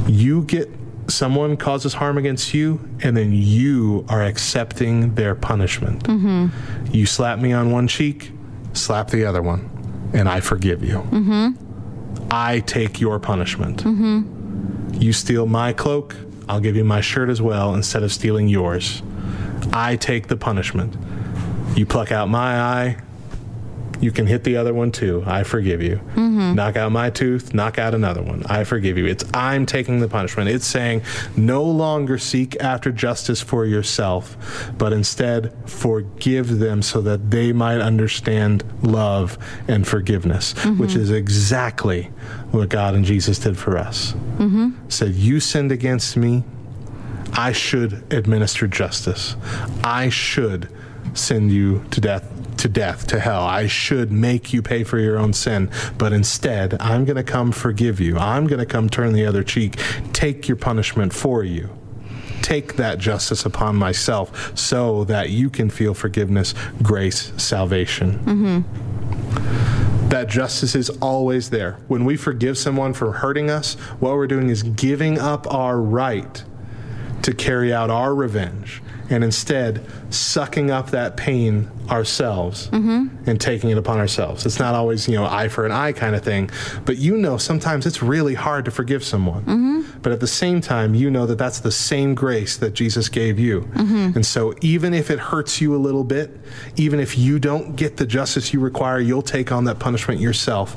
[0.07, 0.71] you get
[1.09, 6.05] someone causes harm against you and then you are accepting their punishment.
[6.05, 6.95] Mm-hmm.
[6.95, 8.33] You slap me on one cheek,
[8.73, 10.99] slap the other one, and I forgive you.
[11.11, 12.29] Mm-hmm.
[12.31, 13.85] I take your punishment.
[13.85, 15.01] Mm-hmm.
[15.01, 16.17] You steal my cloak,
[16.49, 19.03] I'll give you my shirt as well instead of stealing yours.
[19.73, 20.97] I take the punishment.
[21.77, 22.97] You pluck out my eye,
[24.01, 25.23] you can hit the other one too.
[25.27, 25.97] I forgive you.
[25.97, 26.55] Mm-hmm.
[26.55, 28.45] Knock out my tooth, knock out another one.
[28.47, 29.07] I forgive you.
[29.07, 30.49] It's I'm taking the punishment.
[30.49, 31.03] It's saying
[31.37, 34.37] no longer seek after justice for yourself,
[34.79, 39.39] but instead forgive them so that they might understand love
[39.69, 40.79] and forgiveness, mm-hmm.
[40.79, 42.05] which is exactly
[42.51, 44.13] what God and Jesus did for us.
[44.13, 44.89] Mm-hmm.
[44.89, 46.45] Said, You sinned against me.
[47.37, 49.35] I should administer justice.
[49.83, 50.69] I should
[51.15, 52.31] send you to death
[52.65, 53.45] to death to hell.
[53.45, 57.53] I should make you pay for your own sin, but instead, I'm going to come
[57.53, 58.17] forgive you.
[58.17, 59.79] I'm going to come turn the other cheek,
[60.15, 61.69] take your punishment for you.
[62.41, 68.65] Take that justice upon myself so that you can feel forgiveness, grace, salvation.
[70.09, 71.73] That justice is always there.
[71.89, 76.43] When we forgive someone for hurting us, what we're doing is giving up our right
[77.21, 78.81] to carry out our revenge
[79.11, 83.07] and instead sucking up that pain ourselves mm-hmm.
[83.29, 84.47] and taking it upon ourselves.
[84.47, 86.51] It's not always, you know, eye for an eye kind of thing,
[86.85, 89.43] but you know sometimes it's really hard to forgive someone.
[89.43, 89.99] Mm-hmm.
[90.01, 93.39] But at the same time, you know that that's the same grace that Jesus gave
[93.39, 93.63] you.
[93.63, 94.13] Mm-hmm.
[94.15, 96.39] And so even if it hurts you a little bit,
[96.77, 100.77] even if you don't get the justice you require, you'll take on that punishment yourself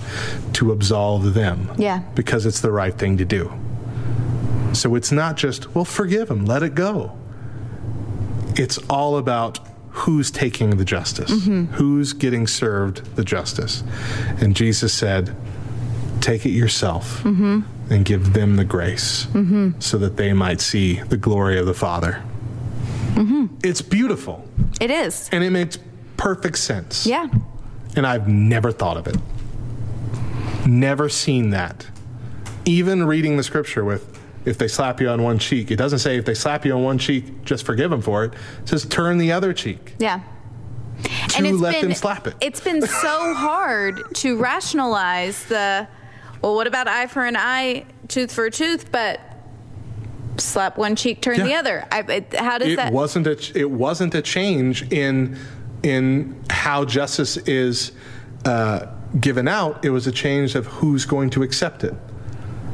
[0.53, 1.71] to absolve them.
[1.77, 1.99] Yeah.
[2.15, 3.51] Because it's the right thing to do.
[4.73, 7.17] So it's not just, well, forgive them, let it go.
[8.57, 9.59] It's all about
[9.91, 11.73] who's taking the justice, mm-hmm.
[11.73, 13.83] who's getting served the justice.
[14.39, 15.35] And Jesus said,
[16.21, 17.61] take it yourself mm-hmm.
[17.91, 19.79] and give them the grace mm-hmm.
[19.79, 22.23] so that they might see the glory of the Father.
[23.63, 24.47] It's beautiful
[24.79, 25.27] It is.
[25.31, 25.79] and it makes
[26.17, 27.07] perfect sense.
[27.07, 27.27] Yeah.
[27.95, 29.17] And I've never thought of it.
[30.67, 31.87] Never seen that.
[32.65, 34.16] Even reading the scripture with
[34.47, 35.71] if they slap you on one cheek.
[35.71, 38.33] It doesn't say if they slap you on one cheek, just forgive them for it.
[38.61, 39.93] It says turn the other cheek.
[39.99, 40.21] Yeah.
[41.29, 42.35] To let them slap it.
[42.41, 45.87] It's been so hard to rationalize the,
[46.41, 49.19] well, what about eye for an eye, tooth for a tooth, but
[50.37, 51.43] slap one cheek, turn Yeah.
[51.45, 51.87] the other.
[51.91, 52.93] I, it, how does it that?
[52.93, 55.37] wasn't a it wasn't a change in
[55.83, 57.91] in how justice is
[58.45, 58.87] uh,
[59.19, 59.83] given out.
[59.85, 61.93] It was a change of who's going to accept it.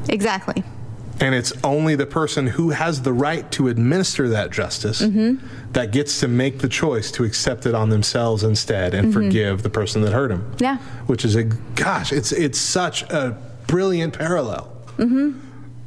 [0.07, 0.63] exactly.
[1.19, 6.19] And it's only the person who has the right to administer that justice that gets
[6.21, 10.13] to make the choice to accept it on themselves instead and forgive the person that
[10.13, 10.55] hurt him.
[10.59, 10.77] Yeah.
[11.05, 13.37] Which is a gosh, it's it's such a
[13.67, 14.71] brilliant parallel.
[14.97, 15.39] Mm-hmm.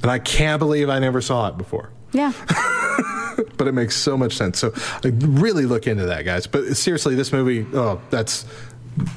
[0.02, 1.90] And I can't believe I never saw it before.
[2.12, 2.32] Yeah.
[3.58, 4.58] But it makes so much sense.
[4.58, 4.72] So
[5.04, 6.46] I really look into that, guys.
[6.46, 8.46] But seriously, this movie, oh, that's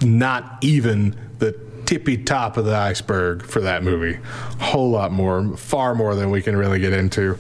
[0.02, 1.54] not even the
[1.90, 4.20] tippy top of the iceberg for that movie.
[4.60, 7.36] A whole lot more, far more than we can really get into.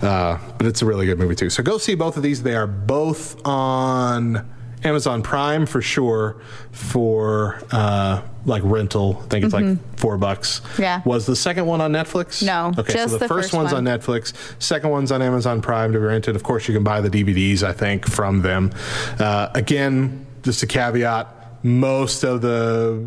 [0.00, 1.50] Uh, but it's a really good movie too.
[1.50, 2.44] So go see both of these.
[2.44, 4.48] They are both on
[4.84, 6.40] Amazon Prime for sure.
[6.70, 10.60] For uh, like rental, I think it's like four bucks.
[10.78, 11.02] Yeah.
[11.04, 12.40] Was the second one on Netflix?
[12.46, 13.84] No, Okay, just so the, the first, first one's one.
[13.88, 14.32] on Netflix.
[14.62, 16.36] Second one's on Amazon Prime to be rented.
[16.36, 18.70] Of course, you can buy the DVDs, I think, from them.
[19.18, 21.34] Uh, again, just a caveat
[21.64, 23.04] most of the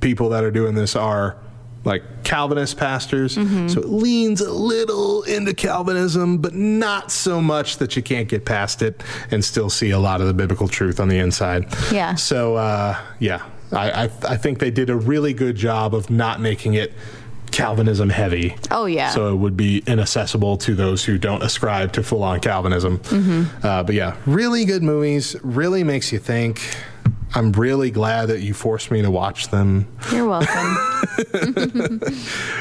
[0.00, 1.36] people that are doing this are
[1.84, 3.36] like Calvinist pastors.
[3.36, 3.68] Mm-hmm.
[3.68, 8.44] So it leans a little into Calvinism, but not so much that you can't get
[8.44, 11.66] past it and still see a lot of the biblical truth on the inside.
[11.92, 12.14] Yeah.
[12.16, 16.40] So, uh, yeah, I, I, I think they did a really good job of not
[16.40, 16.92] making it
[17.50, 18.56] Calvinism heavy.
[18.70, 19.10] Oh, yeah.
[19.10, 22.98] So it would be inaccessible to those who don't ascribe to full on Calvinism.
[22.98, 23.66] Mm-hmm.
[23.66, 25.34] Uh, but yeah, really good movies.
[25.42, 26.60] Really makes you think.
[27.34, 30.48] I'm really glad that you forced me to watch them You're welcome.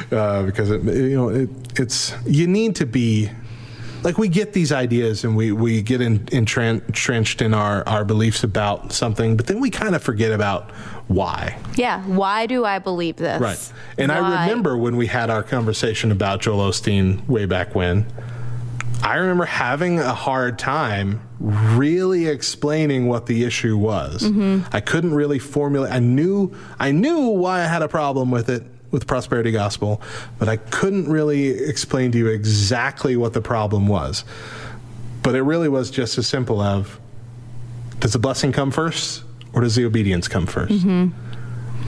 [0.12, 1.50] uh, because it, you know it,
[1.80, 3.30] it's you need to be
[4.04, 8.44] like we get these ideas and we we get in, entrenched in our our beliefs
[8.44, 10.72] about something, but then we kind of forget about
[11.08, 11.58] why.
[11.76, 12.04] yeah.
[12.04, 13.42] Why do I believe this?
[13.42, 13.74] Right.
[13.98, 18.06] And I remember when we had our conversation about Joel Osteen way back when.
[19.04, 24.24] I remember having a hard time really explaining what the issue was.
[24.72, 25.92] I couldn't really formulate.
[25.92, 30.02] I knew I knew why I had a problem with it with prosperity gospel,
[30.40, 34.24] but I couldn't really explain to you exactly what the problem was.
[35.24, 37.00] But it really was just as simple of
[38.00, 39.24] does the blessing come first
[39.54, 41.12] or does the obedience come 1st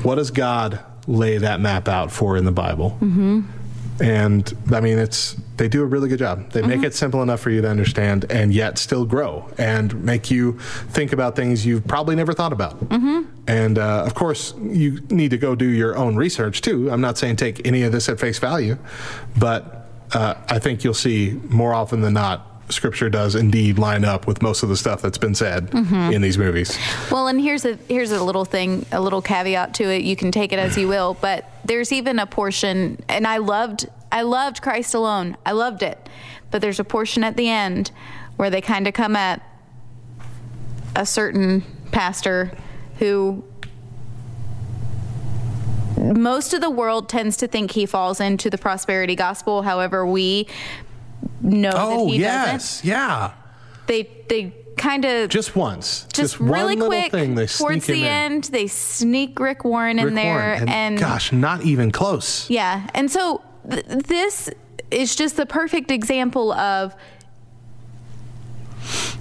[0.04, 2.92] what does God lay that map out for in the Bible?
[3.02, 3.42] Mm-hmm.
[4.02, 6.52] And I mean, it's they do a really good job.
[6.52, 10.32] They make it simple enough for you to understand, and yet still grow and make
[10.32, 10.58] you
[10.90, 12.80] think about things you've probably never thought about.
[12.86, 13.30] Mm-hmm.
[13.48, 16.90] And uh, of course, you need to go do your own research too.
[16.90, 18.78] I'm not saying take any of this at face value,
[19.38, 22.59] but uh, I think you'll see more often than not.
[22.70, 26.14] Scripture does indeed line up with most of the stuff that's been said mm-hmm.
[26.14, 26.78] in these movies.
[27.12, 30.04] Well, and here's a here's a little thing, a little caveat to it.
[30.04, 33.88] You can take it as you will, but there's even a portion, and I loved
[34.12, 35.38] I loved Christ alone.
[35.46, 36.10] I loved it,
[36.52, 37.92] but there's a portion at the end
[38.38, 39.42] where they kind of come at
[40.96, 42.52] a certain pastor
[42.98, 43.44] who
[45.98, 49.62] most of the world tends to think he falls into the prosperity gospel.
[49.62, 50.48] However, we
[51.42, 52.90] know Oh that he yes, doesn't.
[52.90, 53.32] yeah.
[53.88, 56.08] They they kind of Just once.
[56.14, 60.70] just, one really quick thing towards the end they sneak rick warren in there Warren,
[60.70, 62.50] and, gosh, not even close.
[62.50, 64.50] yeah and so th- this
[64.90, 66.96] is just the perfect example of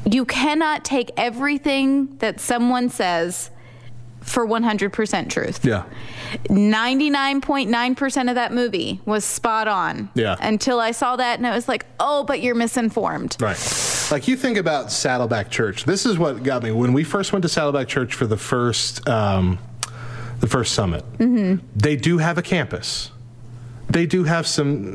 [0.09, 3.51] you cannot take everything that someone says
[4.29, 5.85] for 100% truth Yeah.
[6.49, 10.37] 99.9% of that movie was spot on Yeah.
[10.41, 13.57] until i saw that and i was like oh but you're misinformed Right.
[14.11, 15.85] Like you think about Saddleback Church.
[15.85, 19.07] This is what got me when we first went to Saddleback Church for the first
[19.07, 19.59] um,
[20.41, 21.05] the first summit.
[21.19, 21.67] Mm-hmm.
[21.77, 23.11] They do have a campus.
[23.91, 24.95] They do have some,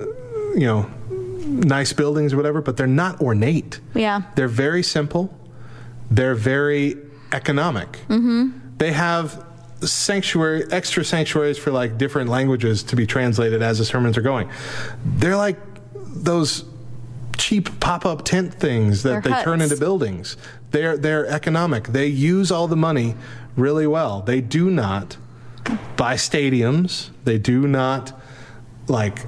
[0.56, 0.90] you know,
[1.46, 3.80] nice buildings or whatever, but they're not ornate.
[3.94, 4.24] Yeah.
[4.36, 5.38] They're very simple.
[6.10, 6.98] They're very
[7.32, 7.92] economic.
[8.10, 8.50] Mm-hmm.
[8.78, 9.46] They have
[9.82, 14.50] sanctuary, extra sanctuaries for like different languages to be translated as the sermons are going.
[15.04, 15.58] They're like
[15.94, 16.66] those
[17.38, 20.38] cheap pop-up tent things that They're they turn into buildings.
[20.72, 21.88] They're they're economic.
[21.88, 23.16] They use all the money
[23.56, 24.22] really well.
[24.22, 25.18] They do not
[25.98, 27.10] buy stadiums.
[27.26, 28.20] They do not
[28.88, 29.20] like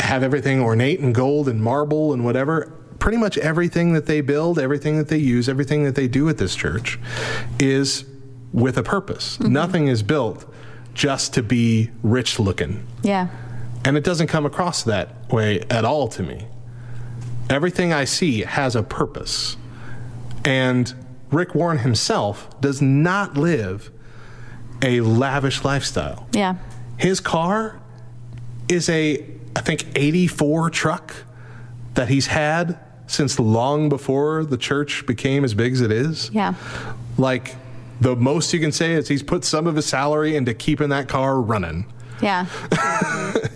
[0.00, 2.72] have everything ornate and gold and marble and whatever.
[2.98, 6.38] Pretty much everything that they build, everything that they use, everything that they do at
[6.38, 6.98] this church
[7.58, 8.04] is
[8.52, 9.36] with a purpose.
[9.38, 9.52] Mm-hmm.
[9.52, 10.52] Nothing is built
[10.94, 12.86] just to be rich looking.
[13.02, 13.28] yeah
[13.84, 16.46] And it doesn't come across that way at all to me.
[17.50, 19.56] Everything I see has a purpose.
[20.44, 20.94] And
[21.30, 23.90] Rick Warren himself does not live
[24.82, 26.26] a lavish lifestyle.
[26.32, 26.56] Yeah.
[26.98, 27.80] His car
[28.68, 29.24] is a,
[29.54, 31.14] I think, 84 truck
[31.94, 36.30] that he's had since long before the church became as big as it is.
[36.32, 36.54] Yeah.
[37.16, 37.56] Like,
[38.00, 41.08] the most you can say is he's put some of his salary into keeping that
[41.08, 41.92] car running.
[42.20, 42.46] Yeah.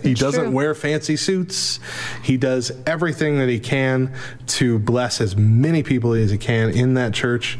[0.03, 0.51] He doesn't true.
[0.51, 1.79] wear fancy suits.
[2.23, 4.13] He does everything that he can
[4.47, 7.59] to bless as many people as he can in that church.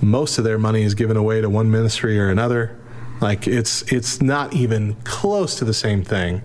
[0.00, 2.78] Most of their money is given away to one ministry or another.
[3.20, 6.42] Like it's it's not even close to the same thing.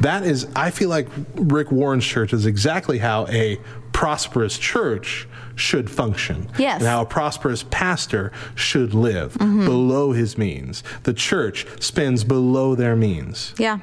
[0.00, 3.60] That is I feel like Rick Warren's church is exactly how a
[3.92, 6.48] prosperous church should function.
[6.58, 6.80] Yes.
[6.80, 9.64] And how a prosperous pastor should live mm-hmm.
[9.64, 10.82] below his means.
[11.04, 13.54] The church spends below their means.
[13.58, 13.78] Yeah.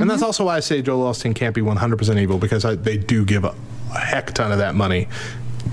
[0.00, 2.96] And that's also why I say Joel Osteen can't be 100% evil because I, they
[2.96, 3.54] do give a,
[3.92, 5.08] a heck ton of that money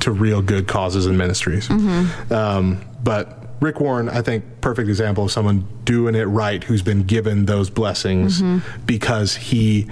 [0.01, 1.67] to real good causes and ministries.
[1.67, 2.34] Mm-hmm.
[2.34, 7.03] Um, but Rick Warren, I think, perfect example of someone doing it right who's been
[7.03, 8.85] given those blessings mm-hmm.
[8.85, 9.88] because he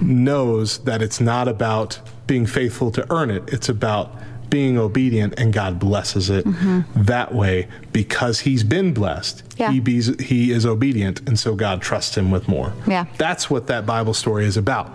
[0.00, 4.12] knows that it's not about being faithful to earn it, it's about
[4.50, 7.02] being obedient and God blesses it mm-hmm.
[7.02, 9.42] that way because he's been blessed.
[9.56, 9.72] Yeah.
[9.72, 12.72] He, be, he is obedient and so God trusts him with more.
[12.86, 13.06] Yeah.
[13.18, 14.92] That's what that Bible story is about.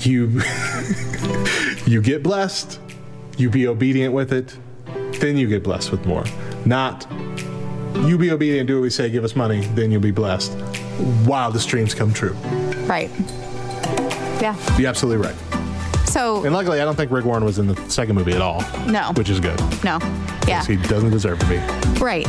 [0.00, 0.40] You
[1.86, 2.78] you get blessed,
[3.36, 4.56] you be obedient with it,
[5.20, 6.24] then you get blessed with more.
[6.64, 7.06] Not
[8.06, 10.52] you be obedient, do what we say, give us money, then you'll be blessed.
[11.26, 12.32] Wow, the dreams come true.
[12.86, 13.10] Right.
[14.40, 14.56] Yeah.
[14.78, 15.59] You're absolutely right.
[16.10, 18.62] So And luckily, I don't think Rick Warren was in the second movie at all.
[18.86, 19.12] No.
[19.14, 19.58] Which is good.
[19.84, 19.98] no.
[20.48, 20.64] Yeah.
[20.64, 21.56] He doesn't deserve to be.
[22.00, 22.26] Right.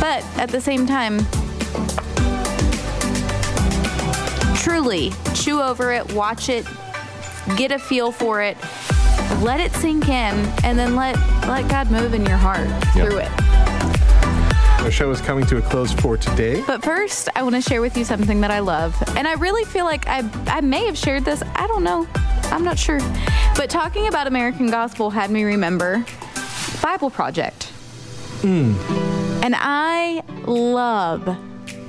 [0.00, 1.18] But at the same time,
[4.56, 6.66] truly chew over it, watch it,
[7.56, 8.56] get a feel for it,
[9.40, 10.34] let it sink in,
[10.64, 11.16] and then let
[11.48, 13.04] let God move in your heart Yeah.
[13.06, 13.30] through it.
[14.88, 16.64] Our show is coming to a close for today.
[16.66, 18.96] But first, I want to share with you something that I love.
[19.18, 21.42] And I really feel like I, I may have shared this.
[21.56, 22.08] I don't know.
[22.44, 22.98] I'm not sure.
[23.54, 26.06] But talking about American Gospel had me remember
[26.80, 27.70] Bible Project.
[28.42, 31.36] And I love,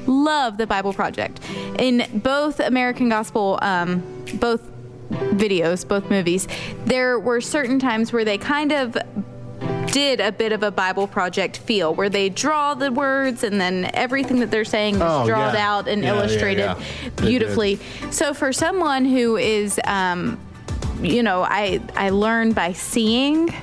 [0.05, 1.39] love the Bible Project.
[1.79, 4.03] In both American Gospel, um,
[4.33, 4.61] both
[5.09, 6.49] videos, both movies,
[6.83, 8.97] there were certain times where they kind of
[9.91, 13.89] did a bit of a Bible Project feel, where they draw the words and then
[13.93, 15.69] everything that they're saying is Oh, drawn yeah.
[15.75, 17.09] out and Yeah, illustrated yeah.
[17.17, 17.79] Beautifully.
[18.11, 20.39] So for someone who is, um,
[21.01, 23.53] you know, I I learn by seeing.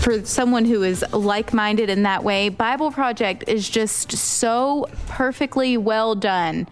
[0.00, 5.76] For someone who is like minded in that way, Bible Project is just so perfectly
[5.76, 6.66] well done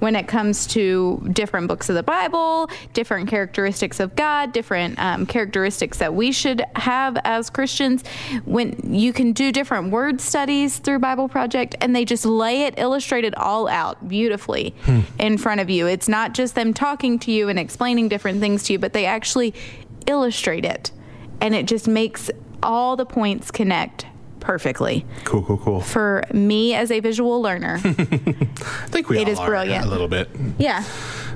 [0.00, 5.26] when it comes to different books of the Bible, different characteristics of God, different um,
[5.26, 8.02] characteristics that we should have as Christians.
[8.44, 12.74] When you can do different word studies through Bible Project, and they just lay it
[12.76, 14.74] illustrated all out beautifully
[15.18, 15.86] in front of you.
[15.86, 19.06] It's not just them talking to you and explaining different things to you, but they
[19.06, 19.54] actually
[20.06, 20.90] illustrate it,
[21.40, 22.30] and it just makes
[22.62, 24.06] all the points connect
[24.40, 25.04] perfectly.
[25.24, 25.80] Cool, cool, cool.
[25.80, 27.92] For me as a visual learner, I
[28.88, 29.84] think we It all is are brilliant.
[29.84, 30.28] a little bit.
[30.58, 30.84] yeah.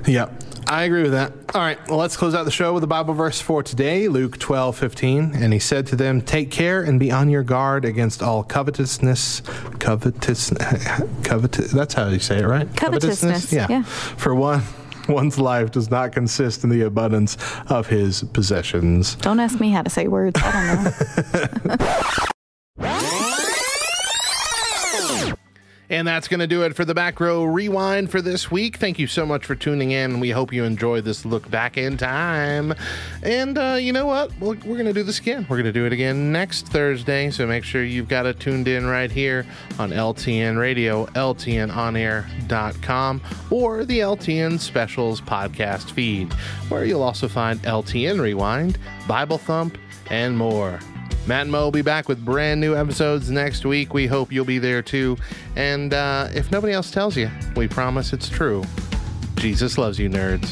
[0.05, 0.43] Yep.
[0.67, 1.31] I agree with that.
[1.53, 4.39] All right, well, let's close out the show with the Bible verse for today, Luke
[4.39, 5.35] 12, 15.
[5.35, 9.41] And he said to them, Take care and be on your guard against all covetousness.
[9.77, 10.49] Covetous,
[11.23, 12.67] covetous, that's how you say it, right?
[12.75, 13.83] Covetousness, yeah.
[13.83, 14.63] For one,
[15.07, 17.37] one's life does not consist in the abundance
[17.67, 19.13] of his possessions.
[19.17, 20.39] Don't ask me how to say words.
[20.43, 20.91] I
[21.53, 21.77] don't know.
[25.89, 28.77] And that's going to do it for the back row rewind for this week.
[28.77, 30.19] Thank you so much for tuning in.
[30.19, 32.73] We hope you enjoyed this look back in time.
[33.21, 34.31] And uh, you know what?
[34.39, 35.45] We're, we're going to do this again.
[35.47, 37.29] We're going to do it again next Thursday.
[37.29, 39.45] So make sure you've got it tuned in right here
[39.77, 43.21] on LTN Radio, LTNOnAir.com,
[43.51, 46.33] or the LTN Specials podcast feed,
[46.69, 49.77] where you'll also find LTN Rewind, Bible Thump,
[50.09, 50.79] and more.
[51.27, 53.95] Matt and Mo will be back with brand new episodes next week.
[53.95, 55.17] We hope you'll be there too.
[55.55, 58.63] And uh, if nobody else tells you, we promise it's true.
[59.35, 60.47] Jesus loves you, nerds.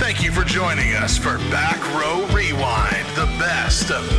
[0.00, 4.16] Thank you for joining us for Back Row Rewind, the best of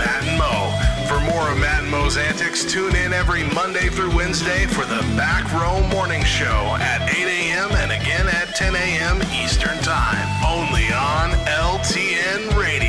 [2.13, 2.63] Will's Antics.
[2.65, 7.71] Tune in every Monday through Wednesday for the Back Row Morning Show at 8 a.m.
[7.71, 9.21] and again at 10 a.m.
[9.33, 10.27] Eastern Time.
[10.45, 12.82] Only on LTN Radio.